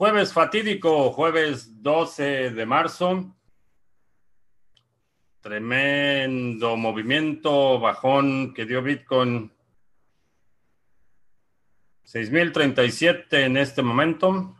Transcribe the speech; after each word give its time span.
Jueves 0.00 0.32
fatídico, 0.32 1.12
jueves 1.12 1.82
12 1.82 2.52
de 2.52 2.64
marzo. 2.64 3.36
Tremendo 5.42 6.74
movimiento, 6.78 7.78
bajón 7.78 8.54
que 8.54 8.64
dio 8.64 8.82
Bitcoin. 8.82 9.52
6.037 12.06 13.44
en 13.44 13.58
este 13.58 13.82
momento. 13.82 14.56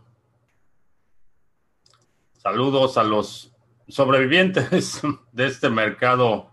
Saludos 2.34 2.98
a 2.98 3.02
los 3.02 3.50
sobrevivientes 3.88 5.00
de 5.32 5.46
este 5.46 5.70
mercado 5.70 6.50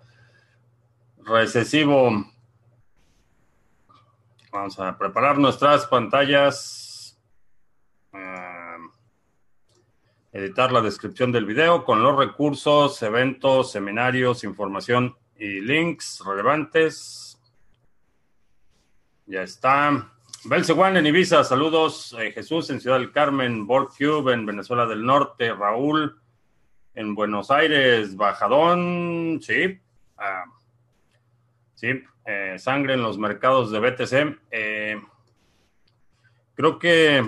recesivo. 1.26 2.10
Vamos 4.50 4.80
a 4.80 4.98
preparar 4.98 5.38
nuestras 5.38 5.86
pantallas. 5.88 7.20
Ah, 8.14 8.48
editar 10.38 10.72
la 10.72 10.82
descripción 10.82 11.32
del 11.32 11.46
video 11.46 11.84
con 11.84 12.04
los 12.04 12.16
recursos, 12.16 13.02
eventos, 13.02 13.72
seminarios, 13.72 14.44
información 14.44 15.16
y 15.36 15.62
links 15.62 16.22
relevantes. 16.24 17.42
Ya 19.26 19.42
está. 19.42 20.12
Belceguán 20.46 20.96
en 20.96 21.08
Ibiza, 21.08 21.44
saludos. 21.44 22.16
Eh, 22.20 22.32
Jesús 22.32 22.70
en 22.70 22.80
Ciudad 22.80 23.00
del 23.00 23.12
Carmen, 23.12 23.66
Cube 23.66 24.32
en 24.32 24.46
Venezuela 24.46 24.86
del 24.86 25.04
Norte, 25.04 25.52
Raúl 25.56 26.22
en 26.94 27.16
Buenos 27.16 27.50
Aires, 27.50 28.16
Bajadón, 28.16 29.40
sí. 29.42 29.80
Ah, 30.20 30.46
sí, 31.74 32.04
eh, 32.26 32.56
sangre 32.60 32.94
en 32.94 33.02
los 33.02 33.18
mercados 33.18 33.72
de 33.72 33.80
BTC. 33.80 34.40
Eh, 34.52 35.02
creo 36.54 36.78
que 36.78 37.28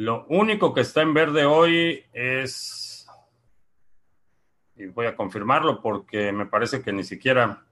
lo 0.00 0.24
único 0.30 0.72
que 0.72 0.80
está 0.80 1.02
en 1.02 1.12
verde 1.12 1.44
hoy 1.44 2.02
es, 2.14 3.06
y 4.74 4.86
voy 4.86 5.04
a 5.04 5.14
confirmarlo 5.14 5.82
porque 5.82 6.32
me 6.32 6.46
parece 6.46 6.80
que 6.80 6.90
ni 6.90 7.04
siquiera, 7.04 7.64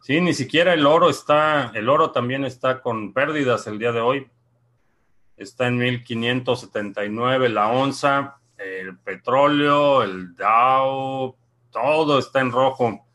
sí, 0.00 0.20
ni 0.20 0.34
siquiera 0.34 0.74
el 0.74 0.84
oro 0.84 1.08
está, 1.08 1.70
el 1.74 1.88
oro 1.88 2.10
también 2.10 2.44
está 2.44 2.82
con 2.82 3.12
pérdidas 3.12 3.68
el 3.68 3.78
día 3.78 3.92
de 3.92 4.00
hoy. 4.00 4.28
Está 5.36 5.68
en 5.68 5.78
1579 5.78 7.48
la 7.50 7.68
onza, 7.68 8.40
el 8.56 8.98
petróleo, 8.98 10.02
el 10.02 10.34
Dow, 10.34 11.36
todo 11.70 12.18
está 12.18 12.40
en 12.40 12.50
rojo. 12.50 13.06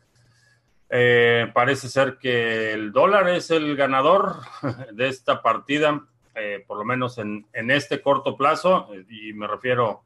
Eh, 0.89 1.51
parece 1.53 1.89
ser 1.89 2.19
que 2.19 2.71
el 2.71 2.93
dólar 2.93 3.27
es 3.27 3.51
el 3.51 3.75
ganador 3.75 4.37
de 4.93 5.09
esta 5.09 5.41
partida. 5.41 6.07
Eh, 6.35 6.63
por 6.65 6.77
lo 6.77 6.85
menos 6.85 7.19
en, 7.19 7.45
este 7.53 8.01
corto 8.01 8.35
plazo, 8.35 8.89
eh, 8.93 9.05
y 9.07 9.33
me 9.33 9.45
refiero 9.45 10.03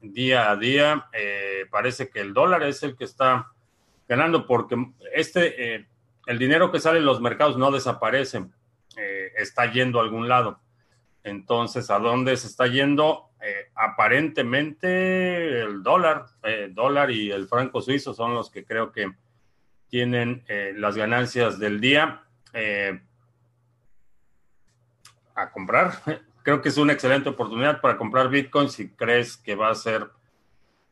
día 0.00 0.50
a 0.50 0.56
día, 0.56 1.08
eh, 1.12 1.66
parece 1.70 2.08
que 2.08 2.20
el 2.20 2.32
dólar 2.32 2.62
es 2.62 2.82
el 2.82 2.96
que 2.96 3.04
está 3.04 3.52
ganando 4.08 4.46
porque 4.46 4.76
este, 5.12 5.86
el 6.26 6.38
dinero 6.38 6.72
que 6.72 6.80
sale 6.80 6.98
en 6.98 7.04
los 7.04 7.20
mercados 7.20 7.58
no 7.58 7.70
desaparece, 7.70 8.46
está 9.36 9.70
yendo 9.70 10.00
a 10.00 10.02
algún 10.02 10.28
lado. 10.28 10.60
Entonces, 11.22 11.90
¿a 11.90 11.98
dónde 11.98 12.36
se 12.36 12.46
está 12.46 12.66
yendo? 12.66 13.26
aparentemente 13.74 15.62
el 15.62 15.82
dólar, 15.82 16.26
dólar 16.72 17.10
y 17.10 17.30
el 17.30 17.48
franco 17.48 17.80
suizo 17.80 18.12
son 18.12 18.34
los 18.34 18.50
que 18.50 18.66
creo 18.66 18.92
que 18.92 19.10
tienen 19.88 20.44
las 20.74 20.96
ganancias 20.96 21.58
del 21.58 21.80
día 21.80 22.22
a 25.34 25.50
comprar. 25.50 26.02
Creo 26.42 26.62
que 26.62 26.70
es 26.70 26.76
una 26.78 26.92
excelente 26.92 27.28
oportunidad 27.28 27.80
para 27.80 27.96
comprar 27.96 28.28
Bitcoin 28.30 28.70
si 28.70 28.88
crees 28.90 29.36
que 29.36 29.54
va 29.54 29.68
a 29.70 29.74
ser 29.74 30.10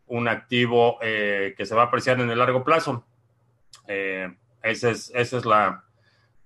un 0.07 0.29
activo 0.29 0.99
eh, 1.01 1.55
que 1.57 1.67
se 1.67 1.75
va 1.75 1.83
a 1.83 1.87
apreciar 1.87 2.21
en 2.21 2.31
el 2.31 2.39
largo 2.39 2.65
plazo. 2.65 3.05
Eh, 3.87 4.35
esa, 4.63 4.91
es, 4.91 5.11
esa 5.15 5.39
es 5.39 5.45
la 5.45 5.85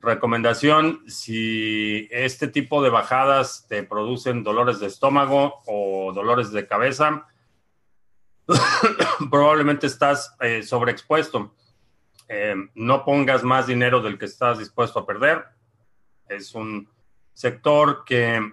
recomendación. 0.00 1.02
Si 1.08 2.08
este 2.12 2.46
tipo 2.48 2.82
de 2.82 2.90
bajadas 2.90 3.66
te 3.68 3.82
producen 3.82 4.44
dolores 4.44 4.78
de 4.78 4.86
estómago 4.86 5.62
o 5.66 6.12
dolores 6.12 6.52
de 6.52 6.66
cabeza, 6.66 7.26
probablemente 9.30 9.86
estás 9.86 10.36
eh, 10.40 10.62
sobreexpuesto. 10.62 11.54
no 12.74 13.04
pongas 13.04 13.42
más 13.42 13.66
dinero 13.66 14.00
del 14.00 14.18
que 14.18 14.26
estás 14.26 14.58
dispuesto 14.58 15.00
a 15.00 15.06
perder. 15.06 15.44
Es 16.28 16.54
un 16.54 16.88
sector 17.34 18.04
que 18.04 18.52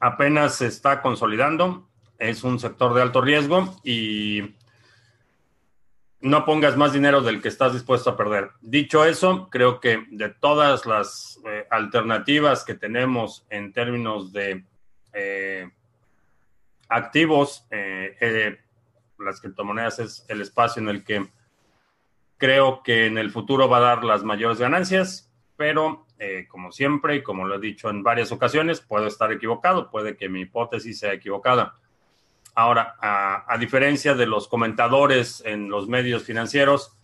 apenas 0.00 0.56
se 0.56 0.66
está 0.66 1.02
consolidando, 1.02 1.88
es 2.18 2.44
un 2.44 2.58
sector 2.58 2.94
de 2.94 3.02
alto 3.02 3.20
riesgo 3.20 3.76
y 3.84 4.54
no 6.20 6.44
pongas 6.44 6.76
más 6.76 6.92
dinero 6.92 7.20
del 7.20 7.42
que 7.42 7.48
estás 7.48 7.72
dispuesto 7.72 8.10
a 8.10 8.16
perder. 8.16 8.50
Dicho 8.60 9.04
eso, 9.04 9.48
creo 9.50 9.80
que 9.80 10.06
de 10.10 10.28
todas 10.28 10.86
las 10.86 11.40
eh, 11.44 11.66
alternativas 11.68 12.64
que 12.64 12.74
tenemos 12.74 13.44
en 13.50 13.72
términos 13.72 14.32
de 14.32 14.64
eh, 15.12 15.68
activos, 16.88 17.66
eh, 17.70 18.58
las 19.18 19.40
criptomonedas 19.40 19.98
es 19.98 20.24
el 20.28 20.40
espacio 20.40 20.80
en 20.80 20.88
el 20.88 21.04
que 21.04 21.28
creo 22.38 22.82
que 22.82 23.06
en 23.06 23.18
el 23.18 23.30
futuro 23.30 23.68
va 23.68 23.78
a 23.78 23.80
dar 23.80 24.04
las 24.04 24.22
mayores 24.22 24.58
ganancias, 24.58 25.32
pero 25.56 26.06
eh, 26.24 26.46
como 26.46 26.70
siempre 26.70 27.16
y 27.16 27.22
como 27.24 27.48
lo 27.48 27.56
he 27.56 27.58
dicho 27.58 27.90
en 27.90 28.04
varias 28.04 28.30
ocasiones, 28.30 28.80
puedo 28.80 29.08
estar 29.08 29.32
equivocado, 29.32 29.90
puede 29.90 30.16
que 30.16 30.28
mi 30.28 30.42
hipótesis 30.42 31.00
sea 31.00 31.12
equivocada. 31.12 31.74
Ahora, 32.54 32.94
a, 33.00 33.58
diferencia 33.58 34.14
de 34.14 34.26
los 34.26 34.46
comentadores 34.46 35.42
en 35.44 35.68
los 35.68 35.88
medios 35.88 36.22
financieros, 36.22 36.96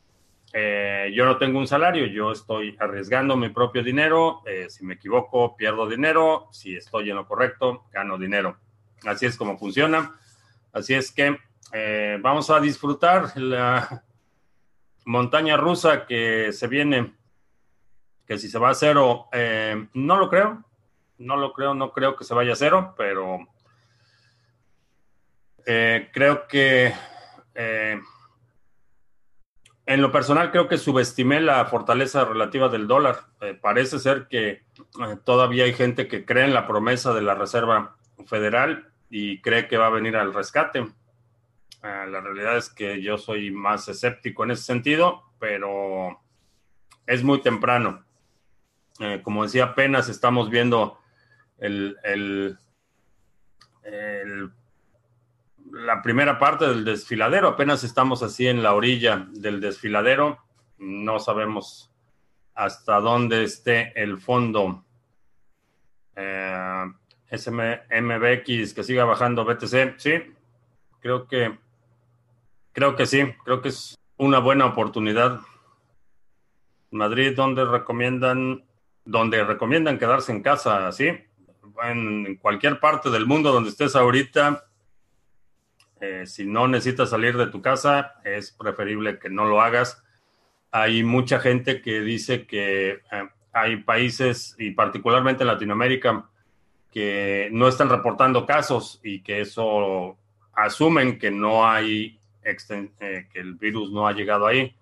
eh, 0.53 1.11
yo 1.13 1.25
no 1.25 1.37
tengo 1.37 1.59
un 1.59 1.67
salario, 1.67 2.07
yo 2.07 2.31
estoy 2.31 2.77
arriesgando 2.79 3.37
mi 3.37 3.49
propio 3.49 3.83
dinero, 3.83 4.43
eh, 4.47 4.67
si 4.71 4.85
me 4.87 4.95
equivoco 4.95 5.57
pierdo 5.57 5.89
dinero, 5.89 6.47
si 6.53 6.77
estoy 6.77 7.11
en 7.11 7.17
lo 7.17 7.27
correcto 7.27 7.87
gano 7.91 8.19
dinero. 8.19 8.57
Así 9.05 9.27
es 9.27 9.37
como 9.37 9.59
funciona. 9.59 10.15
Así 10.73 10.95
es 10.95 11.11
que 11.11 11.37
vamos 12.23 12.51
a 12.51 12.61
disfrutar 12.61 13.37
la 13.37 14.05
montaña 15.07 15.57
rusa 15.57 16.07
que 16.07 16.53
se 16.53 16.69
viene 16.69 17.18
que 18.29 18.39
si 18.39 18.51
se 18.51 18.59
va 18.59 18.69
a 18.69 18.75
cero, 18.75 19.29
eh, 19.33 19.89
no 19.95 20.19
lo 20.19 20.29
creo, 20.29 20.63
no 21.17 21.37
lo 21.39 21.55
creo, 21.55 21.73
no 21.73 21.93
creo 21.93 22.15
que 22.15 22.25
se 22.25 22.35
vaya 22.35 22.53
a 22.53 22.57
cero, 22.57 22.95
pero 22.95 23.39
eh, 25.65 26.11
creo 26.13 26.47
que 26.47 26.93
eh, 27.55 27.99
en 29.87 30.03
lo 30.03 30.13
personal 30.13 30.51
creo 30.51 30.69
que 30.69 30.77
subestimé 30.77 31.41
la 31.41 31.65
fortaleza 31.65 32.27
relativa 32.27 32.69
del 32.69 32.87
dólar. 32.87 33.21
parece 33.63 33.99
ser 33.99 34.29
que 34.29 34.63
todavía 35.25 35.65
hay 35.65 35.73
gente 35.73 36.07
que 36.07 36.27
cree 36.27 36.45
en 36.45 36.53
la 36.53 36.67
promesa 36.67 37.15
de 37.15 37.23
la 37.23 37.35
Reserva 37.35 37.97
Federal 38.27 38.93
y 39.09 39.41
cree 39.41 39.69
que 39.69 39.79
va 39.79 39.87
a 39.87 39.91
venir 39.91 40.17
al 40.17 40.35
rescate. 40.35 40.87
la 41.83 42.21
realidad 42.21 42.59
es 42.59 42.69
que 42.69 43.01
yo 43.01 43.17
soy 43.17 43.51
más 43.51 43.89
escéptico 43.89 44.45
en 44.45 44.51
ese 44.51 44.65
sentido, 44.65 45.23
pero 45.39 46.21
es 47.07 47.25
muy 47.25 47.41
temprano. 47.41 48.05
Eh, 49.01 49.21
como 49.23 49.45
decía, 49.45 49.65
apenas 49.65 50.09
estamos 50.09 50.51
viendo 50.51 50.99
el, 51.59 52.59
la 55.73 56.03
primera 56.03 56.39
parte 56.39 56.67
del 56.67 56.85
desfiladero, 56.85 57.49
apenas 57.49 57.85
estamos 57.85 58.23
así 58.23 58.47
en 58.47 58.63
la 58.63 58.75
orilla 58.75 59.29
del 59.33 59.61
desfiladero, 59.61 60.39
no 60.79 61.19
sabemos 61.19 61.91
hasta 62.55 63.01
dónde 63.01 63.45
esté 63.45 63.93
el 64.01 64.19
fondo. 64.19 64.85
Eh, 66.17 66.85
SMBX 67.31 68.75
que 68.75 68.83
siga 68.83 69.05
bajando 69.05 69.45
BTC, 69.45 69.99
sí, 69.99 70.13
creo 71.01 71.29
que 71.29 71.57
creo 72.73 72.97
que 72.97 73.07
sí, 73.07 73.35
creo 73.45 73.61
que 73.61 73.69
es 73.69 73.97
una 74.17 74.39
buena 74.39 74.67
oportunidad. 74.67 75.41
Madrid, 76.91 77.35
donde 77.37 77.65
recomiendan 77.65 78.65
donde 79.09 79.43
recomiendan 79.43 79.99
quedarse 79.99 80.33
en 80.33 80.43
casa 80.43 80.87
así, 80.87 81.09
en 81.83 82.37
cualquier 82.37 82.79
parte 82.79 83.09
del 83.09 83.25
mundo 83.25 83.53
donde 83.53 83.71
estés 83.71 83.97
ahorita, 83.97 84.67
eh, 85.99 86.27
si 86.27 86.45
no 86.45 86.69
necesitas 86.69 87.09
salir 87.09 87.39
de 87.39 87.47
tu 87.47 87.63
casa, 87.63 88.17
es 88.23 88.51
preferible 88.51 89.19
que 89.19 89.31
no 89.31 89.47
lo 89.47 89.63
hagas. 89.63 90.05
Hay 90.71 91.05
mucha 91.05 91.41
gente 91.41 91.81
que 91.81 92.03
dice 92.03 92.47
que 92.47 93.01
eh, 93.11 93.29
hay 93.55 93.77
países, 93.79 94.55
y 94.59 94.73
particularmente 94.73 95.43
en 95.43 95.49
Latinoamérica, 95.49 96.29
que 96.93 97.49
no 97.51 97.67
están 97.67 97.89
reportando 97.89 98.45
casos 98.45 99.01
y 99.03 99.23
que 99.23 99.41
eso 99.41 100.19
asumen 100.53 101.19
que 101.19 101.31
no 101.31 101.67
hay, 101.67 102.21
eh, 102.43 103.27
que 103.33 103.41
el 103.41 103.55
virus 103.55 103.91
no 103.91 104.07
ha 104.07 104.13
llegado 104.13 104.47
ahí. 104.47 104.77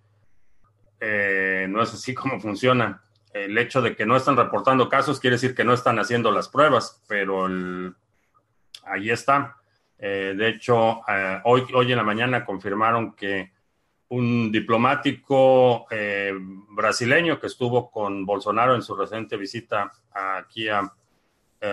no 1.00 1.80
es 1.80 1.94
así 1.94 2.12
como 2.12 2.40
funciona. 2.40 3.05
El 3.44 3.58
hecho 3.58 3.82
de 3.82 3.94
que 3.94 4.06
no 4.06 4.16
están 4.16 4.36
reportando 4.36 4.88
casos 4.88 5.20
quiere 5.20 5.36
decir 5.36 5.54
que 5.54 5.64
no 5.64 5.74
están 5.74 5.98
haciendo 5.98 6.30
las 6.30 6.48
pruebas, 6.48 7.02
pero 7.06 7.48
ahí 8.84 9.10
está. 9.10 9.56
Eh, 9.98 10.34
de 10.36 10.48
hecho, 10.48 11.00
eh, 11.08 11.40
hoy, 11.44 11.64
hoy 11.74 11.90
en 11.90 11.98
la 11.98 12.04
mañana 12.04 12.44
confirmaron 12.44 13.14
que 13.14 13.52
un 14.08 14.52
diplomático 14.52 15.86
eh, 15.90 16.32
brasileño 16.70 17.40
que 17.40 17.48
estuvo 17.48 17.90
con 17.90 18.24
Bolsonaro 18.24 18.74
en 18.74 18.82
su 18.82 18.94
reciente 18.94 19.36
visita 19.36 19.92
aquí 20.12 20.68
a 20.68 20.92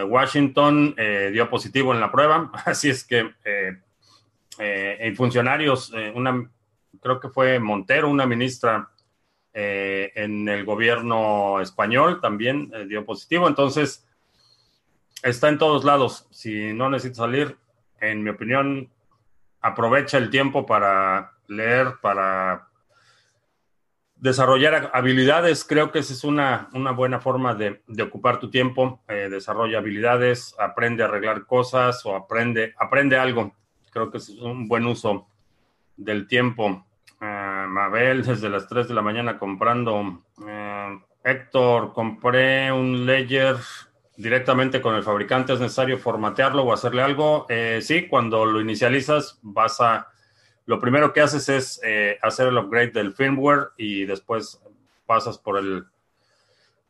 Washington 0.07 0.95
dio 1.31 1.47
positivo 1.49 1.93
en 1.93 1.99
la 1.99 2.11
prueba. 2.11 2.51
Así 2.65 2.89
es 2.89 3.03
que 3.03 3.29
hay 4.57 5.13
funcionarios, 5.13 5.93
una, 6.15 6.49
creo 6.99 7.19
que 7.19 7.29
fue 7.29 7.59
Montero, 7.59 8.09
una 8.09 8.25
ministra 8.25 8.89
en 9.53 10.49
el 10.49 10.65
gobierno 10.65 11.61
español, 11.61 12.19
también 12.21 12.71
dio 12.87 13.05
positivo. 13.05 13.47
Entonces, 13.47 14.07
está 15.23 15.49
en 15.49 15.57
todos 15.57 15.83
lados. 15.83 16.27
Si 16.31 16.73
no 16.73 16.89
necesita 16.89 17.17
salir, 17.17 17.57
en 17.99 18.23
mi 18.23 18.29
opinión, 18.29 18.89
aprovecha 19.61 20.17
el 20.17 20.29
tiempo 20.29 20.65
para 20.65 21.31
leer, 21.47 21.95
para 22.01 22.67
desarrollar 24.23 24.91
habilidades. 24.93 25.65
Creo 25.65 25.91
que 25.91 25.99
esa 25.99 26.13
es 26.13 26.23
una, 26.23 26.69
una 26.73 26.91
buena 26.91 27.19
forma 27.19 27.55
de, 27.55 27.81
ocupar 28.01 28.39
tu 28.39 28.49
tiempo. 28.49 29.01
Eh, 29.07 29.29
desarrolla 29.29 29.79
habilidades, 29.79 30.55
aprende 30.59 31.03
a 31.03 31.07
arreglar 31.07 31.45
cosas 31.45 32.05
o 32.05 32.15
aprende, 32.15 32.73
aprende 32.77 33.17
algo. 33.17 33.53
Creo 33.91 34.11
que 34.11 34.17
es 34.17 34.29
un 34.29 34.67
buen 34.67 34.85
uso 34.85 35.27
del 35.95 36.27
tiempo. 36.27 36.85
Uh, 37.21 37.52
Mabel, 37.67 38.23
desde 38.23 38.49
las 38.49 38.67
3 38.67 38.87
de 38.87 38.93
la 38.93 39.01
mañana 39.01 39.37
comprando. 39.37 40.21
Eh, 40.47 40.99
Héctor, 41.23 41.93
compré 41.93 42.71
un 42.71 43.05
Ledger 43.05 43.57
directamente 44.17 44.81
con 44.81 44.95
el 44.95 45.03
fabricante 45.03 45.53
es 45.53 45.59
necesario 45.59 45.97
formatearlo 45.97 46.63
o 46.63 46.73
hacerle 46.73 47.01
algo. 47.01 47.45
Eh, 47.49 47.79
sí, 47.81 48.07
cuando 48.07 48.45
lo 48.45 48.61
inicializas, 48.61 49.39
vas 49.41 49.81
a. 49.81 50.07
Lo 50.65 50.79
primero 50.79 51.11
que 51.11 51.21
haces 51.21 51.49
es 51.49 51.81
eh, 51.83 52.17
hacer 52.21 52.47
el 52.47 52.57
upgrade 52.57 52.91
del 52.91 53.13
firmware 53.13 53.69
y 53.77 54.05
después 54.05 54.61
pasas 55.05 55.37
por 55.37 55.57
el, 55.57 55.85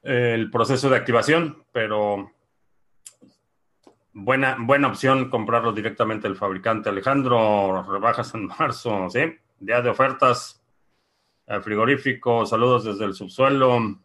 el 0.03 0.51
proceso 0.51 0.89
de 0.89 0.97
activación, 0.97 1.63
pero 1.71 2.31
buena, 4.13 4.57
buena 4.59 4.89
opción 4.89 5.29
comprarlo 5.29 5.73
directamente 5.73 6.27
del 6.27 6.37
fabricante. 6.37 6.89
Alejandro, 6.89 7.83
rebajas 7.83 8.33
en 8.35 8.47
marzo, 8.47 9.09
¿sí? 9.09 9.21
Día 9.59 9.81
de 9.81 9.89
ofertas, 9.89 10.62
frigorífico, 11.61 12.45
saludos 12.45 12.85
desde 12.85 13.05
el 13.05 13.13
subsuelo. 13.13 13.99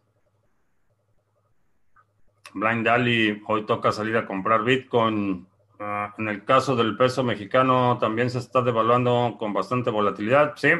Blind 2.54 2.86
Dali, 2.86 3.42
hoy 3.46 3.66
toca 3.66 3.92
salir 3.92 4.16
a 4.16 4.26
comprar 4.26 4.64
Bitcoin. 4.64 5.46
Ah, 5.80 6.14
en 6.18 6.28
el 6.28 6.44
caso 6.44 6.74
del 6.74 6.96
peso 6.96 7.22
mexicano 7.22 7.98
también 8.00 8.30
se 8.30 8.38
está 8.38 8.62
devaluando 8.62 9.36
con 9.38 9.52
bastante 9.52 9.90
volatilidad, 9.90 10.54
sí. 10.56 10.70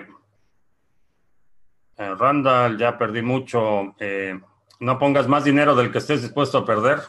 Eh, 1.99 2.15
Randall, 2.15 2.79
ya 2.79 2.97
perdí 2.99 3.23
mucho. 3.23 3.95
Eh, 3.99 4.41
no 4.81 4.99
pongas 4.99 5.29
más 5.29 5.45
dinero 5.45 5.75
del 5.75 5.91
que 5.93 5.99
estés 5.99 6.23
dispuesto 6.23 6.59
a 6.59 6.65
perder. 6.65 7.01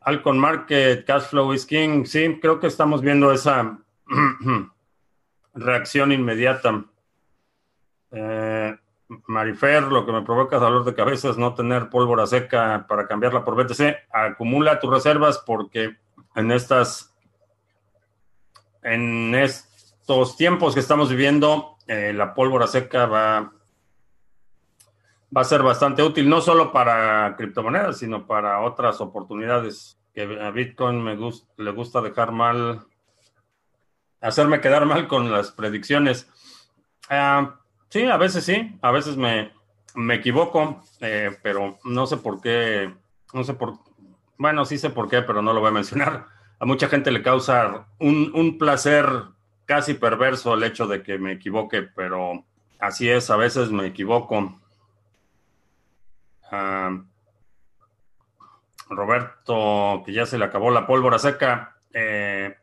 Alcon 0.00 0.38
Market, 0.38 1.04
Cash 1.04 1.24
Flow 1.24 1.52
is. 1.52 1.66
Sí, 1.66 2.38
creo 2.40 2.60
que 2.60 2.66
estamos 2.66 3.02
viendo 3.02 3.32
esa 3.32 3.78
reacción 5.54 6.12
inmediata. 6.12 6.84
Eh, 8.12 8.76
Marifer, 9.26 9.82
lo 9.84 10.06
que 10.06 10.12
me 10.12 10.22
provoca 10.22 10.58
dolor 10.58 10.84
de 10.84 10.94
cabeza 10.94 11.30
es 11.30 11.36
no 11.36 11.54
tener 11.54 11.90
pólvora 11.90 12.26
seca 12.26 12.86
para 12.88 13.08
cambiarla 13.08 13.44
por 13.44 13.56
BTC. 13.56 13.96
Acumula 14.10 14.78
tus 14.78 14.90
reservas 14.90 15.38
porque 15.38 15.96
en 16.36 16.52
estas, 16.52 17.12
en 18.82 19.34
estos 19.34 20.36
tiempos 20.36 20.74
que 20.74 20.80
estamos 20.80 21.10
viviendo, 21.10 21.76
eh, 21.88 22.12
la 22.12 22.34
pólvora 22.34 22.68
seca 22.68 23.06
va, 23.06 23.52
va 25.36 25.40
a 25.40 25.44
ser 25.44 25.62
bastante 25.62 26.04
útil, 26.04 26.28
no 26.28 26.40
solo 26.40 26.70
para 26.70 27.34
criptomonedas, 27.36 27.98
sino 27.98 28.26
para 28.26 28.60
otras 28.60 29.00
oportunidades 29.00 29.98
que 30.14 30.22
a 30.40 30.50
Bitcoin 30.50 31.02
me 31.02 31.16
le 31.56 31.70
gusta 31.72 32.00
dejar 32.00 32.30
mal, 32.30 32.86
hacerme 34.20 34.60
quedar 34.60 34.86
mal 34.86 35.08
con 35.08 35.32
las 35.32 35.50
predicciones. 35.50 36.28
Ah, 37.08 37.56
Sí, 37.90 38.04
a 38.04 38.16
veces 38.16 38.44
sí, 38.44 38.78
a 38.82 38.92
veces 38.92 39.16
me, 39.16 39.50
equivoco, 40.14 40.80
eh, 41.00 41.36
pero 41.42 41.78
no 41.82 42.06
sé 42.06 42.18
por 42.18 42.40
qué, 42.40 42.94
no 43.32 43.42
sé 43.42 43.54
por, 43.54 43.78
bueno, 44.38 44.64
sí 44.64 44.78
sé 44.78 44.90
por 44.90 45.08
qué, 45.08 45.22
pero 45.22 45.42
no 45.42 45.52
lo 45.52 45.60
voy 45.60 45.70
a 45.70 45.72
mencionar. 45.72 46.26
A 46.60 46.66
mucha 46.66 46.88
gente 46.88 47.10
le 47.10 47.22
causa 47.22 47.88
un, 47.98 48.58
placer 48.58 49.06
casi 49.64 49.94
perverso 49.94 50.54
el 50.54 50.62
hecho 50.62 50.86
de 50.86 51.02
que 51.02 51.18
me 51.18 51.32
equivoque, 51.32 51.82
pero 51.82 52.44
así 52.78 53.10
es, 53.10 53.28
a 53.28 53.36
veces 53.36 53.72
me 53.72 53.86
equivoco. 53.86 54.60
Ah, 56.52 57.02
Roberto, 58.88 60.02
que 60.06 60.12
ya 60.12 60.26
se 60.26 60.38
le 60.38 60.44
acabó 60.44 60.70
la 60.70 60.86
pólvora 60.86 61.18
seca. 61.18 61.76
Eh, 61.92 62.56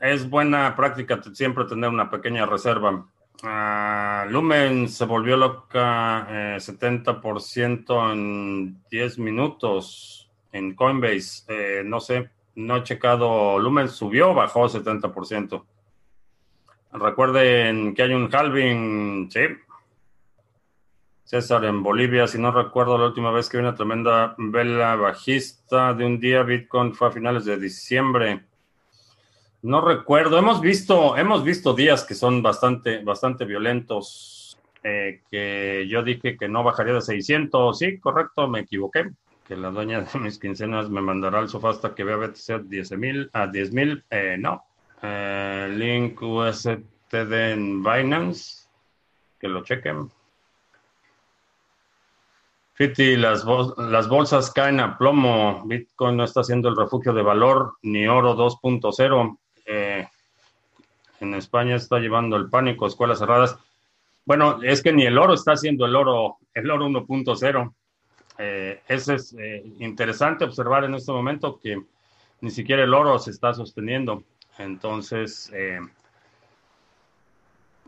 es 0.00 0.28
buena 0.28 0.74
práctica 0.74 1.22
siempre 1.32 1.64
tener 1.66 1.90
una 1.90 2.10
pequeña 2.10 2.44
reserva. 2.44 3.06
Uh, 3.42 4.30
Lumen 4.30 4.88
se 4.88 5.04
volvió 5.04 5.36
loca 5.36 6.26
70% 6.58 7.90
eh, 7.90 8.12
en 8.12 8.82
10 8.90 9.18
minutos 9.18 10.30
en 10.52 10.74
Coinbase. 10.74 11.44
Eh, 11.48 11.82
no 11.84 12.00
sé, 12.00 12.30
no 12.54 12.76
he 12.76 12.82
checado. 12.82 13.58
Lumen 13.58 13.88
subió 13.88 14.32
bajó 14.32 14.68
70%. 14.68 15.64
Recuerden 16.92 17.94
que 17.94 18.02
hay 18.02 18.14
un 18.14 18.34
halving, 18.34 19.30
sí. 19.30 19.40
César 21.24 21.64
en 21.64 21.82
Bolivia, 21.82 22.28
si 22.28 22.38
no 22.38 22.52
recuerdo 22.52 22.96
la 22.96 23.06
última 23.06 23.32
vez 23.32 23.48
que 23.48 23.56
vi 23.56 23.62
una 23.64 23.74
tremenda 23.74 24.36
vela 24.38 24.94
bajista 24.94 25.92
de 25.92 26.06
un 26.06 26.20
día, 26.20 26.44
Bitcoin 26.44 26.94
fue 26.94 27.08
a 27.08 27.10
finales 27.10 27.44
de 27.44 27.58
diciembre. 27.58 28.44
No 29.66 29.80
recuerdo. 29.80 30.38
Hemos 30.38 30.60
visto, 30.60 31.16
hemos 31.16 31.42
visto 31.42 31.74
días 31.74 32.04
que 32.04 32.14
son 32.14 32.40
bastante, 32.40 33.02
bastante 33.02 33.44
violentos. 33.44 34.56
Eh, 34.84 35.22
que 35.28 35.88
yo 35.88 36.04
dije 36.04 36.36
que 36.36 36.48
no 36.48 36.62
bajaría 36.62 36.94
de 36.94 37.00
600. 37.00 37.76
Sí, 37.76 37.98
correcto, 37.98 38.46
me 38.46 38.60
equivoqué. 38.60 39.10
Que 39.44 39.56
la 39.56 39.72
dueña 39.72 40.02
de 40.02 40.20
mis 40.20 40.38
quincenas 40.38 40.88
me 40.88 41.00
mandará 41.00 41.40
al 41.40 41.48
sofá 41.48 41.70
hasta 41.70 41.96
que 41.96 42.04
vea 42.04 42.14
BTC 42.14 42.50
a 42.50 42.58
10 42.58 42.92
mil. 42.92 43.28
A 43.32 43.48
10 43.48 43.72
mil, 43.72 44.04
eh, 44.08 44.36
no. 44.38 44.62
Eh, 45.02 45.68
link 45.76 46.22
USTD 46.22 47.32
en 47.32 47.82
Binance. 47.82 48.68
Que 49.40 49.48
lo 49.48 49.64
chequen. 49.64 50.08
Fiti, 52.74 53.16
las, 53.16 53.44
las 53.78 54.08
bolsas 54.08 54.52
caen 54.52 54.78
a 54.78 54.96
plomo. 54.96 55.64
Bitcoin 55.64 56.18
no 56.18 56.22
está 56.22 56.44
siendo 56.44 56.68
el 56.68 56.76
refugio 56.76 57.12
de 57.12 57.22
valor, 57.22 57.74
ni 57.82 58.06
oro 58.06 58.36
2.0 58.36 59.38
eh, 59.38 59.45
en 61.26 61.34
España 61.34 61.76
está 61.76 61.98
llevando 61.98 62.36
el 62.36 62.48
pánico, 62.48 62.86
escuelas 62.86 63.18
cerradas. 63.18 63.58
Bueno, 64.24 64.62
es 64.62 64.82
que 64.82 64.92
ni 64.92 65.04
el 65.04 65.18
oro 65.18 65.34
está 65.34 65.52
haciendo 65.52 65.84
el 65.86 65.94
oro, 65.94 66.38
el 66.54 66.70
oro 66.70 66.86
1.0. 66.88 67.72
Eh, 68.38 68.82
eso 68.88 69.14
es 69.14 69.34
eh, 69.38 69.64
interesante 69.78 70.44
observar 70.44 70.84
en 70.84 70.94
este 70.94 71.12
momento 71.12 71.58
que 71.62 71.82
ni 72.40 72.50
siquiera 72.50 72.84
el 72.84 72.94
oro 72.94 73.18
se 73.18 73.30
está 73.30 73.54
sosteniendo. 73.54 74.24
Entonces, 74.58 75.50
eh, 75.54 75.80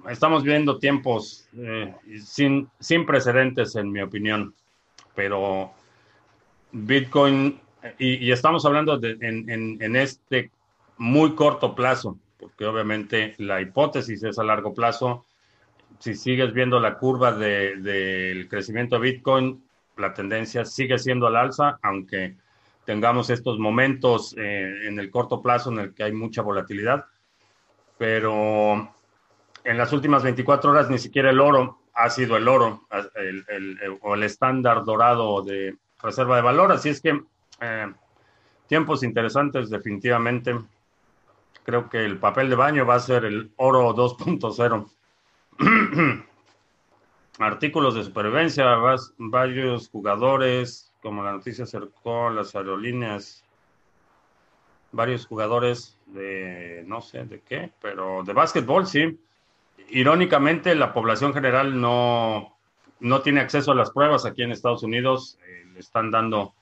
estamos 0.08 0.42
viendo 0.42 0.78
tiempos 0.78 1.48
sin, 2.22 2.68
sin 2.78 3.06
precedentes, 3.06 3.74
en 3.76 3.90
mi 3.90 4.00
opinión. 4.00 4.54
Pero 5.14 5.72
Bitcoin, 6.72 7.60
y, 7.98 8.30
estamos 8.30 8.64
hablando 8.64 9.00
en, 9.02 9.96
este 9.96 10.50
muy 10.96 11.34
corto 11.34 11.74
plazo, 11.74 12.18
porque 12.38 12.66
obviamente 12.66 13.34
la 13.38 13.60
hipótesis 13.60 14.22
es 14.22 14.38
a 14.38 14.44
largo 14.44 14.72
plazo. 14.72 15.24
Si 15.98 16.14
sigues 16.14 16.52
viendo 16.52 16.78
la 16.78 16.96
curva 16.96 17.32
del 17.32 18.48
crecimiento 18.48 18.96
de 18.96 19.02
Bitcoin, 19.02 19.64
la 19.96 20.14
tendencia 20.14 20.64
sigue 20.64 20.98
siendo 20.98 21.26
al 21.26 21.36
alza, 21.36 21.78
aunque 21.82 22.36
tengamos 22.84 23.30
estos 23.30 23.58
momentos 23.58 24.34
eh, 24.38 24.86
en 24.86 24.98
el 24.98 25.10
corto 25.10 25.42
plazo 25.42 25.70
en 25.72 25.78
el 25.80 25.94
que 25.94 26.04
hay 26.04 26.12
mucha 26.12 26.42
volatilidad. 26.42 27.04
Pero 27.98 28.94
en 29.64 29.76
las 29.76 29.92
últimas 29.92 30.22
24 30.22 30.70
horas 30.70 30.88
ni 30.88 30.98
siquiera 30.98 31.30
el 31.30 31.40
oro 31.40 31.80
ha 31.94 32.08
sido 32.10 32.36
el 32.36 32.46
oro 32.46 32.86
o 34.02 34.14
el 34.14 34.22
estándar 34.22 34.84
dorado 34.84 35.42
de 35.42 35.76
reserva 36.00 36.36
de 36.36 36.42
valor. 36.42 36.70
Así 36.70 36.90
es 36.90 37.00
que 37.00 37.20
eh, 37.60 37.92
tiempos 38.68 39.02
interesantes 39.02 39.68
definitivamente 39.68 40.54
creo 41.68 41.90
que 41.90 42.02
el 42.02 42.16
papel 42.16 42.48
de 42.48 42.56
baño 42.56 42.86
va 42.86 42.94
a 42.94 42.98
ser 42.98 43.26
el 43.26 43.52
oro 43.56 43.94
2.0. 43.94 44.88
artículos 47.38 47.94
de 47.94 48.04
supervivencia, 48.04 48.64
varios 49.18 49.90
jugadores, 49.90 50.94
como 51.02 51.22
la 51.22 51.32
noticia 51.32 51.64
acercó 51.64 52.30
las 52.30 52.56
aerolíneas, 52.56 53.44
varios 54.92 55.26
jugadores 55.26 55.98
de, 56.06 56.84
no 56.86 57.02
sé 57.02 57.24
de 57.24 57.42
qué, 57.42 57.70
pero 57.82 58.22
de 58.24 58.32
básquetbol, 58.32 58.86
sí. 58.86 59.20
Irónicamente, 59.90 60.74
la 60.74 60.94
población 60.94 61.34
general 61.34 61.78
no, 61.78 62.56
no 62.98 63.20
tiene 63.20 63.40
acceso 63.40 63.72
a 63.72 63.74
las 63.74 63.90
pruebas 63.90 64.24
aquí 64.24 64.42
en 64.42 64.52
Estados 64.52 64.82
Unidos. 64.84 65.38
Eh, 65.46 65.66
le 65.74 65.80
están 65.80 66.10
dando 66.10 66.54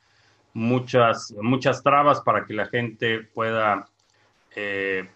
muchas, 0.53 1.33
muchas 1.41 1.85
trabas 1.85 2.23
para 2.23 2.45
que 2.45 2.55
la 2.55 2.67
gente 2.67 3.21
pueda 3.21 3.89
eh, 4.57 5.09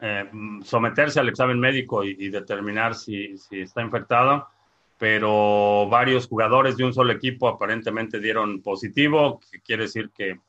eh, 0.00 0.30
someterse 0.64 1.20
al 1.20 1.28
examen 1.28 1.60
médico 1.60 2.02
y, 2.02 2.28
determinar 2.28 2.94
si, 2.94 3.36
está 3.50 3.82
infectado, 3.82 4.48
pero 4.98 5.88
varios 5.88 6.26
jugadores 6.26 6.76
de 6.76 6.84
un 6.84 6.92
solo 6.92 7.12
equipo 7.12 7.46
aparentemente 7.46 8.18
dieron 8.18 8.60
positivo, 8.62 9.40
que 9.50 9.60
quiere 9.60 9.84
decir 9.84 10.10
que 10.10 10.40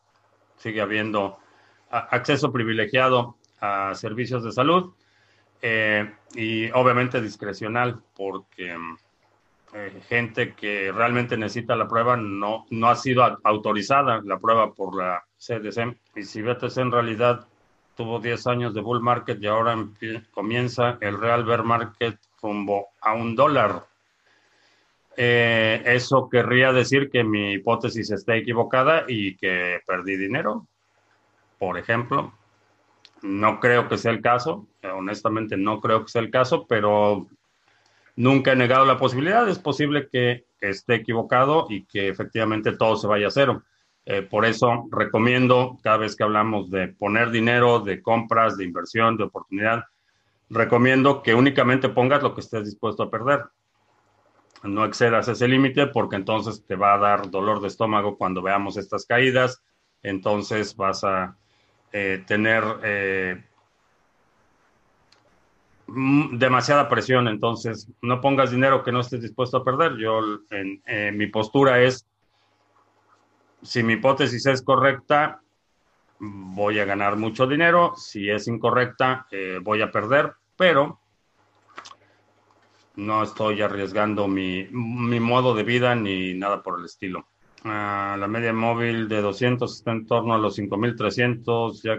sigue 0.58 0.82
habiendo 0.82 1.38
acceso 1.89 2.51
privilegiado 2.51 3.38
a 3.60 3.94
servicios 3.96 4.44
de 4.44 4.51
salud 4.51 4.94
eh, 5.62 6.12
y 6.34 6.70
obviamente 6.72 7.22
discrecional, 7.22 8.01
porque 8.15 8.77
eh, 9.77 9.91
gente 10.08 10.53
que 10.53 10.89
realmente 10.89 11.36
necesita 11.36 11.75
la 11.75 11.86
prueba 11.86 12.15
no, 12.15 12.65
no 12.70 12.88
ha 12.88 12.96
sido 12.96 13.38
autorizada 13.44 14.22
la 14.24 14.39
prueba 14.39 14.74
por 14.74 14.96
la 14.96 15.22
CDC. 15.38 15.98
Y 16.15 16.24
si 16.24 16.41
BTC 16.41 16.77
en 16.77 16.91
realidad 16.94 17.46
tuvo 17.94 18.22
10 18.22 18.48
años 18.48 18.74
de 18.74 18.79
bull 18.79 19.01
market 19.01 19.38
y 19.41 19.48
ahora 19.48 19.75
comienza 20.32 20.98
el 21.01 21.20
real 21.20 21.44
bear 21.44 21.63
market 21.63 22.17
rumbo 22.41 22.88
a 23.01 23.15
un 23.15 23.36
dólar. 23.36 23.86
Eh, 25.17 25.84
eso 25.86 26.29
querría 26.29 26.72
decir 26.72 27.10
que 27.10 27.25
mi 27.25 27.53
hipótesis 27.53 28.12
está 28.12 28.38
equivocada 28.38 29.03
y 29.10 29.36
que 29.36 29.82
perdí 29.86 30.15
dinero, 30.15 30.67
por 31.60 31.77
ejemplo. 31.77 32.34
No 33.24 33.60
creo 33.60 33.89
que 33.89 33.98
sea 33.98 34.13
el 34.13 34.22
caso, 34.22 34.67
honestamente 34.84 35.58
no 35.58 35.82
creo 35.82 36.05
que 36.05 36.12
sea 36.12 36.22
el 36.22 36.32
caso, 36.32 36.65
pero 36.65 37.27
nunca 38.15 38.53
he 38.53 38.55
negado 38.55 38.86
la 38.86 38.98
posibilidad. 38.98 39.48
Es 39.48 39.60
posible 39.60 40.07
que 40.12 40.45
esté 40.60 40.95
equivocado 40.95 41.67
y 41.69 41.86
que 41.86 42.07
efectivamente 42.07 42.75
todo 42.75 42.95
se 42.95 43.07
vaya 43.07 43.27
a 43.27 43.31
cero. 43.31 43.63
Eh, 44.05 44.22
por 44.22 44.45
eso 44.45 44.88
recomiendo, 44.91 45.77
cada 45.81 45.98
vez 45.98 46.15
que 46.15 46.24
hablamos 46.24 46.69
de 46.69 46.89
poner 46.89 47.31
dinero, 47.31 47.79
de 47.79 48.01
compras, 48.01 48.55
de 48.57 48.63
inversión, 48.63 49.17
de 49.17 49.24
oportunidad, 49.24 49.86
recomiendo 50.50 51.24
que 51.24 51.34
únicamente 51.34 51.89
pongas 51.89 52.22
lo 52.22 52.36
que 52.36 52.41
estés 52.41 52.65
dispuesto 52.65 53.03
a 53.03 53.10
perder. 53.10 53.45
No 54.63 54.86
excedas 54.86 55.27
ese 55.27 55.48
límite 55.48 55.88
porque 55.88 56.15
entonces 56.15 56.65
te 56.65 56.75
va 56.75 56.93
a 56.93 57.00
dar 57.00 57.29
dolor 57.29 57.62
de 57.62 57.67
estómago 57.67 58.17
cuando 58.17 58.41
veamos 58.41 58.77
estas 58.77 59.05
caídas. 59.05 59.63
Entonces 60.03 60.75
vas 60.75 61.03
a 61.03 61.36
eh, 61.91 62.24
tener 62.27 62.63
eh, 62.84 63.43
demasiada 65.88 66.89
presión. 66.89 67.27
Entonces 67.27 67.89
no 68.01 68.22
pongas 68.22 68.51
dinero 68.51 68.84
que 68.84 68.92
no 68.92 69.01
estés 69.01 69.22
dispuesto 69.22 69.58
a 69.58 69.63
perder. 69.63 69.98
Yo, 69.98 70.20
en, 70.50 71.18
mi 71.18 71.27
postura 71.27 71.82
es 71.82 72.06
si 73.62 73.82
mi 73.82 73.94
hipótesis 73.94 74.46
es 74.46 74.62
correcta, 74.62 75.42
voy 76.20 76.80
a 76.80 76.86
ganar 76.86 77.15
mucho 77.18 77.48
dinero. 77.48 77.94
Si 77.96 78.30
es 78.30 78.48
incorrecta, 78.48 79.27
eh, 79.32 79.60
voy 79.62 79.82
a 79.82 79.92
perder, 79.92 80.34
pero 80.56 81.00
no 82.96 83.24
estoy 83.24 83.62
arriesgando 83.62 84.27
mi, 84.27 84.68
modo 84.72 85.54
de 85.54 85.63
vida 85.63 85.96
ni 85.96 86.34
nada 86.34 86.62
por 86.62 86.80
el 86.80 86.86
estilo. 86.86 87.27
Ah, 87.63 88.15
la 88.20 88.27
media 88.27 88.54
móvil 88.54 89.08
de 89.08 89.22
200 89.22 89.74
está 89.74 89.92
en 89.92 90.06
torno 90.06 90.36
a 90.36 90.38
los 90.38 90.56
5300, 90.56 91.82
ya 91.82 91.98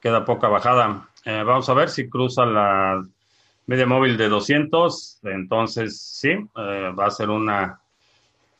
queda 0.00 0.24
poca 0.24 0.48
bajada. 0.48 1.09
Eh, 1.24 1.42
vamos 1.44 1.68
a 1.68 1.74
ver 1.74 1.90
si 1.90 2.08
cruza 2.08 2.46
la 2.46 3.04
media 3.66 3.86
móvil 3.86 4.16
de 4.16 4.28
200, 4.28 5.20
entonces 5.24 6.00
sí, 6.00 6.30
eh, 6.30 6.92
va 6.98 7.06
a 7.06 7.10
ser 7.10 7.30
una 7.30 7.80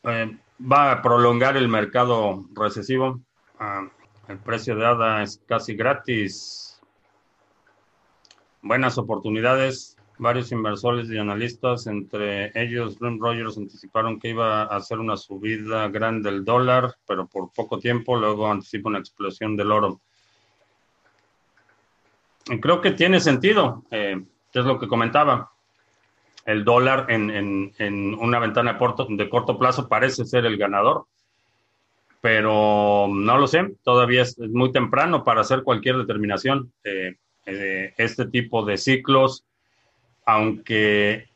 va 0.03 0.91
a 0.91 1.01
prolongar 1.01 1.57
el 1.57 1.67
mercado 1.67 2.45
recesivo. 2.53 3.21
Ah, 3.59 3.87
el 4.27 4.37
precio 4.39 4.75
de 4.75 4.85
ADA 4.85 5.23
es 5.23 5.41
casi 5.45 5.75
gratis. 5.75 6.79
Buenas 8.61 8.97
oportunidades. 8.97 9.97
Varios 10.17 10.51
inversores 10.51 11.09
y 11.09 11.17
analistas, 11.17 11.87
entre 11.87 12.51
ellos 12.53 12.97
Rim 12.99 13.19
Rogers, 13.19 13.57
anticiparon 13.57 14.19
que 14.19 14.29
iba 14.29 14.63
a 14.63 14.75
hacer 14.75 14.99
una 14.99 15.17
subida 15.17 15.87
grande 15.87 16.29
del 16.29 16.45
dólar, 16.45 16.95
pero 17.07 17.25
por 17.25 17.51
poco 17.51 17.79
tiempo 17.79 18.15
luego 18.15 18.51
anticipa 18.51 18.89
una 18.89 18.99
explosión 18.99 19.55
del 19.55 19.71
oro. 19.71 20.01
Creo 22.61 22.81
que 22.81 22.91
tiene 22.91 23.19
sentido, 23.19 23.83
eh, 23.91 24.21
es 24.53 24.65
lo 24.65 24.79
que 24.79 24.87
comentaba 24.87 25.51
el 26.45 26.63
dólar 26.63 27.05
en, 27.09 27.71
una 28.19 28.39
ventana 28.39 28.73
de 28.73 29.29
corto, 29.29 29.59
plazo 29.59 29.87
parece 29.87 30.25
ser 30.25 30.45
el 30.45 30.57
ganador, 30.57 31.05
pero 32.19 33.07
no 33.09 33.37
lo 33.37 33.47
sé, 33.47 33.75
todavía 33.83 34.23
es, 34.23 34.37
muy 34.37 34.71
temprano 34.71 35.23
para 35.23 35.41
hacer 35.41 35.63
cualquier 35.63 35.97
determinación. 35.97 36.71
Eh, 36.83 37.15
eh, 37.45 37.93
este 37.97 38.27
tipo 38.27 38.63
de 38.63 38.77
ciclos, 38.77 39.45
aunque 40.25 41.27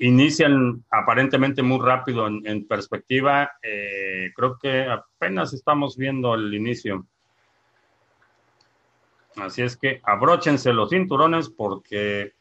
inician 0.00 0.84
aparentemente 0.90 1.62
muy 1.62 1.78
rápido 1.84 2.26
en, 2.26 2.66
perspectiva, 2.66 3.52
eh, 3.62 4.32
creo 4.34 4.58
que 4.58 4.84
apenas 4.84 5.52
estamos 5.52 5.96
viendo 5.96 6.34
el 6.34 6.52
inicio. 6.54 7.06
Así 9.40 9.62
es 9.62 9.76
que 9.76 10.00
abróchense 10.04 10.72
los 10.72 10.90
cinturones 10.90 11.48
porque 11.48 12.32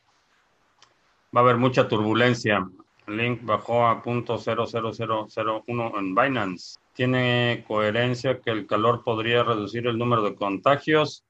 va 1.36 1.42
a 1.42 1.44
haber 1.44 1.58
mucha 1.58 1.88
turbulencia. 1.88 2.68
Link 3.08 3.42
bajó 3.44 3.88
a 3.88 4.02
punto 4.02 4.38
.00001 4.38 6.00
en 6.00 6.16
Binance. 6.16 6.80
¿Tiene 6.94 7.64
coherencia 7.68 8.42
que 8.42 8.50
el 8.50 8.66
calor 8.66 9.04
podría 9.04 9.44
reducir 9.44 9.88
el 9.88 9.98
número 9.98 10.24
de 10.24 10.36
contagios? 10.36 11.24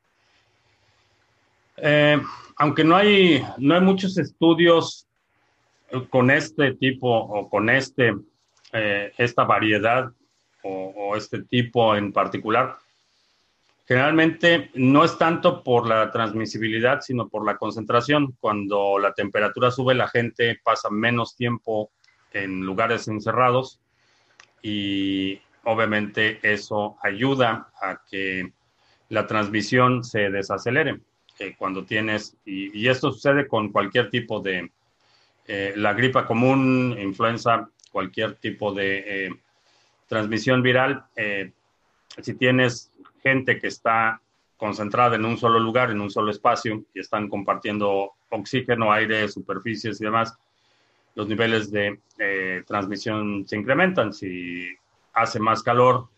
Eh, 1.78 2.20
aunque 2.56 2.84
no 2.84 2.96
hay, 2.96 3.46
no 3.58 3.76
hay 3.76 3.82
muchos 3.82 4.18
estudios 4.18 5.08
con 6.10 6.32
este 6.32 6.74
tipo 6.74 7.08
o 7.10 7.50
con 7.50 7.70
este, 7.70 8.16
eh, 8.74 9.14
esta 9.18 9.44
variedad 9.44 10.12
o 10.64 11.16
este 11.16 11.44
tipo 11.44 11.96
en 11.96 12.12
particular, 12.12 12.78
Generalmente 13.88 14.70
no 14.74 15.06
es 15.06 15.18
tanto 15.18 15.64
por 15.64 15.88
la 15.88 16.12
transmisibilidad, 16.12 17.00
sino 17.00 17.30
por 17.30 17.46
la 17.46 17.56
concentración. 17.56 18.34
Cuando 18.42 19.00
la 19.00 19.14
temperatura 19.14 19.72
sube, 19.72 19.96
la 19.96 20.10
gente 20.10 20.60
pasa 20.62 20.90
menos 20.90 21.38
tiempo 21.38 21.92
en 22.34 22.66
lugares 22.66 23.08
encerrados 23.08 23.80
y 24.62 25.40
obviamente 25.64 26.40
eso 26.44 26.98
ayuda 27.02 27.70
a 27.82 28.02
que 28.12 28.52
la 29.08 29.26
transmisión 29.26 30.04
se 30.04 30.32
desacelere. 30.32 31.00
Eh, 31.40 31.56
cuando 31.58 31.86
tienes, 31.86 32.36
y, 32.44 32.90
esto 32.90 33.14
sucede 33.14 33.48
con 33.48 33.72
cualquier 33.72 34.10
tipo 34.10 34.42
de, 34.42 34.70
eh, 35.48 35.74
la 35.78 35.94
gripa 35.94 36.26
común, 36.26 36.98
influenza, 37.00 37.70
cualquier 37.90 38.36
tipo 38.36 38.74
de 38.74 39.28
eh, 39.28 39.30
transmisión 40.08 40.62
viral, 40.62 41.06
si 42.22 42.34
tienes 42.34 42.92
gente 43.22 43.60
que 43.60 43.68
está 43.68 44.22
concentrada 44.58 45.16
en 45.16 45.26
un 45.26 45.38
solo 45.38 45.60
lugar, 45.60 45.92
en 45.92 46.02
un 46.02 46.10
solo 46.10 46.32
espacio, 46.32 46.84
y 46.94 47.00
están 47.00 47.30
compartiendo 47.30 48.14
oxígeno, 48.30 48.92
aire, 48.92 49.28
superficies 49.28 50.02
y 50.02 50.06
demás, 50.06 50.38
los 51.16 51.28
niveles 51.28 51.72
de 51.72 52.00
eh, 52.20 52.64
transmisión 52.66 53.48
se 53.48 53.56
incrementan. 53.56 54.14
Si 54.14 54.68
hace 55.14 55.40
más 55.40 55.64
calor, 55.64 56.10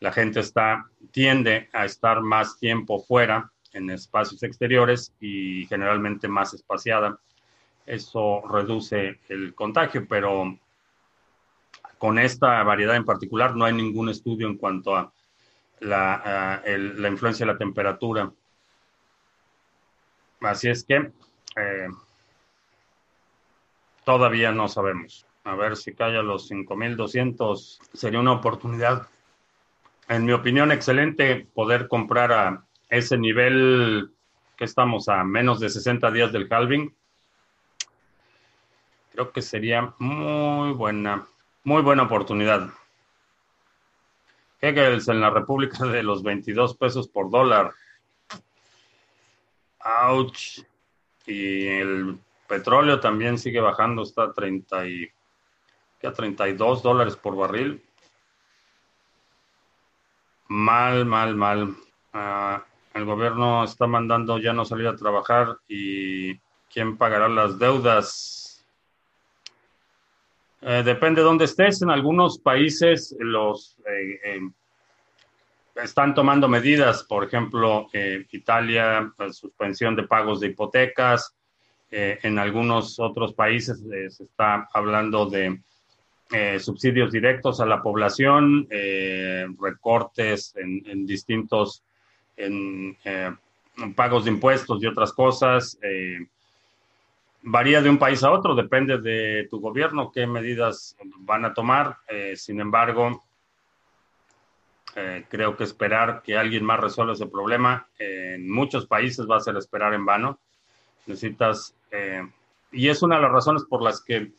la 0.00 0.12
gente 0.12 0.40
está, 0.40 0.86
tiende 1.10 1.68
a 1.72 1.84
estar 1.84 2.20
más 2.20 2.58
tiempo 2.58 3.00
fuera 3.00 3.50
en 3.72 3.90
espacios 3.90 4.42
exteriores 4.42 5.12
y 5.20 5.66
generalmente 5.66 6.28
más 6.28 6.54
espaciada. 6.54 7.18
Eso 7.86 8.42
reduce 8.48 9.20
el 9.28 9.54
contagio, 9.54 10.06
pero 10.08 10.58
con 11.98 12.18
esta 12.18 12.62
variedad 12.62 12.96
en 12.96 13.04
particular 13.04 13.56
no 13.56 13.64
hay 13.64 13.72
ningún 13.72 14.08
estudio 14.08 14.46
en 14.46 14.56
cuanto 14.56 14.96
a 14.96 15.12
la, 15.80 16.62
eh, 16.64 16.78
la 16.78 17.08
influencia 17.08 17.46
de 17.46 17.52
la 17.52 17.58
temperatura. 17.58 18.32
Así 20.40 20.68
es 20.68 20.84
que 20.84 21.10
eh, 21.56 21.88
todavía 24.04 24.52
no 24.52 24.68
sabemos. 24.68 25.26
A 25.44 25.54
ver 25.54 25.76
si 25.76 25.94
cae 25.94 26.16
a 26.16 26.22
los 26.22 26.48
5200 26.48 27.80
sería 27.92 28.20
una 28.20 28.32
oportunidad. 28.32 29.08
En 30.08 30.24
mi 30.24 30.32
opinión, 30.32 30.72
excelente 30.72 31.46
poder 31.54 31.88
comprar 31.88 32.32
a 32.32 32.64
ese 32.88 33.18
nivel 33.18 34.12
que 34.56 34.64
estamos 34.64 35.08
a 35.08 35.24
menos 35.24 35.60
de 35.60 35.68
60 35.68 36.10
días 36.10 36.32
del 36.32 36.48
halving. 36.50 36.94
Creo 39.12 39.32
que 39.32 39.42
sería 39.42 39.94
muy 39.98 40.72
buena, 40.72 41.26
muy 41.64 41.82
buena 41.82 42.04
oportunidad. 42.04 42.70
Hegels 44.60 45.08
en 45.08 45.20
la 45.20 45.30
República 45.30 45.84
de 45.86 46.02
los 46.02 46.22
22 46.22 46.76
pesos 46.76 47.08
por 47.08 47.30
dólar. 47.30 47.72
Ouch. 49.80 50.60
Y 51.26 51.66
el 51.66 52.18
petróleo 52.48 52.98
también 52.98 53.38
sigue 53.38 53.60
bajando, 53.60 54.02
está 54.02 54.24
a 54.24 54.32
30 54.32 54.88
y, 54.88 55.10
a 56.02 56.12
32 56.12 56.82
dólares 56.82 57.16
por 57.16 57.36
barril. 57.36 57.84
Mal, 60.48 61.04
mal, 61.04 61.36
mal. 61.36 61.76
Ah, 62.12 62.64
el 62.94 63.04
gobierno 63.04 63.64
está 63.64 63.86
mandando 63.86 64.38
ya 64.38 64.52
no 64.52 64.64
salir 64.64 64.88
a 64.88 64.96
trabajar 64.96 65.58
y 65.68 66.38
quién 66.72 66.96
pagará 66.96 67.28
las 67.28 67.58
deudas. 67.58 68.47
Eh, 70.60 70.82
depende 70.84 71.20
de 71.20 71.24
dónde 71.24 71.44
estés. 71.44 71.82
En 71.82 71.90
algunos 71.90 72.38
países 72.38 73.14
los 73.18 73.76
eh, 73.86 74.20
eh, 74.24 74.40
están 75.76 76.14
tomando 76.14 76.48
medidas, 76.48 77.04
por 77.04 77.24
ejemplo, 77.24 77.88
Italia, 78.32 79.12
suspensión 79.30 79.94
de 79.94 80.02
pagos 80.02 80.40
de 80.40 80.48
hipotecas. 80.48 81.36
en 81.90 82.38
algunos 82.38 82.98
otros 82.98 83.32
países 83.32 83.80
se 84.08 84.24
está 84.24 84.68
hablando 84.74 85.26
de 85.26 85.60
subsidios 86.58 87.12
directos 87.12 87.60
a 87.60 87.66
la 87.66 87.80
población, 87.80 88.66
recortes 89.62 90.52
en, 90.56 91.06
distintos 91.06 91.84
en, 92.36 92.96
pagos 93.94 94.24
de 94.24 94.32
impuestos 94.32 94.82
y 94.82 94.86
otras 94.88 95.12
cosas 95.12 95.78
varía 97.50 97.80
de 97.80 97.88
un 97.88 97.98
país 97.98 98.22
a 98.22 98.30
otro, 98.30 98.54
depende 98.54 98.98
de 98.98 99.48
tu 99.50 99.58
gobierno 99.58 100.12
qué 100.12 100.26
medidas 100.26 100.96
van 101.20 101.46
a 101.46 101.54
tomar. 101.54 101.96
Eh, 102.06 102.36
sin 102.36 102.60
embargo, 102.60 103.24
eh, 104.94 105.24
creo 105.30 105.56
que 105.56 105.64
esperar 105.64 106.22
que 106.22 106.36
alguien 106.36 106.64
más 106.64 106.78
resuelva 106.78 107.14
ese 107.14 107.26
problema 107.26 107.88
en 107.98 108.50
muchos 108.50 108.86
países 108.86 109.26
va 109.28 109.36
a 109.36 109.40
ser 109.40 109.56
esperar 109.56 109.94
en 109.94 110.04
vano. 110.04 110.38
Necesitas, 111.06 111.74
eh, 111.90 112.22
y 112.70 112.88
es 112.88 113.02
una 113.02 113.16
de 113.16 113.22
las 113.22 113.32
razones 113.32 113.64
por 113.64 113.82
las 113.82 114.02
que 114.02 114.30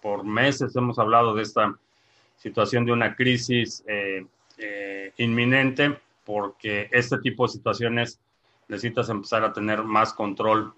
por 0.00 0.24
meses 0.24 0.74
hemos 0.74 0.98
hablado 0.98 1.34
de 1.34 1.42
esta 1.42 1.74
situación 2.38 2.86
de 2.86 2.92
una 2.92 3.14
crisis 3.14 3.84
inminente, 5.18 5.98
porque 6.24 6.88
este 6.92 7.18
tipo 7.18 7.46
de 7.46 7.52
situaciones 7.52 8.20
necesitas 8.68 9.08
empezar 9.08 9.44
a 9.44 9.52
tener 9.52 9.82
más 9.82 10.14
control 10.14 10.72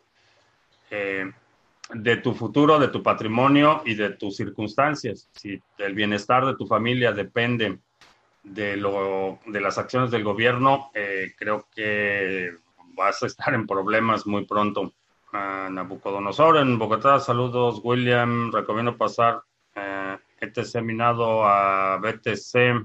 de 1.92 2.16
tu 2.16 2.34
futuro, 2.34 2.78
de 2.78 2.88
tu 2.88 3.02
patrimonio 3.02 3.82
y 3.84 3.94
de 3.94 4.10
tus 4.10 4.36
circunstancias. 4.36 5.28
Si 5.32 5.60
el 5.78 5.94
bienestar 5.94 6.46
de 6.46 6.56
tu 6.56 6.66
familia 6.66 7.12
depende 7.12 7.78
de, 8.42 8.76
lo, 8.76 9.38
de 9.46 9.60
las 9.60 9.78
acciones 9.78 10.10
del 10.10 10.24
gobierno, 10.24 10.90
eh, 10.94 11.32
creo 11.36 11.66
que 11.74 12.54
vas 12.94 13.22
a 13.22 13.26
estar 13.26 13.54
en 13.54 13.66
problemas 13.66 14.26
muy 14.26 14.44
pronto. 14.46 14.92
Nabucodonosor 15.32 16.56
en 16.56 16.76
Bogotá, 16.76 17.20
saludos 17.20 17.80
William, 17.84 18.50
recomiendo 18.52 18.96
pasar 18.96 19.42
eh, 19.76 20.16
este 20.40 20.64
seminado 20.64 21.44
a 21.44 21.98
BTC. 21.98 22.84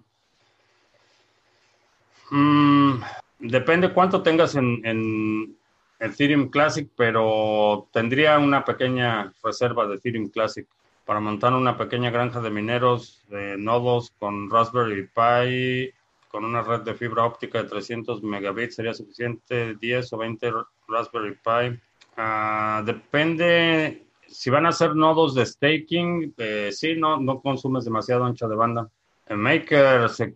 Mm, 2.29 2.99
depende 3.39 3.91
cuánto 3.91 4.21
tengas 4.21 4.53
en 4.55 5.57
Ethereum 5.99 6.49
Classic, 6.49 6.89
pero 6.95 7.87
tendría 7.91 8.37
una 8.39 8.65
pequeña 8.65 9.33
reserva 9.43 9.87
de 9.87 9.95
Ethereum 9.95 10.29
Classic 10.29 10.67
para 11.05 11.19
montar 11.19 11.53
una 11.53 11.77
pequeña 11.77 12.09
granja 12.09 12.41
de 12.41 12.49
mineros 12.49 13.23
de 13.29 13.57
nodos 13.57 14.11
con 14.17 14.49
Raspberry 14.49 15.07
Pi, 15.07 15.93
con 16.29 16.43
una 16.43 16.61
red 16.61 16.81
de 16.81 16.95
fibra 16.95 17.23
óptica 17.23 17.61
de 17.61 17.69
300 17.69 18.23
megabits, 18.23 18.75
sería 18.75 18.93
suficiente 18.93 19.75
10 19.75 20.13
o 20.13 20.17
20 20.17 20.51
Raspberry 20.87 21.35
Pi. 21.35 21.79
Ah, 22.17 22.81
depende, 22.85 24.07
si 24.27 24.49
van 24.49 24.65
a 24.65 24.69
hacer 24.69 24.95
nodos 24.95 25.35
de 25.35 25.45
staking, 25.45 26.33
eh, 26.37 26.69
sí, 26.71 26.95
no, 26.95 27.19
no 27.19 27.41
consumes 27.41 27.85
demasiado 27.85 28.25
ancho 28.25 28.47
de 28.47 28.55
banda. 28.55 28.89
En 29.27 29.39
Maker 29.39 30.09
se 30.09 30.35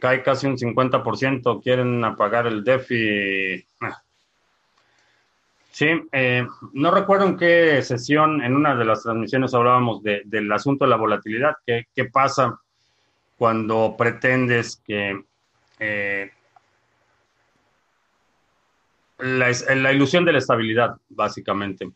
cae 0.00 0.22
casi 0.22 0.46
un 0.46 0.56
50%, 0.56 1.62
quieren 1.62 2.04
apagar 2.04 2.46
el 2.46 2.64
DeFi. 2.64 3.66
Sí, 5.74 5.88
eh, 6.12 6.46
no 6.72 6.90
recuerdo 6.92 7.26
en 7.26 7.36
qué 7.36 7.82
sesión, 7.82 8.40
en 8.44 8.54
una 8.54 8.76
de 8.76 8.84
las 8.84 9.02
transmisiones 9.02 9.54
hablábamos 9.54 10.04
del 10.04 10.52
asunto 10.52 10.84
de 10.84 10.90
la 10.90 10.96
volatilidad. 10.96 11.56
¿Qué, 11.66 12.04
pasa 12.12 12.60
cuando 13.36 13.96
pretendes 13.98 14.80
que 14.86 15.20
eh, 15.80 16.30
la, 19.18 19.92
ilusión 19.92 20.24
de 20.24 20.34
la 20.34 20.38
estabilidad, 20.38 20.94
básicamente? 21.08 21.90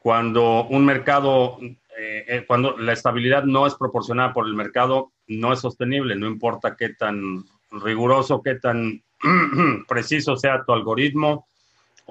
Cuando 0.00 0.64
un 0.64 0.84
mercado, 0.84 1.60
eh, 1.96 2.44
cuando 2.48 2.76
la 2.76 2.92
estabilidad 2.92 3.44
no 3.44 3.68
es 3.68 3.76
proporcionada 3.76 4.32
por 4.32 4.48
el 4.48 4.54
mercado, 4.54 5.12
no 5.28 5.52
es 5.52 5.60
sostenible, 5.60 6.16
no 6.16 6.26
importa 6.26 6.74
qué 6.76 6.88
tan 6.88 7.44
riguroso, 7.70 8.42
qué 8.42 8.56
tan 8.56 9.00
preciso 9.86 10.36
sea 10.36 10.64
tu 10.64 10.72
algoritmo 10.72 11.46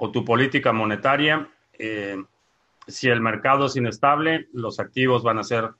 o 0.02 0.10
tu 0.10 0.24
política 0.24 0.72
monetaria. 0.72 1.48
Eh, 1.78 2.20
si 2.88 3.08
el 3.08 3.20
mercado 3.20 3.66
es 3.66 3.76
inestable, 3.76 4.48
los 4.52 4.80
activos 4.80 5.22
van 5.22 5.38
a 5.38 5.44
ser 5.44 5.70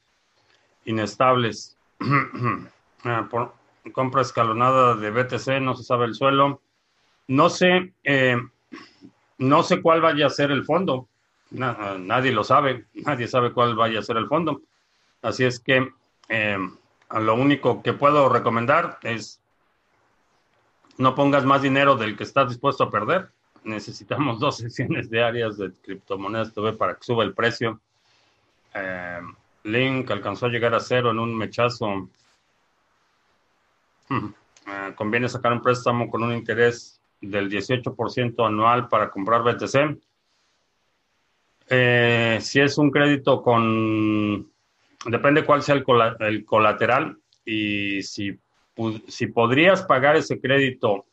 inestables. 0.84 1.76
Ah, 3.04 3.26
por 3.28 3.52
compra 3.90 4.22
escalonada 4.22 4.94
de 4.94 5.10
BTC, 5.10 5.60
no 5.60 5.74
se 5.74 5.82
sabe 5.82 6.04
el 6.04 6.14
suelo. 6.14 6.60
No 7.26 7.50
sé, 7.50 7.94
eh, 8.04 8.36
no 9.38 9.64
sé 9.64 9.82
cuál 9.82 10.00
vaya 10.00 10.26
a 10.26 10.30
ser 10.30 10.52
el 10.52 10.62
fondo. 10.62 11.08
nadie 11.50 12.30
lo 12.30 12.44
sabe, 12.44 12.84
nadie 12.94 13.26
sabe 13.26 13.52
cuál 13.52 13.74
vaya 13.74 13.98
a 13.98 14.02
ser 14.02 14.18
el 14.18 14.28
fondo. 14.28 14.62
Así 15.20 15.42
es 15.42 15.58
que 15.58 15.90
eh, 16.28 16.58
lo 17.10 17.34
único 17.34 17.82
que 17.82 17.92
puedo 17.92 18.28
recomendar 18.28 19.00
es 19.02 19.42
no 20.96 21.16
pongas 21.16 21.44
más 21.44 21.60
dinero 21.60 21.96
del 21.96 22.16
que 22.16 22.22
estás 22.22 22.50
dispuesto 22.50 22.84
a 22.84 22.90
perder 22.92 23.32
necesitamos 23.64 24.38
dos 24.38 24.56
sesiones 24.58 25.10
diarias 25.10 25.58
de 25.58 25.72
criptomonedas 25.72 26.52
TV 26.52 26.72
para 26.72 26.94
que 26.94 27.04
suba 27.04 27.24
el 27.24 27.34
precio. 27.34 27.80
Eh, 28.74 29.20
Link 29.64 30.10
alcanzó 30.10 30.46
a 30.46 30.48
llegar 30.48 30.74
a 30.74 30.80
cero 30.80 31.10
en 31.10 31.18
un 31.18 31.36
mechazo. 31.36 32.08
Hmm. 34.08 34.28
Eh, 34.66 34.92
conviene 34.94 35.28
sacar 35.28 35.52
un 35.52 35.62
préstamo 35.62 36.10
con 36.10 36.22
un 36.22 36.32
interés 36.32 37.00
del 37.20 37.50
18% 37.50 38.46
anual 38.46 38.88
para 38.88 39.10
comprar 39.10 39.42
BTC. 39.42 39.98
Eh, 41.68 42.38
si 42.40 42.60
es 42.60 42.76
un 42.76 42.90
crédito 42.90 43.42
con, 43.42 44.50
depende 45.06 45.44
cuál 45.44 45.62
sea 45.62 45.76
el, 45.76 45.84
el 46.20 46.44
colateral 46.44 47.16
y 47.44 48.02
si, 48.02 48.38
si 49.08 49.26
podrías 49.28 49.82
pagar 49.84 50.16
ese 50.16 50.40
crédito 50.40 51.06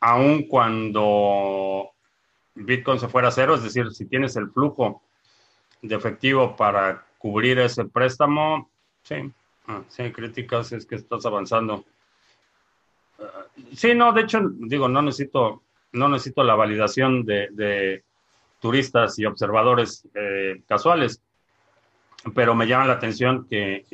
aun 0.00 0.44
cuando 0.44 1.90
Bitcoin 2.54 2.98
se 2.98 3.08
fuera 3.08 3.28
a 3.28 3.32
cero, 3.32 3.54
es 3.54 3.62
decir, 3.62 3.90
si 3.92 4.06
tienes 4.06 4.36
el 4.36 4.50
flujo 4.50 5.02
de 5.82 5.94
efectivo 5.94 6.56
para 6.56 7.06
cubrir 7.18 7.58
ese 7.58 7.84
préstamo, 7.84 8.70
sí, 9.02 9.16
ah, 9.66 9.82
hay 9.98 10.12
críticas 10.12 10.72
es 10.72 10.86
que 10.86 10.96
estás 10.96 11.24
avanzando. 11.26 11.84
Sí, 13.74 13.94
no, 13.94 14.12
de 14.12 14.22
hecho, 14.22 14.40
digo, 14.58 14.88
no 14.88 15.02
necesito, 15.02 15.62
no 15.92 16.08
necesito 16.08 16.44
la 16.44 16.54
validación 16.54 17.24
de, 17.24 18.04
turistas 18.60 19.16
y 19.20 19.24
observadores 19.24 20.08
eh, 20.14 20.62
casuales, 20.66 21.22
pero 22.34 22.56
me 22.56 22.66
llama 22.66 22.86
la 22.86 22.94
atención 22.94 23.46
que, 23.48 23.84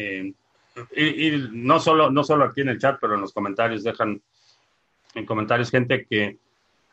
y, 0.97 1.49
no, 1.53 1.79
solo, 1.79 2.11
no 2.11 2.25
solo 2.25 2.45
aquí 2.45 2.63
en 2.63 2.71
el 2.71 2.79
chat, 2.79 2.99
pero 2.99 3.15
en 3.15 3.21
los 3.21 3.35
comentarios 3.35 3.85
dejan 3.85 4.23
en 5.15 5.27
comentarios 5.27 5.71
gente 5.71 6.07
que 6.07 6.39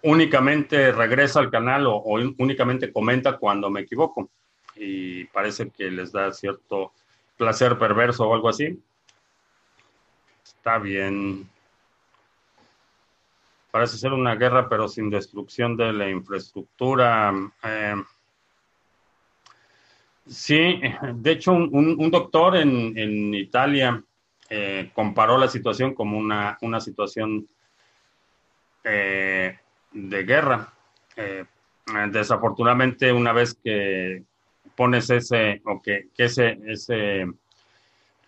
únicamente 0.03 0.91
regresa 0.91 1.39
al 1.39 1.51
canal 1.51 1.87
o, 1.87 2.03
únicamente 2.37 2.91
comenta 2.91 3.37
cuando 3.37 3.69
me 3.69 3.81
equivoco 3.81 4.29
y 4.75 5.25
parece 5.25 5.69
que 5.69 5.91
les 5.91 6.11
da 6.11 6.31
cierto 6.31 6.93
placer 7.37 7.77
perverso 7.77 8.27
o 8.27 8.33
algo 8.33 8.49
así. 8.49 8.79
Está 10.43 10.77
bien. 10.77 11.49
Parece 13.69 13.97
ser 13.97 14.13
una 14.13 14.35
guerra, 14.35 14.67
pero 14.67 14.87
sin 14.87 15.09
destrucción 15.09 15.77
de 15.77 15.93
la 15.93 16.09
infraestructura. 16.09 17.33
Eh, 17.63 17.95
sí, 20.27 20.81
de 21.13 21.31
hecho, 21.31 21.53
un, 21.53 22.11
doctor 22.11 22.57
en, 22.57 23.33
Italia 23.33 24.03
eh, 24.49 24.91
comparó 24.93 25.37
la 25.37 25.47
situación 25.47 25.93
como 25.93 26.17
una, 26.17 26.57
una 26.61 26.79
situación 26.79 27.47
eh, 28.83 29.57
de 29.91 30.23
guerra. 30.23 30.73
Eh, 31.15 31.45
desafortunadamente, 32.09 33.11
una 33.11 33.33
vez 33.33 33.57
que 33.63 34.23
pones 34.75 35.09
ese, 35.09 35.61
o 35.65 35.81
que, 35.81 36.09
ese, 36.17 36.59
ese 36.65 37.27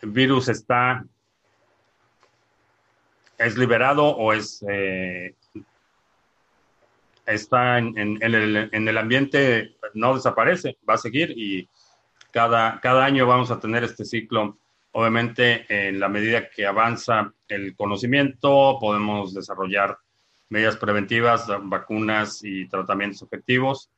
virus 0.01 0.49
está, 0.49 1.05
es 3.37 3.57
liberado 3.57 4.05
o 4.05 4.33
es, 4.33 4.63
eh, 4.67 5.35
está 7.25 7.77
en, 7.77 8.17
el, 8.21 8.69
en, 8.71 8.87
el, 8.87 8.97
ambiente, 8.97 9.77
no 9.93 10.15
desaparece, 10.15 10.77
va 10.87 10.95
a 10.95 10.97
seguir 10.97 11.33
y 11.35 11.67
cada, 12.31 12.79
cada 12.81 13.05
año 13.05 13.25
vamos 13.25 13.51
a 13.51 13.59
tener 13.59 13.83
este 13.83 14.05
ciclo. 14.05 14.57
Obviamente, 14.91 15.65
en 15.69 15.99
la 15.99 16.07
medida 16.07 16.49
que 16.49 16.67
avanza 16.67 17.33
el 17.47 17.75
conocimiento, 17.75 18.77
podemos 18.79 19.33
desarrollar 19.33 19.97
medidas 20.53 20.77
preventivas, 20.77 21.47
vacunas 21.63 22.43
y 22.43 22.67
tratamientos 22.67 23.23
efectivos, 23.23 23.89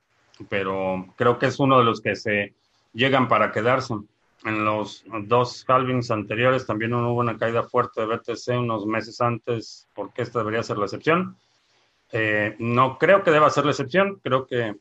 pero 0.47 1.13
creo 1.17 1.37
que 1.37 1.47
es 1.47 1.59
uno 1.59 1.77
de 1.77 1.83
los 1.83 1.99
que 1.99 2.15
se 2.15 2.53
llegan 2.93 3.27
para 3.27 3.51
quedarse. 3.51 3.93
En 4.45 4.63
los 4.63 5.03
dos 5.23 5.65
halvings 5.67 6.11
anteriores 6.11 6.65
también 6.65 6.93
hubo 6.93 7.19
una 7.19 7.37
caída 7.37 7.63
fuerte 7.63 7.99
de 7.99 8.07
BTC 8.07 8.57
unos 8.57 8.85
meses 8.85 9.19
antes, 9.19 9.89
porque 9.93 10.21
esta 10.21 10.39
debería 10.39 10.63
ser 10.63 10.77
la 10.77 10.85
excepción. 10.85 11.35
Eh, 12.13 12.55
no 12.59 12.97
creo 12.97 13.21
que 13.21 13.31
deba 13.31 13.49
ser 13.49 13.65
la 13.65 13.71
excepción, 13.71 14.21
creo 14.23 14.47
que 14.47 14.75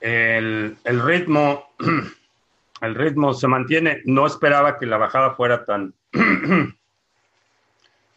el, 0.00 0.78
el, 0.82 1.02
ritmo, 1.02 1.74
el 2.80 2.94
ritmo 2.94 3.34
se 3.34 3.48
mantiene. 3.48 4.00
No 4.06 4.26
esperaba 4.26 4.78
que 4.78 4.86
la 4.86 4.96
bajada 4.96 5.34
fuera 5.34 5.66
tan, 5.66 5.92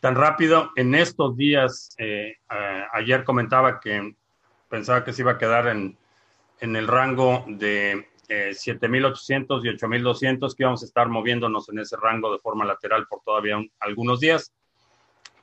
tan 0.04 0.16
rápido. 0.16 0.74
En 0.76 0.96
estos 0.96 1.38
días, 1.38 1.96
eh, 1.98 2.36
ayer 2.92 3.24
comentaba 3.24 3.80
que 3.80 4.14
pensaba 4.68 5.06
que 5.06 5.14
se 5.14 5.22
iba 5.22 5.32
a 5.32 5.38
quedar 5.38 5.70
en, 5.70 5.98
en 6.60 6.76
el 6.76 6.90
rango 6.90 7.46
de 7.48 8.10
eh, 8.28 8.50
7.800 8.52 9.64
y 9.64 9.70
8.200, 9.70 10.58
que 10.58 10.64
íbamos 10.64 10.84
a 10.84 10.86
estar 10.88 11.08
moviéndonos 11.08 11.70
en 11.70 11.80
ese 11.80 11.96
rango 11.96 12.34
de 12.34 12.40
forma 12.40 12.66
lateral 12.66 13.08
por 13.08 13.22
todavía 13.22 13.56
algunos 13.80 14.20
días. 14.20 14.52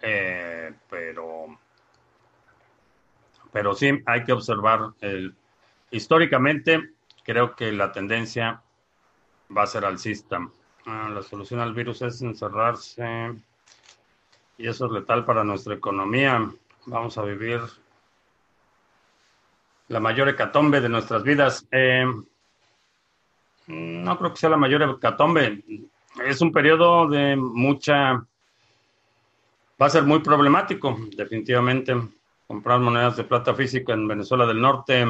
Eh, 0.03 0.75
pero, 0.91 1.59
pero 3.51 3.75
sí, 3.75 3.99
hay 4.05 4.25
que 4.25 4.33
observar. 4.33 4.91
El, 5.01 5.35
históricamente, 5.91 6.91
creo 7.25 7.57
que 7.57 7.73
la 7.73 7.93
tendencia 7.93 8.63
va 9.57 9.63
a 9.63 9.67
ser 9.67 9.87
alcista. 9.87 10.51
Ah, 10.85 11.09
la 11.11 11.23
solución 11.23 11.61
al 11.61 11.73
virus 11.73 12.03
es 12.03 12.21
encerrarse 12.21 13.41
y 14.61 14.69
eso 14.69 14.87
es 14.87 14.93
letal 14.93 15.25
para 15.25 15.43
nuestra 15.43 15.75
economía. 15.75 16.51
Vamos 16.85 17.17
a 17.17 17.23
vivir 17.23 17.61
la 19.89 20.01
mayor 20.01 20.29
hecatombe 20.29 20.83
de 20.83 20.89
nuestras 20.91 21.23
vidas. 21.23 21.67
Eh, 21.71 22.05
no 23.69 24.19
creo 24.19 24.31
que 24.33 24.37
sea 24.37 24.51
la 24.51 24.59
mayor 24.59 24.83
hecatombe. 24.83 25.65
Es 26.27 26.43
un 26.43 26.53
periodo 26.53 27.09
de 27.09 27.37
mucha... 27.37 28.13
Va 29.81 29.87
a 29.87 29.91
ser 29.91 30.03
muy 30.03 30.19
problemático, 30.19 30.95
definitivamente. 31.17 31.97
Comprar 32.47 32.81
monedas 32.81 33.17
de 33.17 33.25
plata 33.25 33.55
física 33.55 33.95
en 33.95 34.07
Venezuela 34.07 34.47
del 34.47 34.61
Norte. 34.61 35.07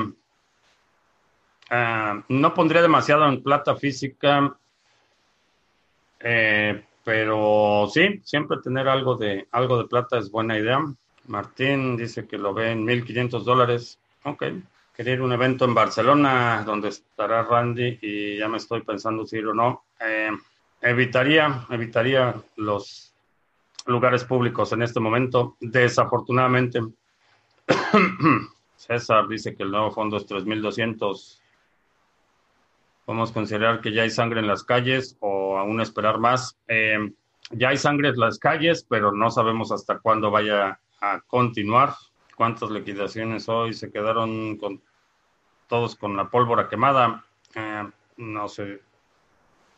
Ah, 1.70 2.22
no 2.28 2.54
pondría 2.54 2.82
demasiado 2.82 3.26
en 3.26 3.42
plata 3.42 3.74
física. 3.74 4.56
Eh, 6.20 6.84
pero 7.04 7.88
sí, 7.92 8.20
siempre 8.24 8.58
tener 8.62 8.88
algo 8.88 9.16
de, 9.16 9.48
algo 9.52 9.78
de 9.78 9.88
plata 9.88 10.18
es 10.18 10.30
buena 10.30 10.58
idea. 10.58 10.80
Martín 11.26 11.96
dice 11.96 12.26
que 12.26 12.38
lo 12.38 12.52
ve 12.52 12.72
en 12.72 12.86
1.500 12.86 13.42
dólares. 13.42 13.98
Ok. 14.24 14.44
Quería 14.94 15.14
ir 15.14 15.20
a 15.20 15.24
un 15.24 15.32
evento 15.32 15.64
en 15.64 15.74
Barcelona 15.74 16.62
donde 16.66 16.88
estará 16.88 17.42
Randy 17.42 17.98
y 18.02 18.36
ya 18.36 18.48
me 18.48 18.58
estoy 18.58 18.82
pensando 18.82 19.24
si 19.24 19.38
ir 19.38 19.46
o 19.46 19.54
no. 19.54 19.84
Eh, 20.00 20.30
evitaría, 20.82 21.66
evitaría 21.70 22.34
los 22.56 23.14
lugares 23.86 24.24
públicos 24.24 24.72
en 24.72 24.82
este 24.82 25.00
momento. 25.00 25.56
Desafortunadamente, 25.60 26.80
César 28.76 29.26
dice 29.26 29.54
que 29.54 29.62
el 29.62 29.70
nuevo 29.70 29.90
fondo 29.90 30.18
es 30.18 30.26
3.200 30.26 31.39
podemos 33.10 33.32
considerar 33.32 33.80
que 33.80 33.92
ya 33.92 34.02
hay 34.02 34.10
sangre 34.10 34.38
en 34.38 34.46
las 34.46 34.62
calles 34.62 35.16
o 35.18 35.58
aún 35.58 35.80
esperar 35.80 36.20
más. 36.20 36.56
Eh, 36.68 37.10
ya 37.50 37.70
hay 37.70 37.76
sangre 37.76 38.10
en 38.10 38.20
las 38.20 38.38
calles, 38.38 38.86
pero 38.88 39.10
no 39.10 39.32
sabemos 39.32 39.72
hasta 39.72 39.98
cuándo 39.98 40.30
vaya 40.30 40.78
a 41.00 41.20
continuar. 41.26 41.94
¿Cuántas 42.36 42.70
liquidaciones 42.70 43.48
hoy 43.48 43.72
se 43.72 43.90
quedaron 43.90 44.56
con 44.58 44.80
todos 45.66 45.96
con 45.96 46.16
la 46.16 46.30
pólvora 46.30 46.68
quemada? 46.68 47.24
Eh, 47.56 47.90
no 48.18 48.48
sé. 48.48 48.80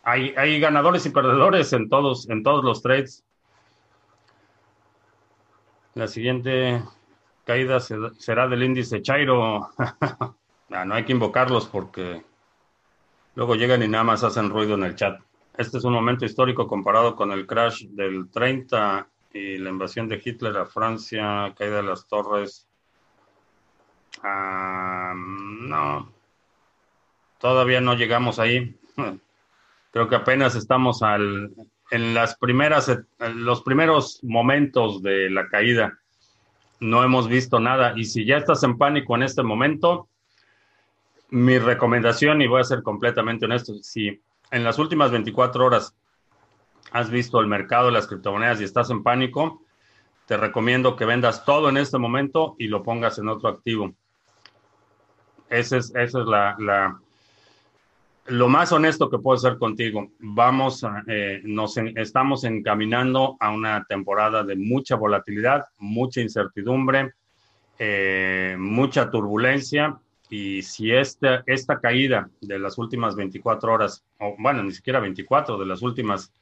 Hay, 0.03 0.35
hay 0.37 0.61
ganadores 0.61 1.07
y 1.07 1.11
perdedores 1.11 1.73
en 1.73 1.88
todos, 1.88 2.29
en 2.29 2.42
todos 2.42 2.62
los 2.62 2.83
trades. 2.83 3.25
La 5.95 6.07
siguiente 6.07 6.83
caída 7.47 7.81
será 7.81 8.47
del 8.47 8.62
índice 8.62 9.01
Chairo. 9.01 9.71
Ah, 10.75 10.87
no 10.87 10.95
hay 10.95 11.05
que 11.05 11.12
invocarlos 11.12 11.66
porque 11.66 12.25
Luego 13.35 13.55
llegan 13.55 13.83
y 13.83 13.88
nada 13.88 14.05
más 14.05 14.25
hacen 14.25 14.51
ruido 14.51 14.75
en 14.75 14.85
el 14.85 14.95
chat. 14.95 15.21
Este 15.57 15.79
es 15.79 15.85
un 15.85 15.92
momento 15.92 16.25
histórico 16.25 16.66
comparado 16.66 17.16
con 17.16 17.33
el 17.33 17.47
crash 17.47 17.87
del 17.88 18.31
30 18.31 19.07
y 19.33 19.59
la 19.59 19.71
invasión 19.71 20.09
de 20.09 20.21
Hitler 20.23 20.57
a 20.57 20.66
Francia, 20.66 21.55
caída 21.57 21.77
de 21.77 21.83
las 21.83 22.07
torres. 22.07 22.68
Ah, 24.23 25.14
no, 25.14 26.12
todavía 27.38 27.81
no 27.81 27.95
llegamos 27.95 28.38
ahí. 28.38 28.77
Creo 29.92 30.09
que 30.09 30.16
apenas 30.16 30.55
estamos 30.55 31.03
al, 31.03 31.53
en 31.90 32.14
las 32.14 32.37
primeras, 32.37 32.88
en 32.88 33.45
los 33.45 33.62
primeros 33.62 34.21
momentos 34.23 35.03
de 35.03 35.29
la 35.31 35.49
caída. 35.49 35.99
No 36.81 37.05
hemos 37.05 37.29
visto 37.29 37.61
nada. 37.61 37.92
Y 37.97 38.05
si 38.05 38.25
ya 38.25 38.38
estás 38.38 38.62
en 38.62 38.79
pánico 38.79 39.14
en 39.16 39.23
este 39.23 39.42
momento, 39.42 40.09
mi 41.33 41.59
recomendación, 41.59 42.42
y 42.42 42.47
voy 42.47 42.61
a 42.61 42.64
ser 42.64 42.83
completamente 42.83 43.47
honesto, 43.47 43.73
si 43.83 44.21
en 44.51 44.64
las 44.64 44.79
últimas 44.79 45.11
24 45.11 45.64
horas 45.64 45.97
has 46.90 47.09
visto 47.09 47.40
el 47.40 47.47
mercado 47.47 47.87
de 47.87 47.92
las 47.92 48.07
criptomonedas 48.07 48.61
y 48.61 48.64
estás 48.64 48.90
en 48.90 49.03
pánico, 49.03 49.62
te 50.27 50.37
recomiendo 50.37 50.95
que 50.95 51.07
vendas 51.07 51.47
todo 51.47 51.71
en 51.71 51.79
este 51.79 51.97
momento 51.97 52.55
y 52.59 52.68
lo 52.68 52.83
pongas 52.83 53.18
en 53.18 53.31
otro 53.31 53.49
activo. 53.49 53.95
Ese 55.49 55.79
es, 55.79 55.95
esa 55.95 56.21
es 56.21 56.27
la, 56.27 57.01
lo 58.27 58.49
más 58.49 58.71
honesto 58.73 59.09
que 59.09 59.18
puedo 59.18 59.38
hacer 59.38 59.57
contigo. 59.57 60.11
Vamos, 60.18 60.85
eh, 61.09 61.40
nos 61.45 61.79
estamos 61.79 62.45
encaminando 62.45 63.38
a 63.40 63.51
una 63.51 63.87
temporada 63.88 64.45
de 64.45 64.57
mucha 64.57 64.97
volatilidad, 64.97 65.64
mucha 65.79 66.21
incertidumbre, 66.21 67.14
eh, 67.79 68.55
mucha 68.59 69.11
turbulencia 69.11 69.99
y 70.33 70.62
si 70.62 70.90
esta, 70.90 71.45
esta 71.45 71.79
caída 71.79 72.31
de 72.40 72.59
las 72.59 72.79
últimas 72.79 73.14
24 73.16 73.71
horas, 73.71 74.03
o 74.18 74.35
bueno, 74.38 74.62
ni 74.62 74.73
siquiera 74.73 74.99
24, 74.99 75.59
de 75.59 75.66
las 75.66 75.83
últimas 75.83 76.33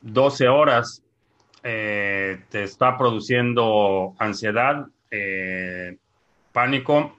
12 0.00 0.48
horas, 0.48 1.04
eh, 1.62 2.42
te 2.48 2.64
está 2.64 2.98
produciendo 2.98 4.16
ansiedad, 4.18 4.88
eh, 5.12 5.96
pánico, 6.52 7.16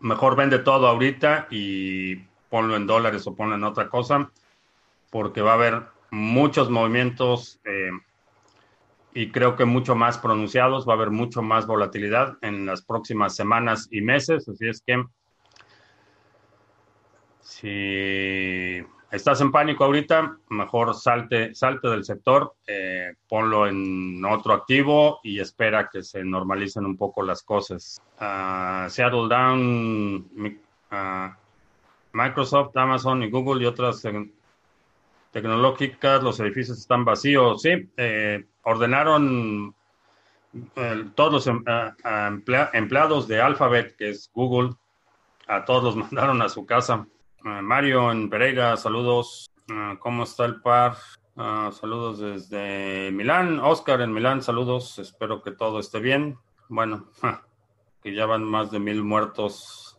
mejor 0.00 0.34
vende 0.34 0.58
todo 0.58 0.88
ahorita 0.88 1.46
y 1.48 2.16
ponlo 2.50 2.74
en 2.74 2.88
dólares 2.88 3.24
o 3.28 3.36
ponlo 3.36 3.54
en 3.54 3.62
otra 3.62 3.88
cosa, 3.88 4.32
porque 5.10 5.42
va 5.42 5.52
a 5.52 5.54
haber 5.54 5.82
muchos 6.10 6.70
movimientos 6.70 7.60
eh, 7.64 7.90
y 9.14 9.30
creo 9.30 9.56
que 9.56 9.64
mucho 9.64 9.94
más 9.94 10.18
pronunciados, 10.18 10.88
va 10.88 10.94
a 10.94 10.96
haber 10.96 11.10
mucho 11.10 11.42
más 11.42 11.66
volatilidad 11.66 12.38
en 12.42 12.66
las 12.66 12.82
próximas 12.82 13.36
semanas 13.36 13.88
y 13.90 14.00
meses, 14.00 14.48
así 14.48 14.68
es 14.68 14.82
que 14.86 15.04
si 17.40 18.82
estás 19.10 19.40
en 19.42 19.52
pánico 19.52 19.84
ahorita, 19.84 20.38
mejor 20.48 20.94
salte, 20.94 21.54
salte 21.54 21.88
del 21.88 22.04
sector, 22.04 22.54
eh, 22.66 23.12
ponlo 23.28 23.66
en 23.66 24.24
otro 24.24 24.54
activo 24.54 25.20
y 25.22 25.38
espera 25.38 25.90
que 25.92 26.02
se 26.02 26.24
normalicen 26.24 26.86
un 26.86 26.96
poco 26.96 27.22
las 27.22 27.42
cosas. 27.42 28.00
Uh, 28.18 28.88
Seattle 28.88 29.28
Down, 29.28 30.56
uh, 30.90 31.28
Microsoft, 32.12 32.76
Amazon 32.76 33.22
y 33.22 33.30
Google 33.30 33.62
y 33.62 33.66
otras 33.66 34.02
tecnológicas, 35.30 36.22
los 36.22 36.40
edificios 36.40 36.78
están 36.78 37.04
vacíos, 37.04 37.62
sí. 37.62 37.90
Eh, 37.96 38.44
ordenaron 38.62 39.74
eh, 40.76 41.04
todos 41.14 41.32
los 41.32 41.46
em, 41.46 41.64
empleados 42.72 43.26
de 43.26 43.40
Alphabet, 43.40 43.96
que 43.96 44.10
es 44.10 44.30
Google, 44.34 44.74
a 45.46 45.64
todos 45.64 45.82
los 45.82 45.96
mandaron 46.12 46.42
a 46.42 46.48
su 46.48 46.66
casa. 46.66 47.06
Eh, 47.44 47.62
Mario 47.62 48.12
en 48.12 48.28
Pereira, 48.28 48.76
saludos. 48.76 49.50
Eh, 49.68 49.96
¿Cómo 49.98 50.24
está 50.24 50.44
el 50.44 50.60
par? 50.60 50.96
saludos 51.34 52.18
desde 52.18 53.10
Milán. 53.10 53.58
Oscar 53.58 54.02
en 54.02 54.12
Milán, 54.12 54.42
saludos. 54.42 54.98
Espero 54.98 55.42
que 55.42 55.50
todo 55.50 55.78
esté 55.80 55.98
bien. 55.98 56.38
Bueno, 56.68 57.08
que 58.02 58.14
ya 58.14 58.26
van 58.26 58.44
más 58.44 58.70
de 58.70 58.78
mil 58.78 59.02
muertos 59.02 59.98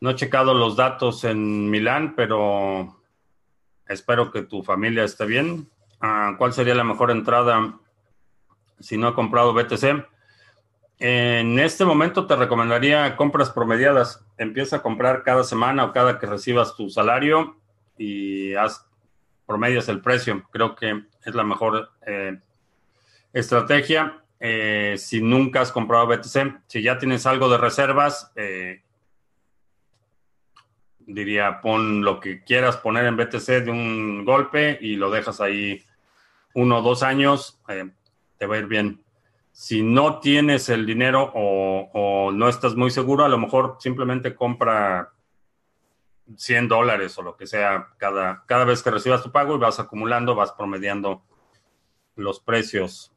No 0.00 0.10
he 0.10 0.14
checado 0.14 0.52
los 0.52 0.76
datos 0.76 1.24
en 1.24 1.70
Milán, 1.70 2.14
pero 2.14 3.00
espero 3.88 4.30
que 4.30 4.42
tu 4.42 4.62
familia 4.62 5.04
esté 5.04 5.24
bien. 5.24 5.70
Ah, 6.00 6.34
¿Cuál 6.38 6.52
sería 6.52 6.74
la 6.74 6.84
mejor 6.84 7.10
entrada 7.10 7.78
si 8.78 8.96
no 8.96 9.08
ha 9.08 9.14
comprado 9.14 9.52
BTC? 9.52 10.06
En 10.98 11.58
este 11.58 11.84
momento 11.84 12.26
te 12.26 12.36
recomendaría 12.36 13.16
compras 13.16 13.50
promediadas. 13.50 14.24
Empieza 14.38 14.76
a 14.76 14.82
comprar 14.82 15.22
cada 15.22 15.44
semana 15.44 15.84
o 15.84 15.92
cada 15.92 16.18
que 16.18 16.26
recibas 16.26 16.74
tu 16.76 16.90
salario 16.90 17.56
y 17.96 18.54
haz 18.54 18.86
promedias 19.46 19.88
el 19.88 20.00
precio. 20.00 20.42
Creo 20.50 20.74
que 20.74 21.04
es 21.24 21.34
la 21.34 21.44
mejor 21.44 21.90
eh, 22.06 22.38
estrategia. 23.32 24.22
Eh, 24.38 24.96
si 24.96 25.20
nunca 25.20 25.60
has 25.60 25.72
comprado 25.72 26.06
BTC, 26.06 26.62
si 26.66 26.82
ya 26.82 26.98
tienes 26.98 27.26
algo 27.26 27.48
de 27.50 27.58
reservas, 27.58 28.32
eh, 28.36 28.82
diría 30.98 31.60
pon 31.60 32.02
lo 32.02 32.20
que 32.20 32.42
quieras 32.44 32.76
poner 32.76 33.04
en 33.06 33.16
BTC 33.16 33.64
de 33.64 33.70
un 33.70 34.24
golpe 34.24 34.78
y 34.80 34.96
lo 34.96 35.10
dejas 35.10 35.40
ahí 35.40 35.82
uno 36.54 36.78
o 36.78 36.82
dos 36.82 37.02
años, 37.02 37.60
te 38.38 38.46
va 38.46 38.56
a 38.56 38.58
ir 38.58 38.66
bien. 38.66 39.02
Si 39.52 39.82
no 39.82 40.20
tienes 40.20 40.68
el 40.68 40.86
dinero 40.86 41.30
o, 41.34 41.90
o, 41.92 42.32
no 42.32 42.48
estás 42.48 42.76
muy 42.76 42.90
seguro, 42.90 43.24
a 43.24 43.28
lo 43.28 43.38
mejor 43.38 43.76
simplemente 43.80 44.34
compra 44.34 45.12
100 46.36 46.68
dólares 46.68 47.16
o 47.18 47.22
lo 47.22 47.36
que 47.36 47.46
sea 47.46 47.88
cada, 47.98 48.44
cada 48.46 48.64
vez 48.64 48.82
que 48.82 48.90
recibas 48.90 49.22
tu 49.22 49.32
pago 49.32 49.56
y 49.56 49.58
vas 49.58 49.80
acumulando, 49.80 50.34
vas 50.34 50.52
promediando 50.52 51.22
los 52.16 52.40
precios. 52.40 53.12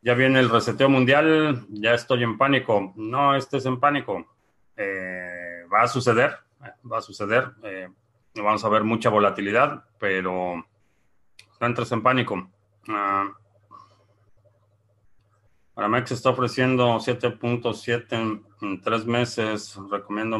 Ya 0.00 0.14
viene 0.14 0.40
el 0.40 0.48
reseteo 0.48 0.88
mundial, 0.88 1.66
ya 1.70 1.92
estoy 1.92 2.22
en 2.22 2.38
pánico. 2.38 2.92
No 2.96 3.34
estés 3.34 3.66
en 3.66 3.80
pánico. 3.80 4.26
Eh, 4.76 5.64
va 5.72 5.82
a 5.82 5.88
suceder, 5.88 6.36
va 6.90 6.98
a 6.98 7.02
suceder. 7.02 7.50
Eh, 7.64 7.88
vamos 8.36 8.64
a 8.64 8.68
ver 8.68 8.84
mucha 8.84 9.10
volatilidad, 9.10 9.84
pero 9.98 10.64
no 11.60 11.66
entres 11.66 11.92
en 11.92 12.02
pánico. 12.02 12.34
Uh, 12.88 13.30
Aramex 15.76 16.10
está 16.10 16.30
ofreciendo 16.30 16.96
7.7 16.96 18.06
en, 18.10 18.44
en 18.62 18.80
tres 18.80 19.06
meses. 19.06 19.78
Recomiendo 19.90 20.38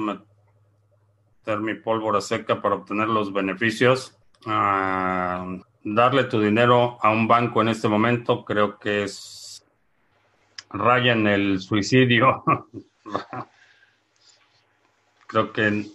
mi 1.57 1.75
pólvora 1.75 2.21
seca 2.21 2.61
para 2.61 2.77
obtener 2.77 3.09
los 3.09 3.33
beneficios. 3.33 4.17
Ah, 4.47 5.47
darle 5.83 6.25
tu 6.25 6.41
dinero 6.41 6.99
a 7.01 7.11
un 7.11 7.27
banco 7.27 7.63
en 7.63 7.69
este 7.69 7.89
momento 7.89 8.45
creo 8.45 8.79
que 8.79 9.05
es 9.05 9.65
raya 10.71 11.13
en 11.13 11.27
el 11.27 11.61
suicidio. 11.61 12.45
creo 15.27 15.53
que 15.53 15.87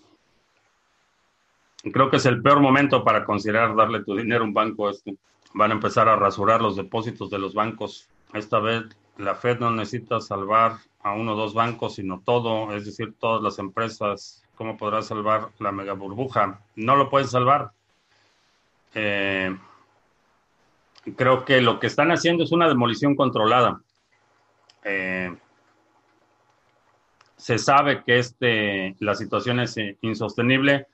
creo 1.91 2.09
que 2.09 2.17
es 2.17 2.25
el 2.25 2.41
peor 2.41 2.59
momento 2.59 3.03
para 3.03 3.25
considerar 3.25 3.75
darle 3.75 4.03
tu 4.03 4.15
dinero 4.15 4.43
a 4.43 4.47
un 4.47 4.53
banco. 4.53 4.89
Este. 4.89 5.15
Van 5.53 5.71
a 5.71 5.75
empezar 5.75 6.09
a 6.09 6.15
rasurar 6.15 6.61
los 6.61 6.75
depósitos 6.75 7.29
de 7.29 7.39
los 7.39 7.53
bancos. 7.53 8.09
Esta 8.33 8.59
vez 8.59 8.85
la 9.17 9.35
Fed 9.35 9.59
no 9.59 9.69
necesita 9.69 10.19
salvar 10.19 10.77
a 11.01 11.13
uno 11.13 11.33
o 11.33 11.35
dos 11.35 11.53
bancos, 11.53 11.95
sino 11.95 12.21
todo, 12.25 12.73
es 12.73 12.85
decir, 12.85 13.13
todas 13.19 13.43
las 13.43 13.59
empresas 13.59 14.43
¿Cómo 14.55 14.77
podrás 14.77 15.07
salvar 15.07 15.49
la 15.59 15.71
mega 15.71 15.93
burbuja? 15.93 16.61
No 16.75 16.95
lo 16.95 17.09
puedes 17.09 17.31
salvar. 17.31 17.71
Eh, 18.93 19.57
creo 21.15 21.43
que 21.43 21.59
lo 21.59 21.79
que 21.79 21.87
están 21.87 22.11
haciendo 22.11 22.43
es 22.43 22.51
una 22.51 22.67
demolición 22.67 23.15
controlada. 23.15 23.81
Eh, 24.83 25.35
se 27.35 27.57
sabe 27.57 28.03
que 28.03 28.19
este, 28.19 28.95
la 28.99 29.15
situación 29.15 29.59
es 29.59 29.75
insostenible. 30.01 30.87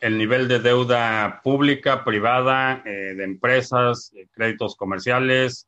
El 0.00 0.16
nivel 0.16 0.46
de 0.48 0.60
deuda 0.60 1.40
pública, 1.42 2.04
privada, 2.04 2.82
eh, 2.84 3.14
de 3.16 3.24
empresas, 3.24 4.12
créditos 4.32 4.76
comerciales, 4.76 5.66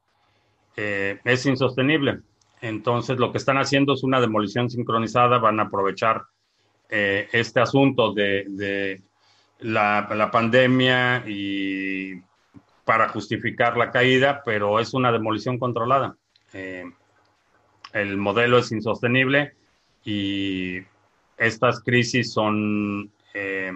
es 0.76 1.44
insostenible. 1.44 2.20
Entonces, 2.62 3.18
lo 3.18 3.32
que 3.32 3.38
están 3.38 3.58
haciendo 3.58 3.92
es 3.94 4.02
una 4.02 4.20
demolición 4.20 4.70
sincronizada. 4.70 5.38
Van 5.38 5.60
a 5.60 5.64
aprovechar 5.64 6.22
eh, 6.92 7.28
este 7.32 7.60
asunto 7.60 8.12
de, 8.12 9.00
la, 9.60 10.30
pandemia 10.32 11.24
y 11.26 12.20
para 12.84 13.08
justificar 13.10 13.76
la 13.76 13.92
caída, 13.92 14.42
pero 14.44 14.80
es 14.80 14.92
una 14.92 15.12
demolición 15.12 15.58
controlada. 15.58 16.16
Eh, 16.52 16.84
el 17.92 18.16
modelo 18.16 18.58
es 18.58 18.72
insostenible 18.72 19.54
y 20.04 20.78
estas 21.36 21.80
crisis 21.80 22.32
son 22.32 23.12
eh, 23.34 23.72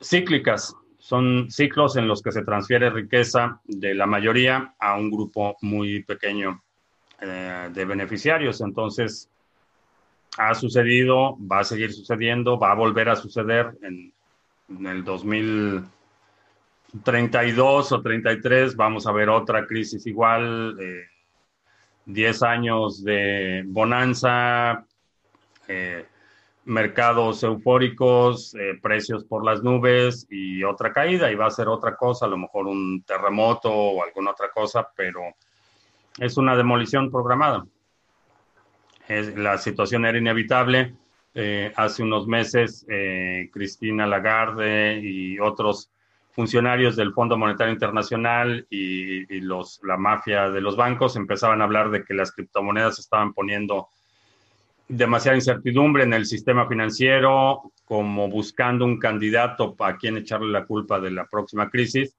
cíclicas, 0.00 0.74
son 0.98 1.50
ciclos 1.50 1.96
en 1.96 2.06
los 2.06 2.22
que 2.22 2.30
se 2.32 2.42
transfiere 2.42 2.90
riqueza 2.90 3.60
de 3.64 3.94
la 3.94 4.04
mayoría 4.06 4.74
a 4.78 4.96
un 4.96 5.10
grupo 5.10 5.56
muy 5.62 6.02
pequeño 6.02 6.62
de 7.20 7.84
beneficiarios. 7.84 8.60
Entonces, 8.60 9.28
ha 10.36 10.54
sucedido, 10.54 11.36
va 11.40 11.60
a 11.60 11.64
seguir 11.64 11.92
sucediendo, 11.92 12.58
va 12.58 12.72
a 12.72 12.74
volver 12.74 13.08
a 13.08 13.16
suceder 13.16 13.78
en, 13.82 14.12
el 14.86 15.02
2032 15.02 17.92
o 17.92 18.02
33, 18.02 18.76
vamos 18.76 19.06
a 19.06 19.12
ver 19.12 19.30
otra 19.30 19.66
crisis 19.66 20.06
igual, 20.06 20.76
10 22.04 22.42
años 22.42 23.02
de 23.02 23.64
bonanza, 23.66 24.84
eh, 25.66 26.04
mercados 26.68 27.42
eufóricos, 27.42 28.54
eh, 28.54 28.78
precios 28.80 29.24
por 29.24 29.44
las 29.44 29.62
nubes 29.62 30.26
y 30.30 30.62
otra 30.64 30.92
caída 30.92 31.30
y 31.30 31.34
va 31.34 31.46
a 31.46 31.50
ser 31.50 31.68
otra 31.68 31.96
cosa, 31.96 32.26
a 32.26 32.28
lo 32.28 32.38
mejor 32.38 32.66
un 32.66 33.02
terremoto 33.02 33.72
o 33.72 34.02
alguna 34.02 34.30
otra 34.30 34.50
cosa, 34.50 34.88
pero 34.94 35.22
es 36.18 36.36
una 36.36 36.56
demolición 36.56 37.10
programada 37.10 37.64
la 39.08 39.58
situación 39.58 40.04
era 40.04 40.18
inevitable. 40.18 40.94
Eh, 41.34 41.72
hace 41.76 42.02
unos 42.02 42.26
meses, 42.26 42.84
eh, 42.88 43.48
Cristina 43.52 44.06
Lagarde 44.06 45.00
y 45.02 45.38
otros 45.38 45.90
funcionarios 46.32 46.96
del 46.96 47.12
Fondo 47.12 47.36
Monetario 47.36 47.72
Internacional 47.72 48.66
y, 48.70 49.40
la 49.40 49.96
mafia 49.96 50.50
de 50.50 50.60
los 50.60 50.76
bancos 50.76 51.16
empezaban 51.16 51.60
a 51.60 51.64
hablar 51.64 51.90
de 51.90 52.04
que 52.04 52.14
las 52.14 52.32
criptomonedas 52.32 52.98
estaban 52.98 53.32
poniendo 53.32 53.88
demasiada 54.88 55.36
incertidumbre 55.36 56.04
en 56.04 56.14
el 56.14 56.24
sistema 56.24 56.66
financiero, 56.66 57.72
como 57.84 58.28
buscando 58.28 58.84
un 58.84 58.98
candidato 58.98 59.76
a 59.78 59.96
quien 59.96 60.16
echarle 60.16 60.50
la 60.50 60.64
culpa 60.64 60.98
de 60.98 61.10
la 61.10 61.26
próxima 61.26 61.70
crisis. 61.70 62.16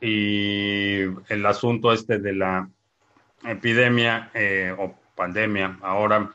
Y 0.00 1.02
el 1.28 1.46
asunto 1.46 1.92
este 1.92 2.18
de 2.18 2.34
la 2.34 2.68
epidemia 3.44 4.30
eh, 4.34 4.74
o 4.76 4.94
pandemia, 5.14 5.78
ahora 5.82 6.30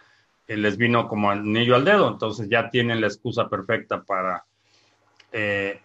eh, 0.48 0.58
les 0.58 0.78
vino 0.78 1.08
como 1.08 1.32
anillo 1.32 1.76
al 1.76 1.86
dedo, 1.86 2.10
entonces 2.10 2.48
ya 2.50 2.70
tienen 2.70 3.02
la 3.02 3.08
excusa 3.08 3.50
perfecta 3.50 4.04
para 4.04 4.44
eh, 5.32 5.82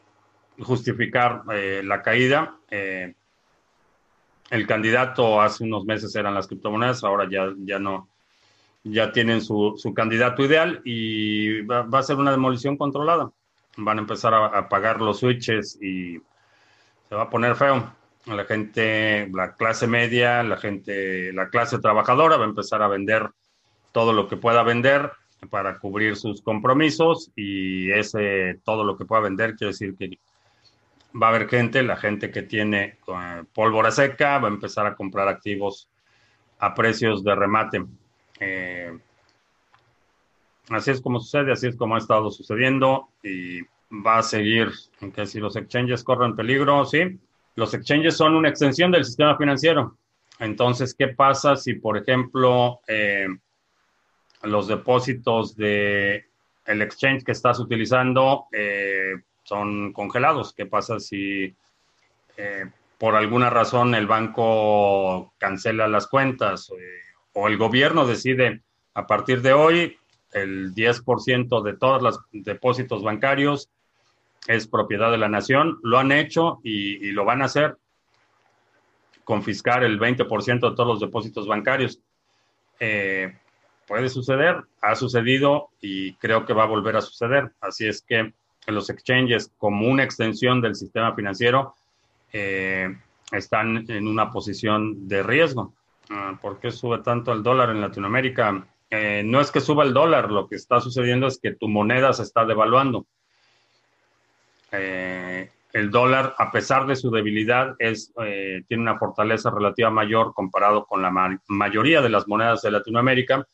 justificar 0.61 1.43
la 1.47 2.03
caída. 2.03 2.57
el 2.71 4.67
candidato 4.67 5.41
hace 5.41 5.65
unos 5.65 5.85
meses 5.85 6.15
eran 6.15 6.35
las 6.35 6.47
criptomonedas, 6.47 7.03
ahora 7.03 7.27
ya, 7.29 7.53
ya 7.65 7.79
no, 7.79 8.12
ya 8.85 9.13
tienen 9.13 9.41
su, 9.41 9.75
su 9.77 9.95
candidato 9.95 10.45
ideal 10.45 10.81
y 10.85 11.63
va, 11.63 11.87
a 11.93 12.03
ser 12.03 12.17
una 12.17 12.31
demolición 12.31 12.77
controlada. 12.77 13.31
Van 13.77 13.99
a 13.99 14.03
empezar 14.03 14.35
a 14.35 14.47
apagar 14.47 15.01
los 15.01 15.21
switches 15.21 15.79
y 15.81 16.21
se 17.09 17.15
va 17.15 17.23
a 17.23 17.31
poner 17.31 17.57
feo 17.57 17.93
la 18.27 18.45
gente, 18.45 19.29
la 19.33 19.55
clase 19.55 19.87
media, 19.87 20.43
la 20.43 20.57
gente, 20.57 21.33
la 21.33 21.49
clase 21.49 21.79
trabajadora 21.79 22.37
va 22.37 22.45
a 22.45 22.49
empezar 22.49 22.83
a 22.83 22.89
vender 22.89 23.31
todo 23.91 24.13
lo 24.13 24.29
que 24.29 24.37
pueda 24.37 24.63
vender 24.63 25.11
para 25.51 25.79
cubrir 25.79 26.17
sus 26.17 26.41
compromisos 26.41 27.33
y 27.35 27.91
ese 27.91 28.61
todo 28.65 28.85
lo 28.85 28.97
que 28.97 29.05
pueda 29.05 29.23
vender 29.23 29.57
quiere 29.57 29.73
decir 29.73 29.97
que 29.97 30.19
va 31.21 31.27
a 31.27 31.31
haber 31.31 31.49
gente, 31.49 31.83
la 31.83 31.97
gente 31.97 32.31
que 32.31 32.43
tiene 32.43 32.99
eh, 33.09 33.43
pólvora 33.53 33.91
seca 33.91 34.39
va 34.39 34.49
a 34.49 34.53
empezar 34.53 34.87
a 34.87 34.95
comprar 34.95 35.29
activos 35.29 35.91
a 36.59 36.75
precios 36.75 37.25
de 37.25 37.35
remate. 37.35 37.85
Eh, 38.45 38.99
así 40.71 40.91
es 40.91 41.01
como 41.01 41.21
sucede, 41.21 41.53
así 41.53 41.69
es 41.69 41.77
como 41.77 41.95
ha 41.95 41.99
estado 41.99 42.29
sucediendo 42.31 43.11
y 43.23 43.61
va 44.05 44.19
a 44.19 44.23
seguir, 44.23 44.69
en 45.01 45.13
que 45.13 45.27
si 45.27 45.39
los 45.39 45.55
exchanges 45.55 46.03
corren 46.03 46.35
peligro, 46.35 46.85
sí, 46.85 47.21
los 47.55 47.73
exchanges 47.73 48.17
son 48.17 48.35
una 48.35 48.49
extensión 48.49 48.91
del 48.91 49.05
sistema 49.05 49.37
financiero. 49.37 49.97
Entonces, 50.41 50.93
¿qué 50.95 51.09
pasa 51.09 51.55
si, 51.55 51.75
por 51.75 51.97
ejemplo, 51.97 52.81
eh, 52.89 53.29
los 54.43 54.67
depósitos 54.67 55.57
de 55.57 56.27
el 56.67 56.83
exchange 56.83 57.23
que 57.23 57.33
estás 57.33 57.61
utilizando 57.61 58.47
eh, 58.51 59.15
son 59.45 59.93
congelados? 59.93 60.53
¿Qué 60.53 60.67
pasa 60.67 60.99
si 60.99 61.55
por 62.99 63.15
alguna 63.15 63.51
razón 63.51 63.95
el 63.95 64.09
banco 64.09 65.35
cancela 65.39 65.87
las 65.87 66.09
cuentas 66.09 66.73
o 67.35 67.49
el 67.49 67.57
gobierno 67.57 68.07
decide 68.07 68.63
a 68.95 69.07
partir 69.07 69.43
de 69.43 69.53
hoy 69.53 69.97
el 70.33 70.75
10% 70.75 71.63
de 71.63 71.75
todos 71.75 72.03
los 72.03 72.21
depósitos 72.33 73.03
bancarios 73.03 73.69
es 74.47 74.67
propiedad 74.67 75.11
de 75.11 75.19
la 75.19 75.29
nación. 75.29 75.79
Lo 75.83 75.99
han 75.99 76.13
hecho 76.13 76.61
y, 76.63 77.13
lo 77.13 77.25
van 77.25 77.43
a 77.43 77.47
hacer. 77.47 77.77
Confiscar 79.25 79.85
el 79.85 80.01
20% 80.01 80.71
de 80.71 80.77
todos 80.77 80.87
los 80.87 81.01
depósitos 81.01 81.47
bancarios. 81.47 82.01
Eh, 82.81 83.37
puede 83.87 84.09
suceder, 84.09 84.65
ha 84.81 84.95
sucedido 84.97 85.71
y 85.81 86.15
creo 86.15 86.45
que 86.45 86.55
va 86.55 86.65
a 86.65 86.67
volver 86.67 86.97
a 86.97 87.01
suceder. 87.01 87.53
Así 87.61 87.87
es 87.87 88.03
que 88.03 88.33
los 88.67 88.91
exchanges, 88.91 89.53
como 89.59 89.89
una 89.89 90.03
extensión 90.03 90.61
del 90.61 90.75
sistema 90.75 91.15
financiero, 91.15 91.75
eh, 92.33 92.97
están 93.31 93.85
en 93.89 94.07
una 94.09 94.31
posición 94.31 95.09
de 95.09 95.23
riesgo. 95.23 95.75
Ah, 96.15 96.39
¿Por 96.41 96.59
qué 96.61 96.71
sube 96.71 96.99
tanto 96.99 97.33
el 97.33 97.43
dólar 97.43 97.71
en 97.71 97.81
Latinoamérica? 97.81 98.67
Eh, 98.91 99.23
no 99.25 99.41
es 99.41 99.51
que 99.51 99.63
suba 99.63 99.83
el 99.83 99.95
dólar, 99.95 100.31
lo 100.31 100.47
que 100.47 100.57
está 100.57 100.79
sucediendo 100.79 101.27
es 101.27 101.39
que 101.39 101.55
tu 101.55 101.69
moneda 101.69 102.13
se 102.13 102.23
está 102.23 102.45
devaluando. 102.45 103.07
Eh, 104.73 105.51
el 105.73 105.91
dólar, 105.91 106.35
a 106.37 106.51
pesar 106.51 106.87
de 106.87 106.97
su 106.97 107.11
debilidad, 107.11 107.77
es, 107.79 108.13
eh, 108.23 108.63
tiene 108.69 108.83
una 108.83 108.99
fortaleza 108.99 109.51
relativa 109.51 109.89
mayor 109.89 110.35
comparado 110.35 110.85
con 110.85 111.01
la 111.01 111.39
mayoría 111.47 112.03
de 112.03 112.11
las 112.11 112.29
monedas 112.29 112.61
de 112.61 112.73
Latinoamérica. 112.73 113.47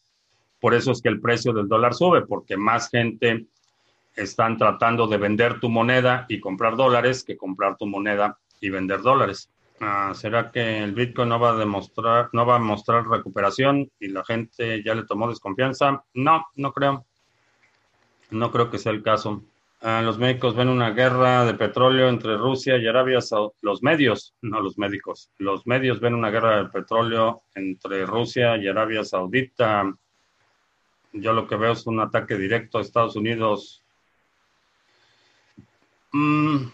Por 0.59 0.75
eso 0.75 0.91
es 0.91 1.01
que 1.01 1.11
el 1.11 1.21
precio 1.21 1.53
del 1.53 1.69
dólar 1.69 1.95
sube, 1.95 2.27
porque 2.27 2.57
más 2.57 2.91
gente 2.91 3.47
están 4.17 4.59
tratando 4.59 5.07
de 5.07 5.19
vender 5.19 5.61
tu 5.61 5.69
moneda 5.69 6.27
y 6.29 6.41
comprar 6.41 6.75
dólares 6.75 7.23
que 7.23 7.37
comprar 7.37 7.77
tu 7.77 7.87
moneda 7.87 8.37
y 8.61 8.71
vender 8.71 9.01
dólares. 9.01 9.49
Ah, 9.81 10.13
¿Será 10.15 10.51
que 10.51 10.83
el 10.83 10.93
Bitcoin 10.93 11.29
no 11.29 11.39
va 11.39 11.51
a 11.51 11.57
demostrar, 11.57 12.31
no 12.33 12.45
va 12.45 12.57
a 12.57 12.59
mostrar 12.59 13.07
recuperación 13.07 13.91
y 14.01 14.09
la 14.09 14.25
gente 14.25 14.83
ya 14.83 14.95
le 14.95 15.05
tomó 15.05 15.29
desconfianza? 15.29 16.05
No, 16.15 16.47
no 16.57 16.73
creo. 16.73 17.07
No 18.31 18.51
creo 18.51 18.71
que 18.71 18.79
sea 18.79 18.93
el 18.93 19.03
caso. 19.03 19.45
Ah, 19.81 20.03
los 20.03 20.19
médicos 20.19 20.57
ven 20.57 20.69
una 20.69 20.91
guerra 20.91 21.45
de 21.45 21.55
petróleo 21.55 22.09
entre 22.09 22.37
Rusia 22.37 22.77
y 22.77 22.87
Arabia 22.89 23.21
Saudita. 23.21 23.57
Los 23.63 23.83
medios, 23.83 24.35
no 24.43 24.61
los 24.61 24.77
médicos. 24.79 25.31
Los 25.39 25.67
medios 25.69 26.01
ven 26.01 26.15
una 26.15 26.31
guerra 26.31 26.65
de 26.65 26.71
petróleo 26.71 27.43
entre 27.55 28.05
Rusia 28.05 28.57
y 28.57 28.67
Arabia 28.67 29.05
Saudita. 29.05 29.95
Yo 31.13 31.33
lo 31.33 31.47
que 31.47 31.57
veo 31.57 31.73
es 31.73 31.87
un 31.87 32.01
ataque 32.01 32.37
directo 32.37 32.79
a 32.79 32.81
Estados 32.81 33.15
Unidos. 33.15 33.85
Mm, 36.13 36.67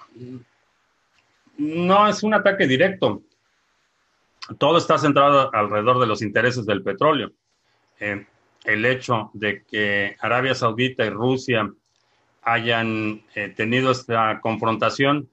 no 1.59 2.09
es 2.09 2.23
un 2.23 2.35
ataque 2.35 2.67
directo. 2.67 3.23
Todo 4.59 4.79
está 4.79 4.99
centrado 4.99 5.55
alrededor 5.55 6.01
de 6.01 6.07
los 6.07 6.23
intereses 6.23 6.67
del 6.67 6.83
petróleo. 6.83 7.33
Eh, 8.01 8.27
el 8.64 8.85
hecho 8.85 9.31
de 9.35 9.62
que 9.64 10.17
Arabia 10.21 10.55
Saudita 10.55 11.05
y 11.05 11.11
Rusia 11.11 11.71
hayan 12.43 13.23
eh, 13.35 13.53
tenido 13.57 13.90
esta 13.90 14.40
confrontación 14.40 15.29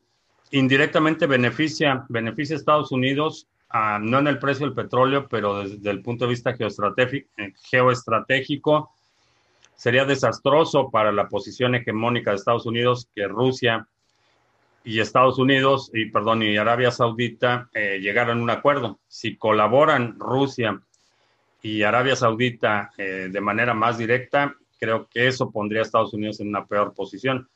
indirectamente 0.52 1.28
beneficia, 1.28 2.06
beneficia 2.10 2.56
a 2.56 2.60
Estados 2.60 2.92
Unidos, 2.92 3.48
no 4.02 4.20
en 4.20 4.28
el 4.28 4.38
precio 4.38 4.66
del 4.66 4.76
petróleo, 4.76 5.28
pero 5.30 5.64
desde 5.64 5.90
el 5.90 6.02
punto 6.02 6.26
de 6.26 6.32
vista 6.32 6.54
eh, 6.58 7.54
geoestratégico, 7.70 8.92
sería 9.76 10.04
desastroso 10.04 10.92
para 10.92 11.12
la 11.14 11.30
posición 11.30 11.76
hegemónica 11.76 12.32
de 12.32 12.38
Estados 12.38 12.66
Unidos 12.66 13.08
que 13.16 13.28
Rusia 13.28 13.88
y 14.84 15.00
Estados 15.00 15.38
Unidos 15.38 15.92
y 15.94 16.06
perdón 16.06 16.44
y 16.44 16.58
Arabia 16.58 16.92
Saudita 16.92 17.70
eh, 17.74 18.00
llegaron 18.00 18.40
a 18.40 18.44
un 18.44 18.50
acuerdo. 18.50 19.00
Si 19.08 19.38
colaboran 19.38 20.20
Rusia 20.20 20.82
y 21.62 21.84
Arabia 21.84 22.16
Saudita 22.16 22.92
eh, 22.98 23.30
de 23.32 23.42
manera 23.42 23.74
más 23.74 23.98
directa, 23.98 24.56
creo 24.80 25.08
que 25.08 25.28
eso 25.28 25.52
pondría 25.52 25.82
a 25.82 25.84
Estados 25.84 26.14
Unidos 26.14 26.40
en 26.40 26.48
una 26.50 26.66
peor 26.66 26.94
posición. 26.94 27.48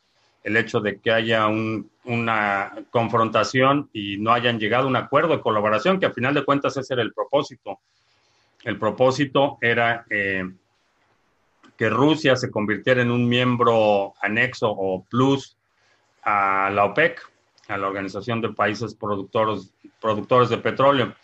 El 0.44 0.58
hecho 0.58 0.80
de 0.80 1.00
que 1.00 1.12
haya 1.12 1.48
una 1.48 2.72
confrontación 2.92 3.90
y 3.92 4.18
no 4.18 4.32
hayan 4.32 4.60
llegado 4.60 4.86
a 4.86 4.90
un 4.90 4.96
acuerdo 4.96 5.36
de 5.36 5.42
colaboración, 5.42 6.00
que 6.00 6.06
a 6.06 6.14
final 6.14 6.36
de 6.36 6.46
cuentas 6.46 6.78
ese 6.78 6.94
era 6.94 7.02
el 7.02 7.14
propósito. 7.14 7.80
El 8.64 8.78
propósito 8.78 9.58
era 9.60 10.06
eh, 10.08 10.44
que 11.76 11.90
Rusia 11.90 12.36
se 12.36 12.52
convirtiera 12.52 13.02
en 13.02 13.10
un 13.10 13.28
miembro 13.28 14.14
anexo 14.22 14.70
o 14.70 15.04
plus 15.04 15.58
a 16.26 16.70
la 16.72 16.86
OPEC, 16.86 17.22
a 17.68 17.78
la 17.78 17.88
Organización 17.88 18.42
de 18.42 18.50
Países 18.50 18.96
Productores, 18.96 19.72
Productores 20.02 20.50
de 20.50 20.58
Petróleo. 20.58 21.16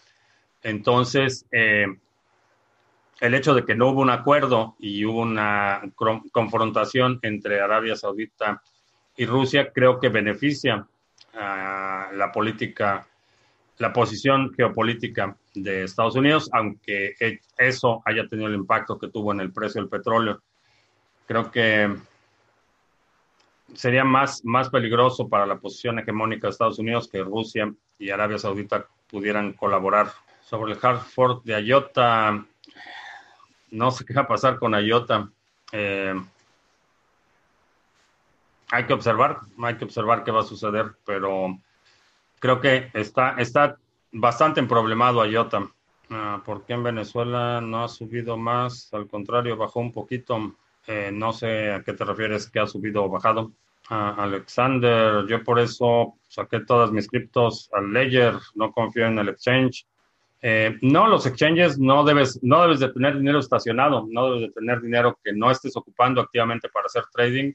Entonces, 0.64 1.46
eh, 1.52 1.88
el 3.20 3.34
hecho 3.34 3.54
de 3.54 3.66
que 3.66 3.76
no 3.76 3.90
hubo 3.90 4.02
un 4.02 4.10
acuerdo 4.10 4.76
y 4.80 5.04
hubo 5.06 5.22
una 5.22 5.82
confrontación 6.32 7.20
entre 7.24 7.60
Arabia 7.60 7.96
Saudita 7.96 8.62
y 9.18 9.26
Rusia, 9.26 9.72
creo 9.74 10.00
que 10.00 10.10
beneficia 10.10 10.88
la 11.34 12.32
política, 12.34 13.08
la 13.78 13.94
posición 13.94 14.54
geopolítica 14.54 15.36
de 15.54 15.84
Estados 15.84 16.16
Unidos, 16.16 16.50
aunque 16.52 17.16
eso 17.58 18.02
haya 18.06 18.28
tenido 18.28 18.48
el 18.48 18.56
impacto 18.56 19.00
que 19.00 19.10
tuvo 19.10 19.32
en 19.32 19.40
el 19.40 19.52
precio 19.52 19.82
del 19.82 19.90
petróleo. 19.90 20.42
Creo 21.28 21.52
que 21.52 21.96
sería 23.74 24.04
más, 24.04 24.44
más 24.44 24.70
peligroso 24.70 25.28
para 25.28 25.46
la 25.46 25.60
posición 25.60 26.00
hegemónica 26.00 26.48
de 26.48 26.52
Estados 26.52 26.80
Unidos 26.80 27.08
que 27.08 27.24
Rusia 27.24 27.74
y 27.98 28.10
Arabia 28.10 28.38
Saudita 28.38 28.88
pudieran 29.10 29.54
colaborar. 29.54 30.12
Sobre 30.42 30.74
el 30.74 30.80
Hartford 30.82 31.44
de 31.44 31.62
IOTA, 31.62 32.46
no 33.72 33.92
sé 33.92 34.06
qué 34.06 34.14
va 34.14 34.24
a 34.24 34.28
pasar 34.28 34.60
con 34.60 34.74
IOTA. 34.74 35.30
Eh, 35.72 36.14
hay 38.70 38.86
que 38.86 38.94
observar, 38.94 39.40
hay 39.64 39.76
que 39.76 39.86
observar 39.86 40.24
qué 40.24 40.32
va 40.32 40.42
a 40.42 40.46
suceder, 40.46 40.92
pero 41.06 41.58
creo 42.40 42.60
que 42.60 42.90
está, 42.94 43.36
está 43.38 43.78
bastante 44.12 44.62
problemado 44.64 45.26
IOTA. 45.26 45.70
Ah, 46.10 46.42
¿Por 46.44 46.66
qué 46.66 46.74
en 46.74 46.84
Venezuela 46.84 47.62
no 47.62 47.86
ha 47.86 47.88
subido 47.88 48.36
más? 48.36 48.94
Al 48.94 49.08
contrario, 49.08 49.56
bajó 49.56 49.80
un 49.80 49.94
poquito. 49.94 50.56
Eh, 50.88 51.12
no 51.14 51.32
sé 51.32 51.72
a 51.72 51.84
qué 51.84 51.94
te 51.94 52.06
refieres 52.06 52.50
que 52.50 52.60
ha 52.60 52.68
subido 52.68 53.04
o 53.04 53.10
bajado. 53.10 53.52
Alexander, 53.90 55.26
yo 55.28 55.44
por 55.44 55.60
eso 55.60 56.16
saqué 56.30 56.62
todas 56.62 56.92
mis 56.92 57.10
criptos 57.10 57.70
al 57.74 57.92
Ledger, 57.92 58.36
no 58.56 58.72
confío 58.72 59.08
en 59.08 59.20
el 59.20 59.30
exchange. 59.30 59.86
Eh, 60.42 60.78
no, 60.82 61.08
los 61.08 61.26
exchanges 61.26 61.78
no 61.78 62.04
debes, 62.04 62.40
no 62.42 62.62
debes 62.62 62.80
de 62.80 62.90
tener 62.90 63.18
dinero 63.18 63.40
estacionado, 63.40 64.08
no 64.10 64.28
debes 64.28 64.42
de 64.42 64.54
tener 64.54 64.82
dinero 64.82 65.20
que 65.24 65.34
no 65.34 65.52
estés 65.52 65.76
ocupando 65.76 66.22
activamente 66.22 66.70
para 66.70 66.86
hacer 66.86 67.04
trading. 67.12 67.54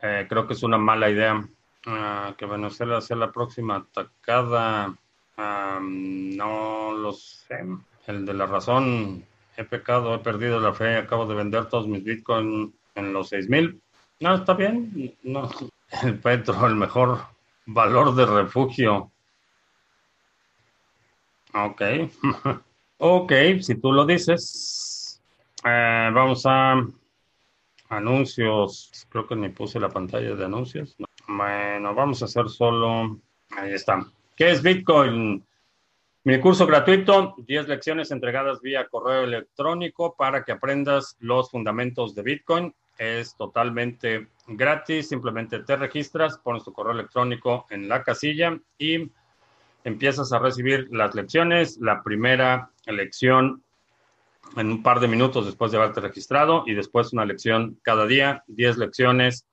Eh, 0.00 0.26
creo 0.28 0.46
que 0.46 0.54
es 0.54 0.62
una 0.62 0.78
mala 0.78 1.10
idea. 1.10 1.46
Ah, 1.86 2.34
que 2.36 2.46
Venezuela 2.46 3.00
sea 3.00 3.16
la 3.16 3.32
próxima 3.32 3.76
atacada. 3.76 4.94
no 5.36 6.92
lo 6.92 7.12
sé. 7.12 7.64
El 8.06 8.24
de 8.24 8.34
la 8.34 8.46
razón, 8.46 9.24
he 9.58 9.64
pecado, 9.64 10.14
he 10.14 10.18
perdido 10.20 10.60
la 10.60 10.72
fe, 10.72 10.96
acabo 10.96 11.26
de 11.26 11.34
vender 11.34 11.66
todos 11.66 11.88
mis 11.88 12.04
bitcoins 12.04 12.72
en 12.94 13.12
los 13.12 13.28
6000. 13.28 13.82
No, 14.20 14.34
está 14.36 14.54
bien. 14.54 15.16
El 16.02 16.18
petro, 16.20 16.66
el 16.66 16.74
mejor 16.74 17.18
valor 17.64 18.14
de 18.14 18.26
refugio. 18.26 19.10
Ok. 21.54 21.82
ok, 22.98 23.32
si 23.62 23.74
tú 23.76 23.90
lo 23.90 24.04
dices. 24.04 25.22
Eh, 25.64 26.10
vamos 26.12 26.44
a 26.44 26.74
anuncios. 27.88 29.06
Creo 29.08 29.26
que 29.26 29.34
me 29.34 29.48
puse 29.48 29.80
la 29.80 29.88
pantalla 29.88 30.34
de 30.34 30.44
anuncios. 30.44 30.94
Bueno, 31.26 31.94
vamos 31.94 32.20
a 32.20 32.26
hacer 32.26 32.50
solo. 32.50 33.18
Ahí 33.56 33.72
está. 33.72 34.06
¿Qué 34.36 34.50
es 34.50 34.62
Bitcoin? 34.62 35.42
Mi 36.28 36.38
curso 36.40 36.66
gratuito, 36.66 37.36
10 37.38 37.68
lecciones 37.68 38.10
entregadas 38.10 38.60
vía 38.60 38.86
correo 38.86 39.24
electrónico 39.24 40.14
para 40.14 40.44
que 40.44 40.52
aprendas 40.52 41.16
los 41.20 41.50
fundamentos 41.50 42.14
de 42.14 42.20
Bitcoin. 42.20 42.74
Es 42.98 43.34
totalmente 43.34 44.28
gratis, 44.46 45.08
simplemente 45.08 45.60
te 45.60 45.76
registras, 45.76 46.36
pones 46.36 46.64
tu 46.64 46.74
correo 46.74 46.92
electrónico 46.92 47.64
en 47.70 47.88
la 47.88 48.02
casilla 48.02 48.60
y 48.76 49.10
empiezas 49.84 50.30
a 50.34 50.38
recibir 50.38 50.88
las 50.90 51.14
lecciones. 51.14 51.78
La 51.78 52.02
primera 52.02 52.72
lección 52.84 53.62
en 54.54 54.70
un 54.70 54.82
par 54.82 55.00
de 55.00 55.08
minutos 55.08 55.46
después 55.46 55.72
de 55.72 55.78
haberte 55.78 56.02
registrado 56.02 56.64
y 56.66 56.74
después 56.74 57.14
una 57.14 57.24
lección 57.24 57.78
cada 57.80 58.06
día, 58.06 58.44
10 58.48 58.76
lecciones, 58.76 59.46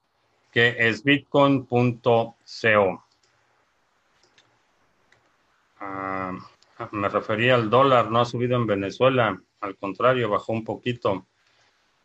que 0.51 0.76
es 0.78 1.05
bitcoin.co. 1.05 2.36
me 6.91 7.09
refería 7.09 7.55
al 7.55 7.69
dólar, 7.69 8.11
no 8.11 8.21
ha 8.21 8.26
subido 8.26 8.55
en 8.55 8.67
Venezuela, 8.67 9.41
al 9.61 9.76
contrario, 9.78 10.30
bajó 10.30 10.53
un 10.53 10.63
poquito. 10.63 11.28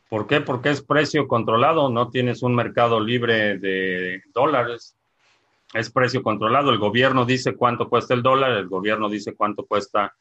¿Por 0.09 0.27
qué? 0.27 0.41
Porque 0.41 0.71
es 0.71 0.83
precio 0.83 1.29
controlado, 1.29 1.89
no 1.89 2.11
tienes 2.11 2.43
un 2.43 2.55
mercado 2.55 3.01
libre 3.01 3.59
de 3.59 4.23
dólares, 4.33 4.97
es 5.73 5.91
precio 5.91 6.23
controlado. 6.23 6.71
El 6.71 6.79
gobierno 6.79 7.25
dice 7.25 7.55
cuánto 7.55 7.89
cuesta 7.89 8.15
el 8.15 8.23
dólar, 8.23 8.53
el 8.53 8.69
gobierno 8.69 9.09
dice 9.09 9.35
cuánto 9.35 9.67
cuesta 9.67 10.15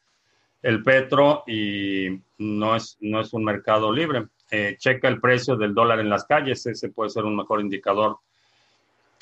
el 0.62 0.82
petro 0.82 1.42
y 1.46 2.20
no 2.38 2.76
es, 2.76 2.96
no 3.00 3.20
es 3.20 3.32
un 3.32 3.44
mercado 3.44 3.92
libre. 3.92 4.26
eh, 4.52 4.76
checa 4.78 5.08
el 5.08 5.20
precio 5.20 5.56
del 5.56 5.74
dólar 5.74 6.00
en 6.00 6.10
las 6.10 6.24
calles, 6.24 6.66
ese 6.66 6.88
puede 6.88 7.10
ser 7.10 7.24
un 7.24 7.36
mejor 7.36 7.60
indicador 7.60 8.18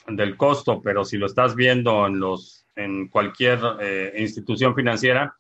del 0.07 0.37
costo, 0.39 0.81
pero 0.83 1.05
si 1.05 1.19
lo 1.19 1.27
estás 1.27 1.55
viendo 1.55 2.07
en, 2.07 2.19
los, 2.19 2.65
en 2.79 3.09
cualquier 3.09 3.59
eh, 3.81 4.15
institución 4.19 4.75
financiera, 4.75 5.35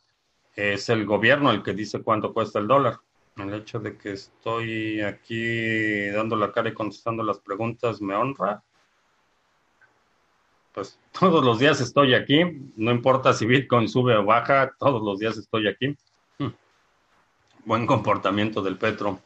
es 0.56 0.88
el 0.88 1.06
gobierno 1.06 1.52
el 1.52 1.62
que 1.62 1.72
dice 1.72 2.02
cuánto 2.02 2.34
cuesta 2.34 2.58
el 2.58 2.66
dólar. 2.66 2.98
El 3.36 3.54
hecho 3.54 3.78
de 3.78 3.96
que 3.96 4.12
estoy 4.12 5.00
aquí 5.00 6.08
dando 6.08 6.34
la 6.34 6.50
cara 6.50 6.70
y 6.70 6.74
contestando 6.74 7.22
las 7.22 7.38
preguntas 7.38 8.02
me 8.02 8.16
honra. 8.16 8.60
Pues 10.72 10.98
todos 11.18 11.44
los 11.44 11.60
días 11.60 11.80
estoy 11.80 12.14
aquí, 12.14 12.40
no 12.76 12.90
importa 12.90 13.32
si 13.32 13.46
Bitcoin 13.46 13.88
sube 13.88 14.16
o 14.16 14.24
baja, 14.24 14.72
todos 14.76 15.00
los 15.00 15.20
días 15.20 15.38
estoy 15.38 15.68
aquí. 15.68 15.96
Hmm. 16.38 16.52
Buen 17.64 17.86
comportamiento 17.86 18.60
del 18.60 18.76
petro. 18.76 19.20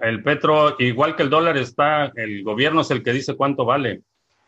El 0.00 0.22
petro, 0.22 0.76
igual 0.78 1.14
que 1.14 1.24
el 1.24 1.30
dólar, 1.30 1.58
está, 1.58 2.06
el 2.16 2.42
gobierno 2.42 2.80
es 2.80 2.90
el 2.90 3.02
que 3.02 3.12
dice 3.12 3.36
cuánto 3.36 3.66
vale. 3.66 4.00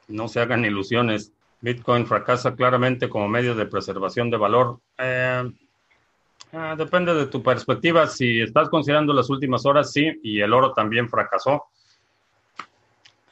No 0.09 0.29
se 0.29 0.41
hagan 0.41 0.65
ilusiones. 0.65 1.33
Bitcoin 1.61 2.07
fracasa 2.07 2.55
claramente 2.55 3.09
como 3.09 3.29
medio 3.29 3.55
de 3.55 3.67
preservación 3.67 4.31
de 4.31 4.37
valor. 4.37 4.81
Eh, 4.99 5.51
Ah, 6.53 6.75
depende 6.75 7.13
de 7.13 7.27
tu 7.27 7.43
perspectiva. 7.43 8.07
Si 8.07 8.41
estás 8.41 8.69
considerando 8.69 9.13
las 9.13 9.29
últimas 9.29 9.67
horas, 9.67 9.93
sí, 9.93 10.11
y 10.23 10.41
el 10.41 10.55
oro 10.55 10.73
también 10.73 11.09
fracasó. 11.09 11.65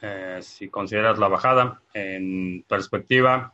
Eh, 0.01 0.39
si 0.41 0.69
consideras 0.69 1.17
la 1.17 1.27
bajada 1.27 1.81
en 1.93 2.63
perspectiva, 2.67 3.53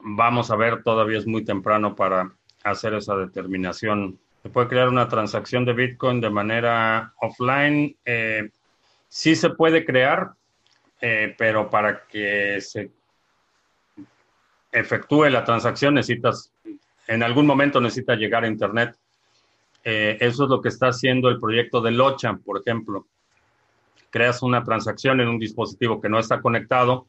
vamos 0.00 0.50
a 0.50 0.56
ver, 0.56 0.84
todavía 0.84 1.18
es 1.18 1.26
muy 1.26 1.44
temprano 1.44 1.96
para 1.96 2.30
hacer 2.62 2.94
esa 2.94 3.16
determinación. 3.16 4.20
¿Se 4.42 4.50
puede 4.50 4.68
crear 4.68 4.88
una 4.88 5.08
transacción 5.08 5.64
de 5.64 5.72
Bitcoin 5.72 6.20
de 6.20 6.30
manera 6.30 7.14
offline? 7.20 7.96
Eh, 8.04 8.50
sí 9.08 9.34
se 9.34 9.50
puede 9.50 9.84
crear, 9.84 10.34
eh, 11.00 11.34
pero 11.36 11.68
para 11.68 12.06
que 12.06 12.60
se 12.60 12.90
efectúe 14.72 15.28
la 15.30 15.44
transacción 15.44 15.94
necesitas 15.94 16.52
en 17.06 17.22
algún 17.22 17.46
momento 17.46 17.80
necesita 17.80 18.16
llegar 18.16 18.44
a 18.44 18.48
Internet. 18.48 18.96
Eh, 19.84 20.18
eso 20.20 20.44
es 20.44 20.50
lo 20.50 20.60
que 20.60 20.68
está 20.68 20.88
haciendo 20.88 21.28
el 21.28 21.38
proyecto 21.38 21.80
de 21.80 21.92
Locha, 21.92 22.36
por 22.44 22.60
ejemplo. 22.60 23.06
Creas 24.10 24.42
una 24.42 24.64
transacción 24.64 25.20
en 25.20 25.28
un 25.28 25.38
dispositivo 25.38 26.00
que 26.00 26.08
no 26.08 26.18
está 26.18 26.40
conectado 26.40 27.06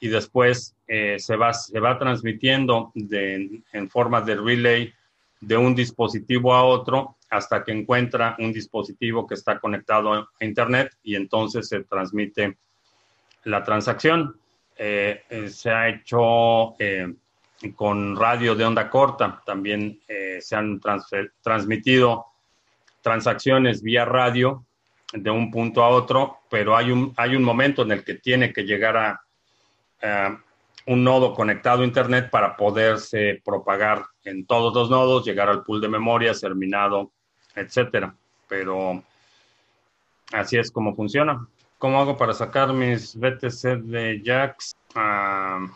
y 0.00 0.08
después 0.08 0.74
eh, 0.86 1.18
se, 1.18 1.36
va, 1.36 1.54
se 1.54 1.78
va 1.80 1.98
transmitiendo 1.98 2.92
en 2.94 3.88
forma 3.88 4.20
de 4.20 4.36
relay 4.36 4.92
de 5.40 5.56
un 5.56 5.74
dispositivo 5.74 6.54
a 6.54 6.64
otro 6.64 7.16
hasta 7.30 7.64
que 7.64 7.72
encuentra 7.72 8.36
un 8.38 8.52
dispositivo 8.52 9.26
que 9.26 9.34
está 9.34 9.58
conectado 9.58 10.12
a 10.12 10.28
Internet 10.40 10.94
y 11.02 11.14
entonces 11.14 11.68
se 11.68 11.82
transmite 11.84 12.58
la 13.44 13.62
transacción. 13.62 14.36
Eh, 14.76 15.22
se 15.48 15.70
ha 15.70 15.88
hecho 15.88 16.74
con 17.76 18.16
radio 18.16 18.54
de 18.54 18.64
onda 18.64 18.90
corta. 18.90 19.40
También 19.44 20.00
eh, 20.08 20.38
se 20.40 20.56
han 20.56 20.80
transmitido 21.42 22.26
transacciones 23.00 23.82
vía 23.82 24.04
radio 24.04 24.64
de 25.12 25.30
un 25.30 25.50
punto 25.50 25.84
a 25.84 25.88
otro, 25.88 26.38
pero 26.50 26.76
hay 26.76 26.90
un, 26.90 27.12
hay 27.16 27.36
un 27.36 27.42
momento 27.42 27.82
en 27.82 27.92
el 27.92 28.04
que 28.04 28.14
tiene 28.14 28.52
que 28.52 28.62
llegar 28.62 28.96
a 28.96 29.20
un 30.86 31.04
nodo 31.04 31.32
conectado 31.34 31.82
a 31.82 31.86
Internet 31.86 32.30
para 32.30 32.56
poderse 32.56 33.40
propagar 33.44 34.04
en 34.24 34.46
todos 34.46 34.74
los 34.74 34.90
nodos, 34.90 35.24
llegar 35.24 35.48
al 35.48 35.62
pool 35.62 35.80
de 35.80 35.88
memoria, 35.88 36.34
ser 36.34 36.54
minado, 36.54 37.12
etcétera. 37.54 38.14
Pero 38.48 39.02
así 40.32 40.58
es 40.58 40.70
como 40.70 40.94
funciona. 40.94 41.46
¿Cómo 41.82 42.00
hago 42.00 42.16
para 42.16 42.32
sacar 42.32 42.72
mis 42.72 43.16
BTC 43.16 43.82
de 43.82 44.22
Jax? 44.24 44.76
Ah, 44.94 45.66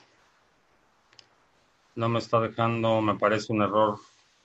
no 1.96 2.08
me 2.08 2.20
está 2.20 2.38
dejando, 2.38 3.02
me 3.02 3.16
parece 3.16 3.52
un 3.52 3.62
error 3.62 3.98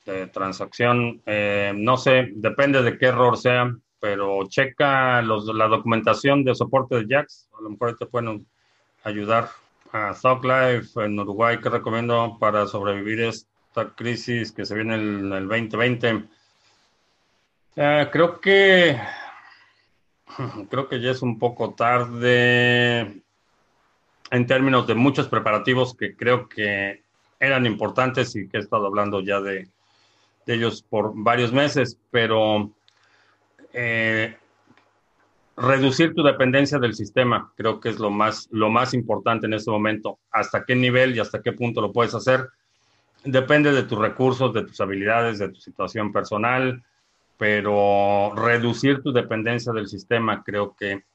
de 0.08 0.26
transacción. 0.26 1.22
Eh, 1.24 1.72
no 1.76 1.98
sé, 1.98 2.30
depende 2.34 2.82
de 2.82 2.98
qué 2.98 3.06
error 3.06 3.38
sea, 3.38 3.72
pero 4.00 4.40
checa 4.48 5.22
la 5.22 5.68
documentación 5.68 6.44
de 6.44 6.56
soporte 6.56 6.96
de 6.96 7.06
JAX. 7.08 7.48
A 7.56 7.62
lo 7.62 7.70
mejor 7.70 7.96
te 7.96 8.08
pueden 8.08 8.44
ayudar. 9.04 9.50
A 9.92 10.14
Stock 10.14 10.44
Life 10.44 11.00
en 11.00 11.20
Uruguay, 11.20 11.60
¿qué 11.62 11.70
recomiendo 11.70 12.38
para 12.40 12.66
sobrevivir 12.66 13.22
esta 13.22 13.88
crisis 13.94 14.52
que 14.52 14.66
se 14.66 14.74
viene 14.74 14.96
en 14.96 15.32
el, 15.32 15.48
2020? 15.48 16.24
Eh, 17.76 18.10
creo 18.12 18.42
que 18.42 19.00
creo 20.70 20.88
que 20.88 21.02
ya 21.02 21.12
es 21.12 21.22
un 21.22 21.40
poco 21.40 21.74
tarde 21.74 23.22
en 24.32 24.48
términos 24.48 24.88
de 24.88 24.96
muchos 24.96 25.28
preparativos 25.28 25.96
que 25.96 26.16
creo 26.16 26.48
que 26.48 27.04
eran 27.40 27.66
importantes 27.66 28.36
y 28.36 28.48
que 28.48 28.58
he 28.58 28.60
estado 28.60 28.88
hablando 28.88 29.22
ya 29.22 29.42
de, 29.42 29.68
ellos 30.48 30.84
por 30.84 31.14
varios 31.16 31.54
meses, 31.54 31.98
pero 32.10 32.72
eh, 33.72 34.36
reducir 35.56 36.14
tu 36.14 36.24
dependencia 36.24 36.78
del 36.78 36.94
sistema 36.94 37.54
creo 37.56 37.80
que 37.80 37.90
es 37.90 38.00
lo 38.00 38.10
más, 38.10 38.50
lo 38.52 38.70
más 38.70 38.94
importante 38.94 39.46
en 39.46 39.54
este 39.54 39.72
momento. 39.72 40.20
Hasta 40.30 40.66
qué 40.66 40.76
nivel 40.76 41.16
y 41.16 41.20
hasta 41.20 41.42
qué 41.42 41.54
punto 41.54 41.80
lo 41.80 41.94
puedes 41.94 42.14
hacer 42.16 42.50
depende 43.24 43.72
de 43.72 43.84
tus 43.84 44.00
recursos, 44.00 44.54
de 44.54 44.64
tus 44.64 44.80
habilidades, 44.82 45.40
de 45.40 45.50
tu 45.50 45.60
situación 45.60 46.12
personal, 46.12 46.84
pero 47.42 48.36
reducir 48.36 49.02
tu 49.02 49.12
dependencia 49.12 49.74
del 49.74 49.88
sistema 49.88 50.44
creo 50.44 50.76
que 50.76 51.06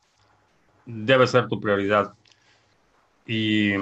debe 0.85 1.25
ser 1.25 1.47
tu 1.47 1.61
prioridad. 1.61 2.15
Y 3.25 3.75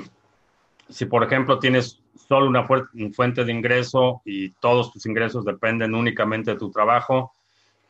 si, 0.91 1.07
por 1.07 1.25
ejemplo, 1.25 1.59
tienes 1.59 2.03
solo 2.29 2.47
una 2.47 2.67
fuente 2.67 3.47
de 3.47 3.51
ingreso 3.51 4.21
y 4.27 4.51
todos 4.61 4.93
tus 4.93 5.07
ingresos 5.07 5.47
dependen 5.47 5.95
únicamente 5.95 6.51
de 6.51 6.59
tu 6.59 6.71
trabajo, 6.71 7.33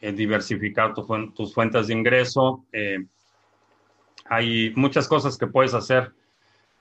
eh, 0.00 0.12
diversificar 0.12 0.94
tus 0.94 1.52
fuentes 1.52 1.88
de 1.88 1.94
ingreso. 1.94 2.64
Eh, 2.70 3.04
hay 4.26 4.72
muchas 4.76 5.08
cosas 5.08 5.36
que 5.36 5.48
puedes 5.48 5.74
hacer, 5.74 6.12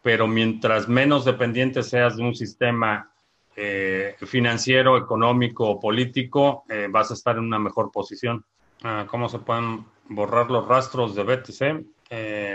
pero 0.03 0.27
mientras 0.27 0.87
menos 0.87 1.25
dependiente 1.25 1.81
seas 1.81 2.17
de 2.17 2.21
un 2.23 2.35
sistema 2.35 3.12
eh, 3.55 4.15
financiero, 4.25 4.97
económico 4.97 5.69
o 5.69 5.79
político, 5.79 6.63
vas 6.89 7.11
a 7.11 7.13
estar 7.13 7.37
en 7.37 7.43
una 7.43 7.59
mejor 7.59 7.91
posición. 7.91 8.45
Ah, 8.83 9.05
¿Cómo 9.09 9.29
se 9.29 9.39
pueden 9.39 9.85
borrar 10.09 10.49
los 10.51 10.67
rastros 10.67 11.15
de 11.15 11.23
BTC? 11.23 11.85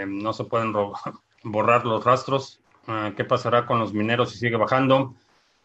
no 0.07 0.33
se 0.33 0.45
pueden 0.45 0.73
borrar 1.43 1.85
los 1.85 2.05
rastros. 2.05 2.61
Ah, 2.87 3.13
qué 3.17 3.25
pasará 3.25 3.67
con 3.67 3.79
los 3.79 3.93
mineros 3.93 4.31
si 4.31 4.39
sigue 4.39 4.57
bajando. 4.57 5.15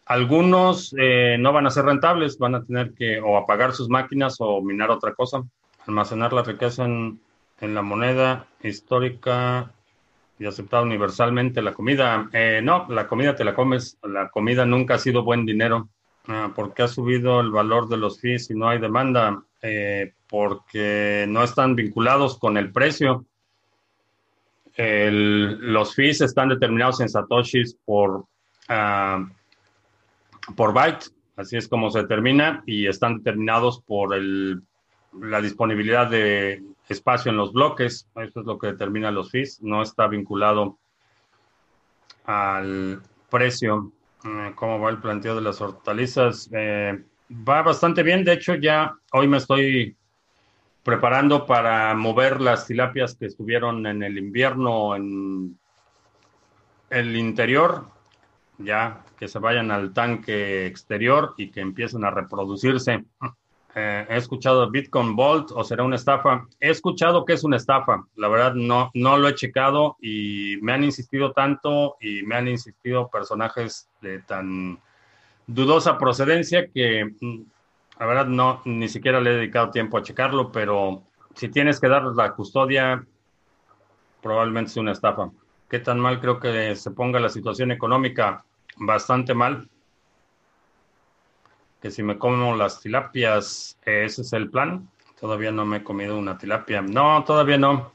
Algunos 0.06 0.94
eh, 0.98 1.36
no 1.38 1.52
van 1.54 1.66
a 1.66 1.70
ser 1.70 1.86
rentables, 1.86 2.38
van 2.38 2.54
a 2.54 2.64
tener 2.64 2.92
que 2.92 3.18
o 3.20 3.38
apagar 3.38 3.72
sus 3.72 3.88
máquinas 3.88 4.36
o 4.40 4.60
minar 4.60 4.90
otra 4.90 5.14
cosa. 5.14 5.42
Almacenar 5.86 6.34
la 6.34 6.42
riqueza 6.42 6.84
en, 6.84 7.20
la 7.60 7.80
moneda 7.80 8.46
histórica 8.62 9.72
y 10.38 10.46
aceptada 10.46 10.82
universalmente 10.82 11.62
la 11.62 11.74
comida. 11.74 12.28
Eh, 12.32 12.60
no, 12.62 12.86
la 12.88 13.06
comida 13.06 13.34
te 13.36 13.44
la 13.44 13.54
comes. 13.54 13.98
La 14.02 14.28
comida 14.30 14.66
nunca 14.66 14.94
ha 14.94 14.98
sido 14.98 15.24
buen 15.24 15.46
dinero. 15.46 15.88
Ah, 16.26 16.52
¿Por 16.54 16.74
qué 16.74 16.84
ha 16.84 16.88
subido 16.88 17.40
el 17.40 17.50
valor 17.50 17.88
de 17.88 17.98
los 17.98 18.20
fees 18.20 18.46
si 18.46 18.54
no 18.54 18.68
hay 18.68 18.78
demanda? 18.78 19.42
Eh, 19.62 20.12
porque 20.28 21.26
no 21.28 21.42
están 21.42 21.74
vinculados 21.74 22.38
con 22.38 22.56
el 22.56 22.72
precio 22.72 23.26
los 24.76 25.94
fees 25.94 26.20
están 26.20 26.48
determinados 26.48 27.00
en 27.00 27.08
satoshis 27.08 27.76
por, 27.84 28.26
uh, 28.68 29.26
por 30.56 30.72
byte, 30.72 31.06
así 31.36 31.56
es 31.56 31.68
como 31.68 31.90
se 31.90 32.00
determina, 32.02 32.62
y 32.66 32.86
están 32.86 33.18
determinados 33.18 33.80
por 33.82 34.14
el, 34.14 34.62
la 35.20 35.40
disponibilidad 35.40 36.08
de 36.08 36.62
espacio 36.88 37.30
en 37.30 37.36
los 37.36 37.52
bloques, 37.52 38.08
eso 38.16 38.40
es 38.40 38.46
lo 38.46 38.58
que 38.58 38.68
determina 38.68 39.10
los 39.10 39.30
fees, 39.30 39.62
no 39.62 39.82
está 39.82 40.06
vinculado 40.06 40.78
al 42.24 43.02
precio. 43.30 43.92
Eh, 44.24 44.52
¿Cómo 44.54 44.80
va 44.80 44.90
el 44.90 44.98
planteo 44.98 45.34
de 45.34 45.40
las 45.40 45.60
hortalizas? 45.60 46.48
Eh, 46.52 47.04
va 47.30 47.62
bastante 47.62 48.02
bien, 48.02 48.24
de 48.24 48.34
hecho 48.34 48.54
ya 48.54 48.94
hoy 49.12 49.28
me 49.28 49.38
estoy 49.38 49.96
preparando 50.82 51.46
para 51.46 51.94
mover 51.94 52.40
las 52.40 52.66
tilapias 52.66 53.16
que 53.16 53.26
estuvieron 53.26 53.86
en 53.86 54.02
el 54.02 54.18
invierno 54.18 54.94
en 54.94 55.58
el 56.90 57.16
interior, 57.16 57.86
ya 58.58 59.02
que 59.18 59.26
se 59.26 59.38
vayan 59.38 59.70
al 59.70 59.92
tanque 59.94 60.66
exterior 60.66 61.34
y 61.38 61.50
que 61.50 61.60
empiecen 61.60 62.04
a 62.04 62.10
reproducirse. 62.10 63.04
Eh, 63.76 64.06
he 64.08 64.16
escuchado 64.16 64.70
Bitcoin 64.70 65.16
Vault 65.16 65.50
o 65.52 65.64
será 65.64 65.82
una 65.82 65.96
estafa. 65.96 66.46
He 66.60 66.70
escuchado 66.70 67.24
que 67.24 67.32
es 67.32 67.42
una 67.42 67.56
estafa. 67.56 68.04
La 68.14 68.28
verdad 68.28 68.54
no, 68.54 68.90
no 68.94 69.16
lo 69.16 69.28
he 69.28 69.34
checado 69.34 69.96
y 70.00 70.58
me 70.62 70.72
han 70.72 70.84
insistido 70.84 71.32
tanto 71.32 71.96
y 72.00 72.22
me 72.22 72.36
han 72.36 72.46
insistido 72.46 73.08
personajes 73.08 73.88
de 74.00 74.20
tan 74.20 74.78
dudosa 75.46 75.98
procedencia 75.98 76.68
que 76.72 77.04
mm, 77.20 77.42
La 77.98 78.06
verdad, 78.06 78.26
no, 78.26 78.62
ni 78.64 78.88
siquiera 78.88 79.20
le 79.20 79.30
he 79.30 79.34
dedicado 79.34 79.70
tiempo 79.70 79.98
a 79.98 80.02
checarlo, 80.02 80.50
pero 80.50 81.02
si 81.34 81.48
tienes 81.48 81.80
que 81.80 81.88
dar 81.88 82.02
la 82.04 82.32
custodia, 82.32 83.04
probablemente 84.22 84.72
sea 84.72 84.82
una 84.82 84.92
estafa. 84.92 85.30
¿Qué 85.68 85.78
tan 85.80 85.98
mal 86.00 86.20
creo 86.20 86.38
que 86.40 86.76
se 86.76 86.90
ponga 86.92 87.20
la 87.20 87.28
situación 87.28 87.72
económica? 87.72 88.44
Bastante 88.76 89.34
mal. 89.34 89.68
Que 91.84 91.90
si 91.90 92.02
me 92.02 92.16
como 92.16 92.56
las 92.56 92.80
tilapias, 92.80 93.78
ese 93.84 94.22
es 94.22 94.32
el 94.32 94.48
plan. 94.48 94.88
Todavía 95.20 95.52
no 95.52 95.66
me 95.66 95.76
he 95.76 95.84
comido 95.84 96.18
una 96.18 96.38
tilapia. 96.38 96.80
No, 96.80 97.22
todavía 97.24 97.58
no. 97.58 97.92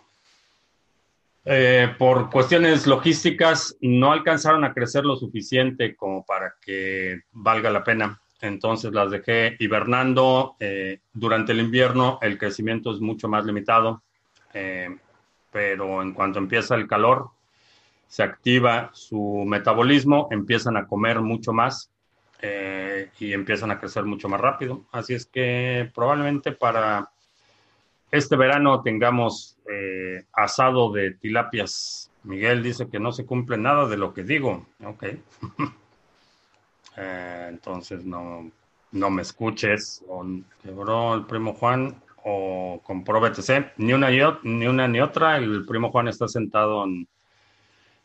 Eh, 1.44 1.96
por 1.98 2.30
cuestiones 2.30 2.86
logísticas, 2.86 3.76
no 3.82 4.12
alcanzaron 4.12 4.64
a 4.64 4.76
crecer 4.76 5.06
lo 5.06 5.16
suficiente 5.16 5.96
como 5.96 6.24
para 6.24 6.54
que 6.62 7.22
valga 7.32 7.72
la 7.72 7.84
pena. 7.84 8.22
Entonces 8.42 8.94
las 8.94 9.10
dejé 9.10 9.56
hibernando. 9.58 10.56
Eh, 10.60 11.00
durante 11.12 11.54
el 11.54 11.60
invierno 11.60 12.20
el 12.22 12.38
crecimiento 12.38 12.92
es 12.92 13.02
mucho 13.02 13.28
más 13.28 13.44
limitado, 13.44 14.04
eh, 14.54 14.96
pero 15.52 16.04
en 16.04 16.14
cuanto 16.14 16.38
empieza 16.38 16.76
el 16.76 16.88
calor, 16.88 17.32
se 18.08 18.22
activa 18.22 18.92
su 18.94 19.44
metabolismo, 19.48 20.28
empiezan 20.30 20.78
a 20.78 20.86
comer 20.86 21.22
mucho 21.22 21.54
más 21.54 21.90
y 22.42 23.34
empiezan 23.34 23.72
a 23.72 23.80
crecer 23.80 24.06
mucho 24.06 24.30
más 24.30 24.40
rápido. 24.40 24.86
Así 24.92 25.14
es 25.14 25.26
que 25.26 25.92
probablemente 25.94 26.52
para 26.52 27.10
este 28.12 28.36
verano 28.36 28.82
tengamos 28.82 29.58
eh, 29.70 30.26
asado 30.34 30.92
de 30.92 31.12
tilapias. 31.12 32.12
Miguel 32.24 32.64
dice 32.64 32.90
que 32.90 33.00
no 33.00 33.12
se 33.12 33.26
cumple 33.26 33.58
nada 33.58 33.88
de 33.88 33.98
lo 33.98 34.14
que 34.14 34.24
digo. 34.24 34.66
Ok. 34.84 35.06
Eh, 37.02 37.46
entonces 37.48 38.04
no, 38.04 38.52
no 38.92 39.10
me 39.10 39.22
escuches. 39.22 40.04
Quebró 40.62 41.14
el 41.14 41.26
primo 41.26 41.54
Juan 41.54 41.96
o 42.26 42.82
compró 42.84 43.22
BTC. 43.22 43.78
Ni 43.78 43.94
una, 43.94 44.10
ni 44.44 44.68
una 44.68 44.86
ni 44.86 45.00
otra. 45.00 45.38
El 45.38 45.66
primo 45.66 45.92
Juan 45.92 46.10
está 46.10 46.28
sentado 46.28 46.84
en, 46.84 47.08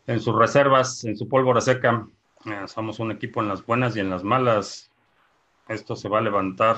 en 0.06 0.20
sus 0.20 0.36
reservas, 0.38 1.02
en 1.02 1.16
su 1.16 1.28
pólvora 1.28 1.60
seca. 1.60 2.06
Eh, 2.46 2.68
somos 2.68 2.98
un 2.98 3.10
equipo 3.10 3.40
en 3.40 3.48
las 3.48 3.64
buenas 3.64 3.96
y 3.96 4.00
en 4.00 4.10
las 4.10 4.22
malas. 4.22 4.90
Esto 5.68 5.96
se 5.96 6.08
va 6.08 6.18
a 6.18 6.22
levantar 6.22 6.76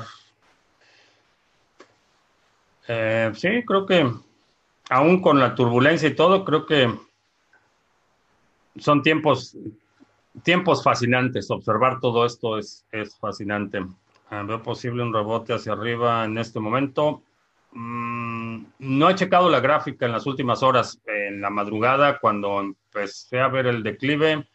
eh, 2.88 3.32
sí, 3.34 3.64
creo 3.66 3.84
que 3.84 4.08
aún 4.90 5.20
con 5.20 5.40
la 5.40 5.54
turbulencia 5.54 6.08
y 6.08 6.14
todo, 6.14 6.44
creo 6.44 6.66
que 6.66 6.92
son 8.78 9.02
tiempos, 9.02 9.56
tiempos 10.42 10.82
fascinantes. 10.82 11.50
Observar 11.50 12.00
todo 12.00 12.24
esto 12.24 12.58
es, 12.58 12.86
es 12.92 13.16
fascinante. 13.18 13.84
Ah, 14.30 14.42
veo 14.42 14.62
posible 14.62 15.02
un 15.02 15.12
rebote 15.12 15.52
hacia 15.54 15.72
arriba 15.72 16.24
en 16.24 16.38
este 16.38 16.60
momento. 16.60 17.22
Mm, 17.72 18.64
no 18.78 19.10
he 19.10 19.14
checado 19.14 19.50
la 19.50 19.60
gráfica 19.60 20.06
en 20.06 20.12
las 20.12 20.26
últimas 20.26 20.62
horas. 20.62 21.00
En 21.06 21.40
la 21.40 21.50
madrugada, 21.50 22.18
cuando 22.18 22.60
empecé 22.60 23.40
a 23.40 23.48
ver 23.48 23.66
el 23.66 23.82
declive, 23.82 24.46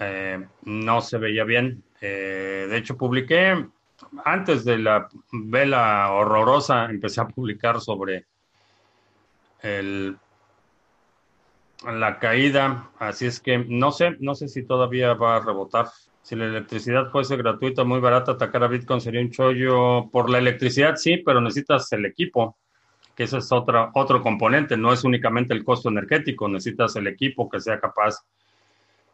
eh, 0.00 0.46
no 0.64 1.00
se 1.02 1.18
veía 1.18 1.44
bien. 1.44 1.84
Eh, 2.00 2.66
de 2.68 2.76
hecho, 2.76 2.96
publiqué 2.96 3.66
antes 4.24 4.64
de 4.64 4.78
la 4.78 5.08
vela 5.30 6.10
horrorosa, 6.12 6.86
empecé 6.86 7.20
a 7.20 7.28
publicar 7.28 7.80
sobre 7.80 8.24
el, 9.62 10.16
la 11.84 12.18
caída, 12.18 12.90
así 12.98 13.26
es 13.26 13.40
que 13.40 13.58
no 13.58 13.92
sé, 13.92 14.16
no 14.20 14.34
sé 14.34 14.48
si 14.48 14.62
todavía 14.62 15.14
va 15.14 15.36
a 15.36 15.40
rebotar. 15.40 15.88
Si 16.22 16.34
la 16.36 16.46
electricidad 16.46 17.10
fuese 17.10 17.36
gratuita, 17.36 17.84
muy 17.84 18.00
barata, 18.00 18.32
atacar 18.32 18.62
a 18.64 18.68
Bitcoin 18.68 19.00
sería 19.00 19.20
un 19.20 19.30
chollo. 19.30 20.08
Por 20.10 20.30
la 20.30 20.38
electricidad 20.38 20.96
sí, 20.96 21.18
pero 21.18 21.40
necesitas 21.40 21.92
el 21.92 22.06
equipo, 22.06 22.56
que 23.14 23.24
ese 23.24 23.38
es 23.38 23.52
otra, 23.52 23.90
otro 23.94 24.22
componente, 24.22 24.76
no 24.76 24.92
es 24.92 25.04
únicamente 25.04 25.52
el 25.52 25.64
costo 25.64 25.88
energético, 25.88 26.48
necesitas 26.48 26.96
el 26.96 27.06
equipo 27.06 27.48
que 27.50 27.60
sea 27.60 27.80
capaz 27.80 28.16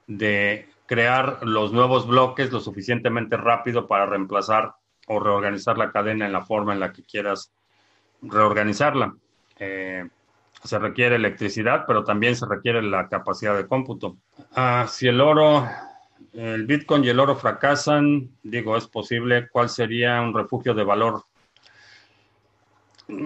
de 0.07 0.68
crear 0.87 1.39
los 1.43 1.72
nuevos 1.72 2.07
bloques 2.07 2.53
lo 2.53 2.61
suficientemente 2.61 3.37
rápido 3.37 3.87
para 3.87 4.07
reemplazar 4.07 4.74
o 5.09 5.20
reorganizar 5.20 5.78
la 5.78 5.91
cadena 5.91 6.26
en 6.26 6.32
la 6.32 6.45
forma 6.45 6.72
en 6.72 6.80
la 6.80 6.93
que 6.93 7.03
quieras 7.03 7.53
reorganizarla. 8.22 9.14
Eh, 9.59 10.09
se 10.62 10.78
requiere 10.78 11.16
electricidad, 11.16 11.84
pero 11.87 12.05
también 12.05 12.34
se 12.34 12.47
requiere 12.47 12.82
la 12.82 13.09
capacidad 13.09 13.57
de 13.57 13.66
cómputo. 13.66 14.16
Ah, 14.55 14.87
si 14.89 15.07
el 15.07 15.20
oro, 15.20 15.68
el 16.32 16.66
Bitcoin 16.66 17.05
y 17.05 17.09
el 17.09 17.20
oro 17.20 17.37
fracasan, 17.37 18.30
digo, 18.43 18.76
es 18.76 18.87
posible, 18.87 19.49
¿cuál 19.49 19.68
sería 19.68 20.20
un 20.20 20.34
refugio 20.34 20.74
de 20.74 20.84
valor? 20.84 21.24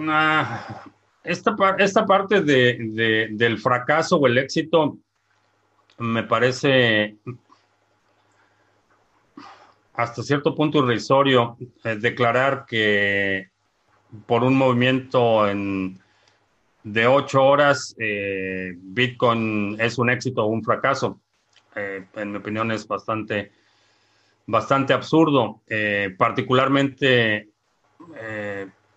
Ah, 0.09 0.83
esta, 1.23 1.55
esta, 1.79 2.05
parte 2.05 2.41
de, 2.41 3.29
del 3.31 3.57
fracaso 3.57 4.17
o 4.17 4.27
el 4.27 4.37
éxito 4.37 4.97
me 5.97 6.23
parece 6.23 7.17
hasta 10.01 10.23
cierto 10.23 10.55
punto 10.55 10.79
irrisorio 10.79 11.57
eh, 11.83 11.95
declarar 11.95 12.65
que 12.67 13.49
por 14.25 14.43
un 14.43 14.57
movimiento 14.57 15.45
de 16.83 17.07
ocho 17.07 17.43
horas 17.43 17.95
eh, 17.99 18.71
Bitcoin 18.75 19.77
es 19.79 19.99
un 19.99 20.09
éxito 20.09 20.43
o 20.43 20.47
un 20.47 20.63
fracaso. 20.63 21.21
Eh, 21.75 22.05
en 22.15 22.31
mi 22.31 22.37
opinión 22.37 22.71
es 22.71 22.87
bastante, 22.87 23.51
bastante 24.47 24.93
absurdo, 24.93 25.61
particularmente 26.17 27.49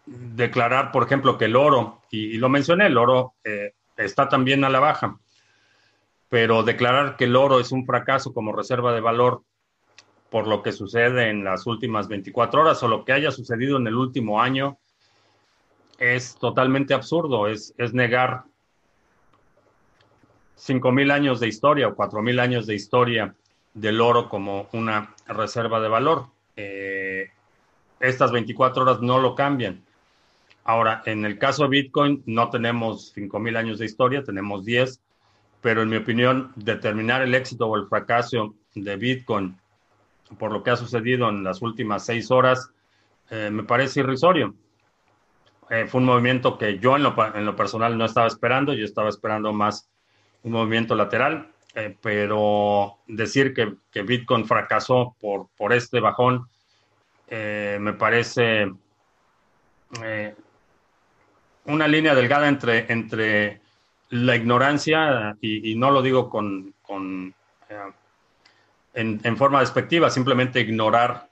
declarar, 0.07 0.91
por 0.91 1.05
ejemplo, 1.05 1.39
que 1.39 1.45
el 1.45 1.55
oro, 1.55 2.01
y, 2.11 2.35
y 2.35 2.39
lo 2.39 2.49
mencioné, 2.49 2.87
el 2.87 2.97
oro 2.97 3.35
está 3.97 4.29
también 4.29 4.65
a 4.65 4.71
la 4.71 4.81
baja, 4.81 5.19
pero 6.29 6.65
declarar 6.65 7.17
que 7.17 7.25
el 7.25 7.37
oro 7.37 7.61
es 7.61 7.71
un 7.71 7.87
fracaso 7.87 8.33
como 8.35 8.53
reserva 8.53 8.93
de 8.93 9.01
valor 9.01 9.43
por 10.35 10.49
lo 10.49 10.65
que 10.65 10.73
sucede 10.73 11.31
en 11.31 11.45
las 11.45 11.65
últimas 11.65 12.09
24 12.09 12.63
horas 12.63 12.83
o 12.83 12.89
lo 12.89 13.05
que 13.05 13.13
haya 13.13 13.31
sucedido 13.31 13.77
en 13.77 13.87
el 13.87 13.95
último 13.95 14.43
año 14.43 14.79
es 15.97 16.35
totalmente 16.41 16.93
absurdo, 16.93 17.47
es, 17.47 17.73
es 17.79 17.95
negar 17.95 18.43
5.000 20.59 21.13
años 21.13 21.39
de 21.39 21.47
historia 21.47 21.87
o 21.87 21.95
4.000 21.95 22.41
años 22.41 22.67
de 22.67 22.75
historia 22.75 23.37
del 23.75 24.01
oro 24.01 24.29
como 24.29 24.69
una 24.73 25.15
reserva 25.29 25.81
de 25.81 25.89
valor. 25.89 26.27
Eh, 26.57 27.31
estas 28.01 28.33
24 28.33 28.83
horas 28.83 29.01
no 29.03 29.21
lo 29.21 29.37
cambian. 29.37 29.85
Ahora, 30.65 31.05
en 31.07 31.25
el 31.25 31.39
caso 31.39 31.63
de 31.63 31.69
Bitcoin 31.69 32.25
no 32.27 32.51
tenemos 32.51 33.15
5.000 33.17 33.57
años 33.57 33.79
de 33.79 33.85
historia, 33.85 34.25
tenemos 34.25 34.65
10, 34.65 35.01
pero 35.61 35.83
en 35.83 35.91
mi 35.91 35.97
opinión, 35.97 36.51
determinar 36.57 37.23
el 37.23 37.37
éxito 37.37 37.69
o 37.69 37.77
el 37.77 37.87
fracaso 37.87 38.57
de 38.75 38.97
Bitcoin 38.97 39.57
por 40.39 40.53
lo 40.53 40.63
que 40.63 40.71
ha 40.71 40.77
sucedido 40.77 41.29
en 41.29 41.45
las 41.45 41.63
últimas 41.63 42.05
seis 42.05 42.31
horas, 42.31 42.71
eh, 43.31 43.51
me 43.51 43.65
parece 43.65 44.01
irrisorio. 44.01 44.55
Eh, 45.71 45.87
fue 45.87 46.01
un 46.01 46.07
movimiento 46.07 46.59
que 46.59 46.79
yo 46.79 46.97
en 46.97 47.03
lo, 47.03 47.57
personal 47.57 47.97
no 47.97 48.05
estaba 48.05 48.27
esperando, 48.27 48.75
yo 48.75 48.85
estaba 48.85 49.09
esperando 49.09 49.53
más 49.53 49.89
un 50.43 50.53
movimiento 50.53 50.95
lateral, 50.95 51.51
eh, 51.75 51.97
pero 52.03 52.99
decir 53.07 53.55
que, 53.55 54.03
Bitcoin 54.03 54.45
fracasó 54.45 55.17
por, 55.21 55.73
este 55.73 56.01
bajón 56.01 56.49
me 57.31 57.93
parece 57.95 58.71
una 61.65 61.89
línea 61.89 62.15
delgada 62.15 62.47
entre, 62.49 63.61
la 64.11 64.37
ignorancia, 64.37 65.37
y, 65.41 65.75
no 65.75 65.91
lo 65.91 66.03
digo 66.03 66.29
con 66.31 66.75
en, 68.95 69.37
forma 69.37 69.61
despectiva, 69.61 70.09
simplemente 70.09 70.61
ignorar 70.61 71.29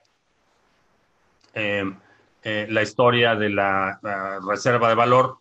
eh, 1.54 1.90
eh, 2.42 2.66
la 2.68 2.82
historia 2.82 3.36
de 3.36 3.50
la, 3.50 4.40
reserva 4.46 4.88
de 4.88 4.94
valor, 4.94 5.38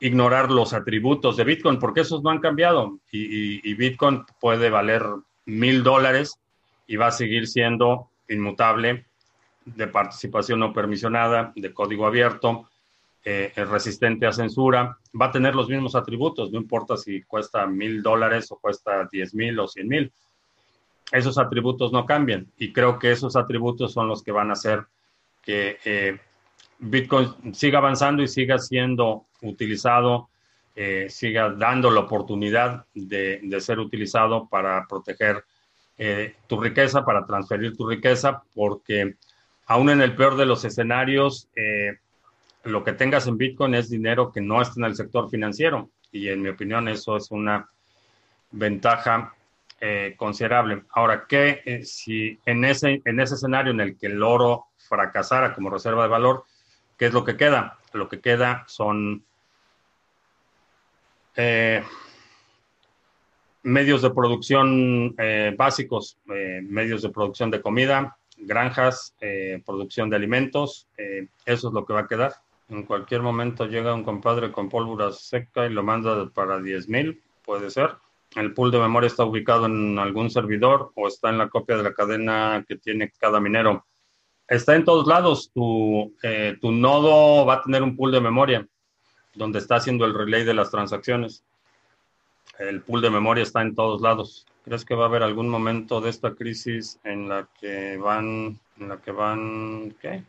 ignorar 0.00 0.50
los 0.50 0.72
atributos 0.72 1.36
de 1.36 1.44
Bitcoin, 1.44 1.78
porque 1.78 2.00
esos 2.00 2.22
no 2.22 2.30
han 2.30 2.40
cambiado 2.40 2.98
y, 3.10 3.74
Bitcoin 3.74 4.24
puede 4.40 4.70
valer 4.70 5.02
mil 5.46 5.82
dólares 5.82 6.38
y 6.86 6.96
va 6.96 7.08
a 7.08 7.12
seguir 7.12 7.46
siendo 7.46 8.10
inmutable 8.28 9.06
de 9.64 9.86
participación 9.86 10.60
no 10.60 10.72
permisionada, 10.72 11.52
de 11.54 11.72
código 11.72 12.06
abierto, 12.06 12.68
eh, 13.24 13.52
resistente 13.56 14.26
a 14.26 14.32
censura, 14.32 14.98
va 15.18 15.26
a 15.26 15.30
tener 15.30 15.54
los 15.54 15.68
mismos 15.68 15.94
atributos, 15.94 16.50
no 16.50 16.58
importa 16.58 16.96
si 16.98 17.22
cuesta 17.22 17.66
mil 17.66 18.02
dólares 18.02 18.52
o 18.52 18.58
cuesta 18.58 19.08
diez 19.10 19.34
mil 19.34 19.58
o 19.58 19.66
cien 19.66 19.88
mil 19.88 20.12
esos 21.12 21.38
atributos 21.38 21.92
no 21.92 22.06
cambian 22.06 22.46
y 22.58 22.72
creo 22.72 22.98
que 22.98 23.12
esos 23.12 23.36
atributos 23.36 23.92
son 23.92 24.08
los 24.08 24.22
que 24.22 24.32
van 24.32 24.50
a 24.50 24.54
hacer 24.54 24.84
que 25.42 25.78
eh, 25.84 26.18
Bitcoin 26.78 27.54
siga 27.54 27.78
avanzando 27.78 28.22
y 28.22 28.28
siga 28.28 28.58
siendo 28.58 29.26
utilizado, 29.42 30.28
eh, 30.74 31.06
siga 31.08 31.50
dando 31.50 31.90
la 31.90 32.00
oportunidad 32.00 32.86
de, 32.94 33.40
ser 33.60 33.78
utilizado 33.78 34.48
para 34.48 34.86
proteger 34.88 35.44
eh, 35.96 36.34
tu 36.46 36.60
riqueza, 36.60 37.04
para 37.04 37.24
transferir 37.26 37.76
tu 37.76 37.88
riqueza, 37.88 38.42
porque 38.54 39.16
aún 39.66 39.90
en 39.90 40.00
el 40.00 40.14
peor 40.16 40.36
de 40.36 40.46
los 40.46 40.64
escenarios, 40.64 41.48
eh, 41.54 41.98
lo 42.64 42.82
que 42.82 42.92
tengas 42.92 43.26
en 43.26 43.38
Bitcoin 43.38 43.74
es 43.74 43.90
dinero 43.90 44.32
que 44.32 44.40
no 44.40 44.60
está 44.60 44.80
en 44.80 44.86
el 44.86 44.96
sector 44.96 45.30
financiero. 45.30 45.90
Y 46.10 46.28
en 46.28 46.42
mi 46.42 46.48
opinión 46.48 46.88
eso 46.88 47.16
es 47.16 47.30
una 47.30 47.68
ventaja 48.50 49.34
eh, 49.80 50.14
considerable. 50.16 50.84
Ahora, 50.90 51.26
¿qué 51.28 51.62
eh, 51.64 51.84
si 51.84 52.38
en 52.46 52.64
ese, 52.64 53.02
en 53.04 53.20
ese 53.20 53.34
escenario 53.34 53.72
en 53.72 53.80
el 53.80 53.96
que 53.98 54.06
el 54.06 54.22
oro 54.22 54.66
fracasara 54.78 55.54
como 55.54 55.70
reserva 55.70 56.04
de 56.04 56.08
valor, 56.08 56.44
qué 56.98 57.06
es 57.06 57.12
lo 57.12 57.24
que 57.24 57.36
queda? 57.36 57.78
Lo 57.92 58.08
que 58.08 58.20
queda 58.20 58.64
son 58.66 59.24
medios 63.64 64.02
de 64.02 64.10
producción 64.10 65.16
básicos, 65.56 66.18
medios 66.26 67.02
de 67.02 67.10
producción 67.10 67.50
de 67.50 67.60
comida, 67.60 68.16
granjas, 68.38 69.14
eh, 69.20 69.62
producción 69.64 70.10
de 70.10 70.16
alimentos, 70.16 70.88
eh, 70.96 71.28
eso 71.46 71.68
es 71.68 71.74
lo 71.74 71.84
que 71.84 71.92
va 71.92 72.00
a 72.00 72.06
quedar. 72.06 72.34
En 72.68 72.84
cualquier 72.84 73.22
momento 73.22 73.66
llega 73.66 73.94
un 73.94 74.04
compadre 74.04 74.50
con 74.50 74.68
pólvora 74.68 75.12
seca 75.12 75.66
y 75.66 75.70
lo 75.70 75.82
manda 75.82 76.28
para 76.30 76.60
10 76.60 76.88
mil, 76.88 77.22
puede 77.44 77.70
ser. 77.70 77.90
El 78.34 78.52
pool 78.52 78.70
de 78.70 78.80
memoria 78.80 79.06
está 79.06 79.24
ubicado 79.24 79.66
en 79.66 79.98
algún 79.98 80.28
servidor 80.28 80.90
o 80.94 81.06
está 81.06 81.30
en 81.30 81.38
la 81.38 81.48
copia 81.48 81.76
de 81.76 81.84
la 81.84 81.94
cadena 81.94 82.64
que 82.66 82.76
tiene 82.76 83.12
cada 83.18 83.38
minero. 83.40 83.86
Está 84.48 84.74
en 84.74 84.84
todos 84.84 85.06
lados. 85.06 85.50
Tu, 85.54 86.14
eh, 86.22 86.56
tu 86.60 86.72
nodo 86.72 87.46
va 87.46 87.54
a 87.54 87.62
tener 87.62 87.82
un 87.82 87.96
pool 87.96 88.10
de 88.10 88.20
memoria 88.20 88.66
donde 89.34 89.60
está 89.60 89.76
haciendo 89.76 90.04
el 90.04 90.14
relay 90.14 90.44
de 90.44 90.54
las 90.54 90.70
transacciones. 90.70 91.44
El 92.58 92.82
pool 92.82 93.00
de 93.00 93.10
memoria 93.10 93.42
está 93.42 93.62
en 93.62 93.74
todos 93.74 94.00
lados. 94.00 94.46
¿Crees 94.64 94.84
que 94.84 94.94
va 94.94 95.04
a 95.04 95.08
haber 95.08 95.22
algún 95.22 95.48
momento 95.48 96.00
de 96.00 96.10
esta 96.10 96.34
crisis 96.34 96.98
en 97.04 97.28
la 97.28 97.48
que 97.60 97.96
van, 97.96 98.58
en 98.78 98.88
la 98.88 98.96
que 98.98 99.12
van, 99.12 99.94
qué? 100.00 100.08
En 100.08 100.24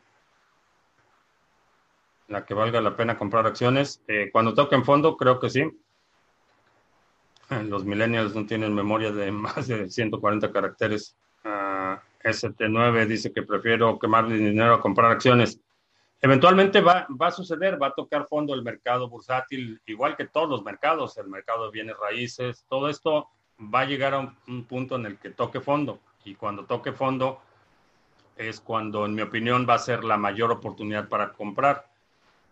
la 2.28 2.45
que 2.45 2.53
valga 2.53 2.82
la 2.82 2.95
pena 2.95 3.18
comprar 3.18 3.47
acciones? 3.47 4.01
Eh, 4.08 4.30
cuando 4.32 4.53
toque 4.53 4.76
en 4.76 4.86
fondo, 4.86 5.18
creo 5.18 5.39
que 5.39 5.49
sí. 5.49 5.64
Los 7.69 7.85
millennials 7.85 8.35
no 8.35 8.45
tienen 8.45 8.73
memoria 8.73 9.11
de 9.11 9.31
más 9.31 9.67
de 9.67 9.89
140 9.89 10.51
caracteres. 10.51 11.15
Ah, 11.43 12.01
ST9 12.23 13.05
dice 13.05 13.31
que 13.31 13.43
prefiero 13.43 13.99
quemar 13.99 14.27
dinero 14.27 14.73
a 14.73 14.81
comprar 14.81 15.11
acciones. 15.11 15.59
Eventualmente 16.21 16.81
va, 16.81 17.05
va, 17.21 17.27
a 17.27 17.31
suceder, 17.31 17.79
va 17.79 17.87
a 17.87 17.93
tocar 17.93 18.25
fondo 18.27 18.53
el 18.53 18.63
mercado 18.63 19.07
bursátil, 19.09 19.79
igual 19.85 20.15
que 20.15 20.25
todos 20.25 20.49
los 20.49 20.63
mercados, 20.63 21.17
el 21.17 21.27
mercado 21.27 21.65
de 21.65 21.71
bienes 21.71 21.95
raíces, 21.97 22.65
todo 22.67 22.89
esto 22.89 23.29
va 23.59 23.81
a 23.81 23.85
llegar 23.85 24.13
a 24.13 24.35
un, 24.47 24.63
punto 24.65 24.95
en 24.95 25.05
el 25.05 25.17
que 25.17 25.29
toque 25.29 25.59
fondo. 25.59 25.99
Y 26.23 26.35
cuando 26.35 26.65
toque 26.65 26.91
fondo 26.91 27.41
es 28.35 28.59
cuando, 28.59 29.05
en 29.05 29.15
mi 29.15 29.21
opinión, 29.21 29.65
va 29.69 29.75
a 29.75 29.79
ser 29.79 30.03
la 30.03 30.17
mayor 30.17 30.51
oportunidad 30.51 31.07
para 31.07 31.31
comprar. 31.33 31.89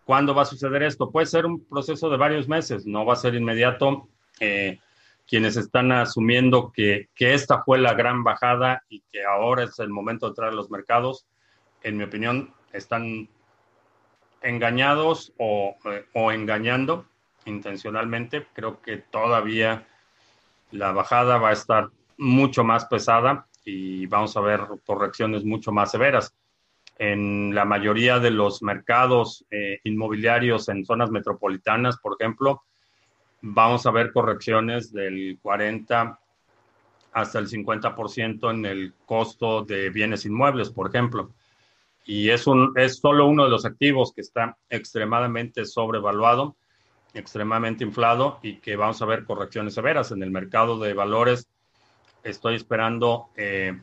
¿Cuándo 0.05 0.35
va 0.35 0.43
a 0.43 0.45
suceder 0.45 0.83
esto? 0.83 1.11
Puede 1.11 1.25
ser 1.25 1.45
un 1.45 1.63
proceso 1.65 2.09
de 2.09 2.17
varios 2.17 2.47
meses, 2.47 2.85
no 2.85 3.05
va 3.05 3.13
a 3.13 3.17
ser 3.17 3.35
inmediato. 3.35 4.07
Eh, 4.39 4.79
quienes 5.27 5.55
están 5.55 5.91
asumiendo 5.91 6.71
que, 6.71 7.09
que, 7.15 7.33
esta 7.33 7.63
fue 7.63 7.77
la 7.77 7.93
gran 7.93 8.23
bajada 8.23 8.83
y 8.89 9.01
que 9.11 9.23
ahora 9.23 9.63
es 9.63 9.79
el 9.79 9.89
momento 9.89 10.27
de 10.27 10.35
traer 10.35 10.53
los 10.53 10.69
mercados, 10.69 11.25
en 11.81 11.97
mi 11.97 12.03
opinión, 12.03 12.53
están 12.71 13.29
engañados 14.41 15.33
o, 15.37 15.75
eh, 15.85 16.05
o 16.13 16.31
engañando 16.31 17.05
intencionalmente. 17.45 18.45
Creo 18.53 18.81
que 18.81 18.97
todavía 18.97 19.87
la 20.71 20.91
bajada 20.91 21.37
va 21.37 21.49
a 21.49 21.53
estar 21.53 21.89
mucho 22.17 22.63
más 22.63 22.85
pesada 22.85 23.47
y 23.65 24.05
vamos 24.07 24.35
a 24.35 24.41
ver 24.41 24.61
correcciones 24.85 25.45
mucho 25.45 25.71
más 25.71 25.91
severas. 25.91 26.35
En 26.97 27.55
la 27.55 27.65
mayoría 27.65 28.19
de 28.19 28.31
los 28.31 28.61
mercados 28.61 29.45
eh, 29.49 29.79
inmobiliarios 29.83 30.69
en 30.69 30.85
zonas 30.85 31.09
metropolitanas, 31.09 31.97
por 31.97 32.17
ejemplo, 32.19 32.63
vamos 33.43 33.85
a 33.85 33.91
ver 33.91 34.11
correcciones 34.11 34.91
del 34.91 35.37
40 35.41 36.19
hasta 37.11 37.39
el 37.39 37.47
50% 37.47 38.49
en 38.49 38.65
el 38.65 38.93
costo 39.05 39.63
de 39.63 39.91
bienes 39.91 40.25
inmuebles, 40.25 40.71
por 40.71 40.89
ejemplo. 40.89 41.29
Y 42.05 42.31
es, 42.31 42.47
un, 42.47 42.73
es 42.75 42.97
solo 42.97 43.27
uno 43.27 43.43
de 43.43 43.51
los 43.51 43.65
activos 43.65 44.11
que 44.13 44.21
está 44.21 44.57
extremadamente 44.69 45.65
sobrevaluado 45.65 46.55
extremadamente 47.13 47.83
inflado 47.83 48.39
y 48.41 48.57
que 48.57 48.75
vamos 48.75 49.01
a 49.01 49.05
ver 49.05 49.23
correcciones 49.23 49.75
severas 49.75 50.11
en 50.11 50.23
el 50.23 50.31
mercado 50.31 50.79
de 50.79 50.93
valores. 50.93 51.47
Estoy 52.23 52.55
esperando 52.55 53.29
eh, 53.35 53.79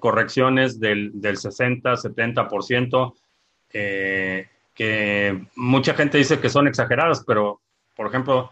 correcciones 0.00 0.80
del, 0.80 1.12
del 1.14 1.36
60, 1.36 1.92
70%, 1.92 3.14
eh, 3.72 4.48
que 4.74 5.46
mucha 5.54 5.94
gente 5.94 6.18
dice 6.18 6.40
que 6.40 6.48
son 6.48 6.66
exageradas, 6.66 7.24
pero, 7.24 7.60
por 7.96 8.06
ejemplo, 8.06 8.50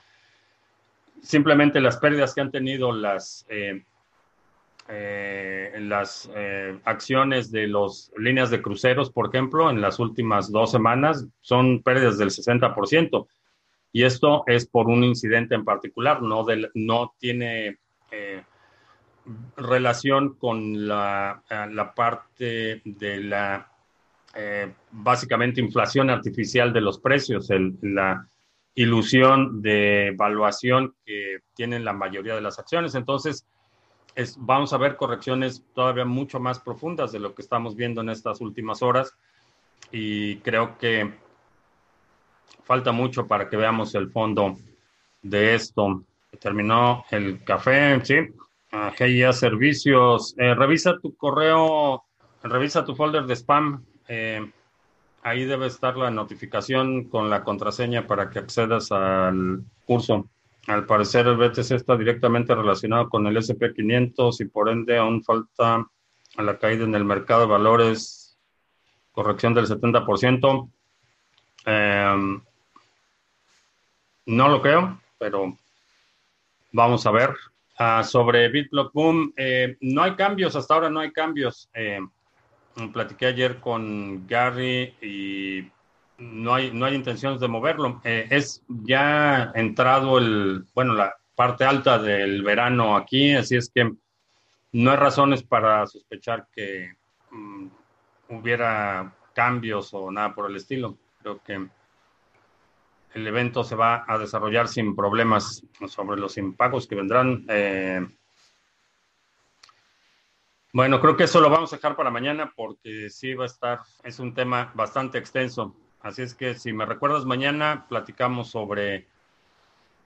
simplemente 1.22 1.80
las 1.80 1.96
pérdidas 1.98 2.34
que 2.34 2.40
han 2.40 2.50
tenido 2.50 2.92
las, 2.92 3.46
eh, 3.48 3.84
las 5.78 6.30
acciones 6.84 7.50
de 7.50 7.66
las 7.66 8.12
líneas 8.16 8.50
de 8.50 8.60
cruceros, 8.60 9.10
por 9.10 9.28
ejemplo, 9.28 9.70
en 9.70 9.80
las 9.80 9.98
últimas 9.98 10.50
dos 10.50 10.70
semanas, 10.70 11.26
son 11.40 11.82
pérdidas 11.82 12.18
del 12.18 12.30
60%. 12.30 13.26
Y 13.92 14.04
esto 14.04 14.44
es 14.46 14.66
por 14.66 14.88
un 14.88 15.04
incidente 15.04 15.54
en 15.54 15.64
particular, 15.64 16.22
no, 16.22 16.46
no 16.74 17.14
tiene 17.18 17.78
eh, 18.10 18.42
relación 19.56 20.34
con 20.36 20.88
la, 20.88 21.42
eh, 21.48 21.66
la, 21.70 21.94
parte 21.94 22.80
de 22.84 23.20
la, 23.20 23.70
eh, 24.34 24.72
básicamente, 24.90 25.60
inflación 25.60 26.08
artificial 26.08 26.72
de 26.72 26.80
los 26.80 26.98
precios, 26.98 27.48
la 27.82 28.26
ilusión 28.74 29.62
de 29.62 30.08
evaluación 30.08 30.94
que 31.04 31.38
tienen 31.54 31.84
la 31.84 31.92
mayoría 31.92 32.34
de 32.34 32.40
las 32.40 32.58
acciones. 32.58 32.94
Entonces, 32.94 33.46
es, 34.14 34.36
vamos 34.38 34.72
a 34.72 34.78
ver 34.78 34.96
correcciones 34.96 35.64
todavía 35.74 36.04
mucho 36.04 36.40
más 36.40 36.58
profundas 36.58 37.12
de 37.12 37.18
lo 37.18 37.34
que 37.34 37.42
estamos 37.42 37.76
viendo 37.76 38.00
en 38.00 38.10
estas 38.10 38.40
últimas 38.40 38.82
horas. 38.82 39.14
Y 39.90 40.36
creo 40.36 40.78
que 40.78 41.12
falta 42.64 42.92
mucho 42.92 43.26
para 43.26 43.48
que 43.48 43.56
veamos 43.56 43.94
el 43.94 44.10
fondo 44.10 44.56
de 45.22 45.54
esto. 45.54 46.04
Terminó 46.40 47.04
el 47.10 47.44
café, 47.44 48.00
sí. 48.04 48.16
GIA 48.96 49.32
Servicios. 49.32 50.34
Eh, 50.38 50.54
revisa 50.54 50.98
tu 50.98 51.14
correo, 51.14 52.04
revisa 52.42 52.84
tu 52.84 52.94
folder 52.94 53.24
de 53.24 53.36
spam. 53.36 53.84
Eh, 54.08 54.50
ahí 55.22 55.44
debe 55.44 55.66
estar 55.66 55.96
la 55.96 56.10
notificación 56.10 57.04
con 57.04 57.30
la 57.30 57.44
contraseña 57.44 58.06
para 58.06 58.28
que 58.28 58.40
accedas 58.40 58.92
al 58.92 59.64
curso. 59.86 60.28
Al 60.66 60.86
parecer 60.86 61.26
el 61.26 61.36
BTC 61.36 61.72
está 61.72 61.96
directamente 61.96 62.54
relacionado 62.54 63.08
con 63.08 63.26
el 63.26 63.36
SP500 63.36 64.40
y 64.40 64.44
por 64.46 64.68
ende 64.68 64.98
aún 64.98 65.22
falta 65.24 65.86
a 66.36 66.42
la 66.42 66.58
caída 66.58 66.84
en 66.84 66.94
el 66.94 67.04
mercado 67.04 67.42
de 67.42 67.46
valores, 67.46 68.38
corrección 69.12 69.54
del 69.54 69.66
70%. 69.66 70.70
Eh, 71.66 72.40
no 74.26 74.48
lo 74.48 74.62
creo, 74.62 75.00
pero 75.18 75.56
vamos 76.72 77.06
a 77.06 77.10
ver. 77.10 77.34
Ah, 77.78 78.04
sobre 78.04 78.48
BitBlock 78.48 78.92
Boom, 78.92 79.32
eh, 79.36 79.76
no 79.80 80.02
hay 80.02 80.14
cambios, 80.14 80.54
hasta 80.54 80.74
ahora 80.74 80.90
no 80.90 81.00
hay 81.00 81.10
cambios. 81.10 81.68
Eh, 81.74 82.00
platiqué 82.92 83.26
ayer 83.26 83.60
con 83.60 84.26
Gary 84.26 84.94
y 85.00 85.70
no 86.18 86.54
hay, 86.54 86.72
no 86.72 86.86
hay 86.86 86.94
intenciones 86.94 87.40
de 87.40 87.48
moverlo. 87.48 88.00
Eh, 88.04 88.26
es 88.30 88.62
ya 88.68 89.52
entrado 89.54 90.18
el, 90.18 90.64
bueno, 90.74 90.94
la 90.94 91.14
parte 91.34 91.64
alta 91.64 91.98
del 91.98 92.42
verano 92.42 92.96
aquí, 92.96 93.34
así 93.34 93.56
es 93.56 93.70
que 93.74 93.90
no 94.72 94.90
hay 94.90 94.96
razones 94.96 95.42
para 95.42 95.86
sospechar 95.86 96.46
que 96.52 96.94
mm, 97.30 97.66
hubiera 98.30 99.14
cambios 99.34 99.92
o 99.94 100.10
nada 100.10 100.34
por 100.34 100.50
el 100.50 100.56
estilo. 100.56 100.98
Creo 101.20 101.42
que 101.42 101.68
el 103.14 103.26
evento 103.26 103.64
se 103.64 103.76
va 103.76 104.04
a 104.06 104.18
desarrollar 104.18 104.68
sin 104.68 104.96
problemas 104.96 105.64
sobre 105.86 106.20
los 106.20 106.38
impagos 106.38 106.86
que 106.86 106.94
vendrán. 106.94 107.44
Eh, 107.48 108.06
bueno, 110.72 111.00
creo 111.00 111.16
que 111.16 111.24
eso 111.24 111.40
lo 111.40 111.50
vamos 111.50 111.72
a 111.72 111.76
dejar 111.76 111.96
para 111.96 112.10
mañana 112.10 112.52
porque 112.56 113.10
sí 113.10 113.34
va 113.34 113.44
a 113.44 113.46
estar, 113.46 113.80
es 114.02 114.18
un 114.18 114.34
tema 114.34 114.72
bastante 114.74 115.18
extenso. 115.18 115.76
Así 116.00 116.22
es 116.22 116.34
que 116.34 116.54
si 116.54 116.72
me 116.72 116.86
recuerdas 116.86 117.24
mañana, 117.24 117.86
platicamos 117.88 118.50
sobre 118.50 119.06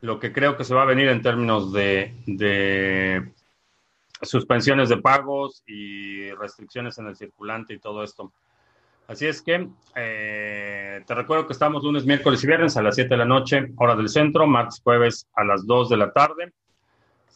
lo 0.00 0.18
que 0.18 0.32
creo 0.32 0.56
que 0.56 0.64
se 0.64 0.74
va 0.74 0.82
a 0.82 0.86
venir 0.86 1.08
en 1.08 1.22
términos 1.22 1.72
de, 1.72 3.32
suspensiones 4.22 4.88
de 4.88 4.98
pagos 4.98 5.62
y 5.66 6.30
restricciones 6.32 6.98
en 6.98 7.06
el 7.06 7.16
circulante 7.16 7.74
y 7.74 7.78
todo 7.78 8.02
esto. 8.02 8.32
Así 9.08 9.26
es 9.26 9.40
que 9.40 9.68
eh, 9.94 11.04
te 11.06 11.14
recuerdo 11.14 11.46
que 11.46 11.52
estamos 11.52 11.84
lunes, 11.84 12.04
miércoles 12.04 12.42
y 12.42 12.46
viernes 12.48 12.76
a 12.76 12.82
las 12.82 12.96
7 12.96 13.08
de 13.08 13.16
la 13.16 13.24
noche, 13.24 13.72
hora 13.76 13.94
del 13.94 14.08
centro, 14.08 14.46
martes, 14.46 14.80
jueves 14.82 15.28
a 15.34 15.44
las 15.44 15.64
2 15.64 15.90
de 15.90 15.96
la 15.96 16.12
tarde. 16.12 16.52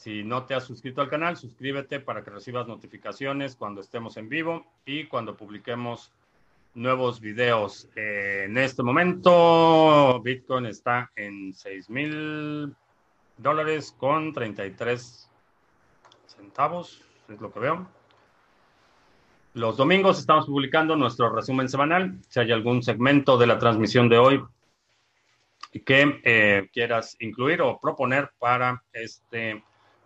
Si 0.01 0.25
no 0.25 0.47
te 0.47 0.55
has 0.55 0.65
suscrito 0.65 1.03
al 1.03 1.11
canal, 1.11 1.37
suscríbete 1.37 2.01
para 2.01 2.25
que 2.25 2.31
recibas 2.31 2.67
notificaciones 2.67 3.55
cuando 3.55 3.83
estemos 3.83 4.17
en 4.17 4.31
vivo 4.31 4.65
y 4.87 5.05
cuando 5.05 5.37
publiquemos 5.37 6.11
nuevos 6.73 7.21
videos. 7.21 7.87
Eh, 7.95 8.45
en 8.47 8.57
este 8.57 8.83
momento, 8.83 10.19
Bitcoin 10.23 10.65
está 10.65 11.13
en 11.15 11.53
6 11.53 11.91
mil 11.91 12.75
dólares 13.37 13.95
con 13.99 14.33
33 14.33 15.29
centavos, 16.29 17.03
es 17.29 17.39
lo 17.39 17.53
que 17.53 17.61
veo. 17.61 17.87
Los 19.53 19.77
domingos 19.77 20.19
estamos 20.19 20.47
publicando 20.47 20.97
nuestro 20.97 21.29
resumen 21.29 21.69
semanal. 21.69 22.19
Si 22.27 22.41
hay 22.41 22.53
algún 22.53 22.83
segmento 22.83 23.37
de 23.37 23.47
la 23.47 23.59
transmisión 23.59 24.09
de 24.09 24.17
hoy 24.17 24.43
que 25.85 26.23
eh, 26.25 26.71
quieras 26.73 27.19
incluir 27.21 27.61
o 27.61 27.79
proponer 27.79 28.31
para 28.39 28.83
este 28.95 29.63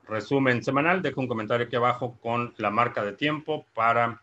resumen 0.07 0.63
semanal, 0.63 1.03
deja 1.03 1.21
un 1.21 1.29
comentario 1.29 1.67
aquí 1.67 1.77
abajo 1.77 2.17
con 2.23 2.55
la 2.59 2.71
marca 2.71 3.05
de 3.05 3.13
tiempo 3.13 3.67
para 3.75 4.21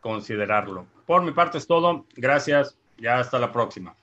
considerarlo. 0.00 0.86
Por 1.06 1.22
mi 1.22 1.32
parte 1.32 1.58
es 1.58 1.66
todo. 1.66 2.06
Gracias. 2.16 2.76
Ya 2.98 3.18
hasta 3.18 3.38
la 3.38 3.52
próxima. 3.52 3.94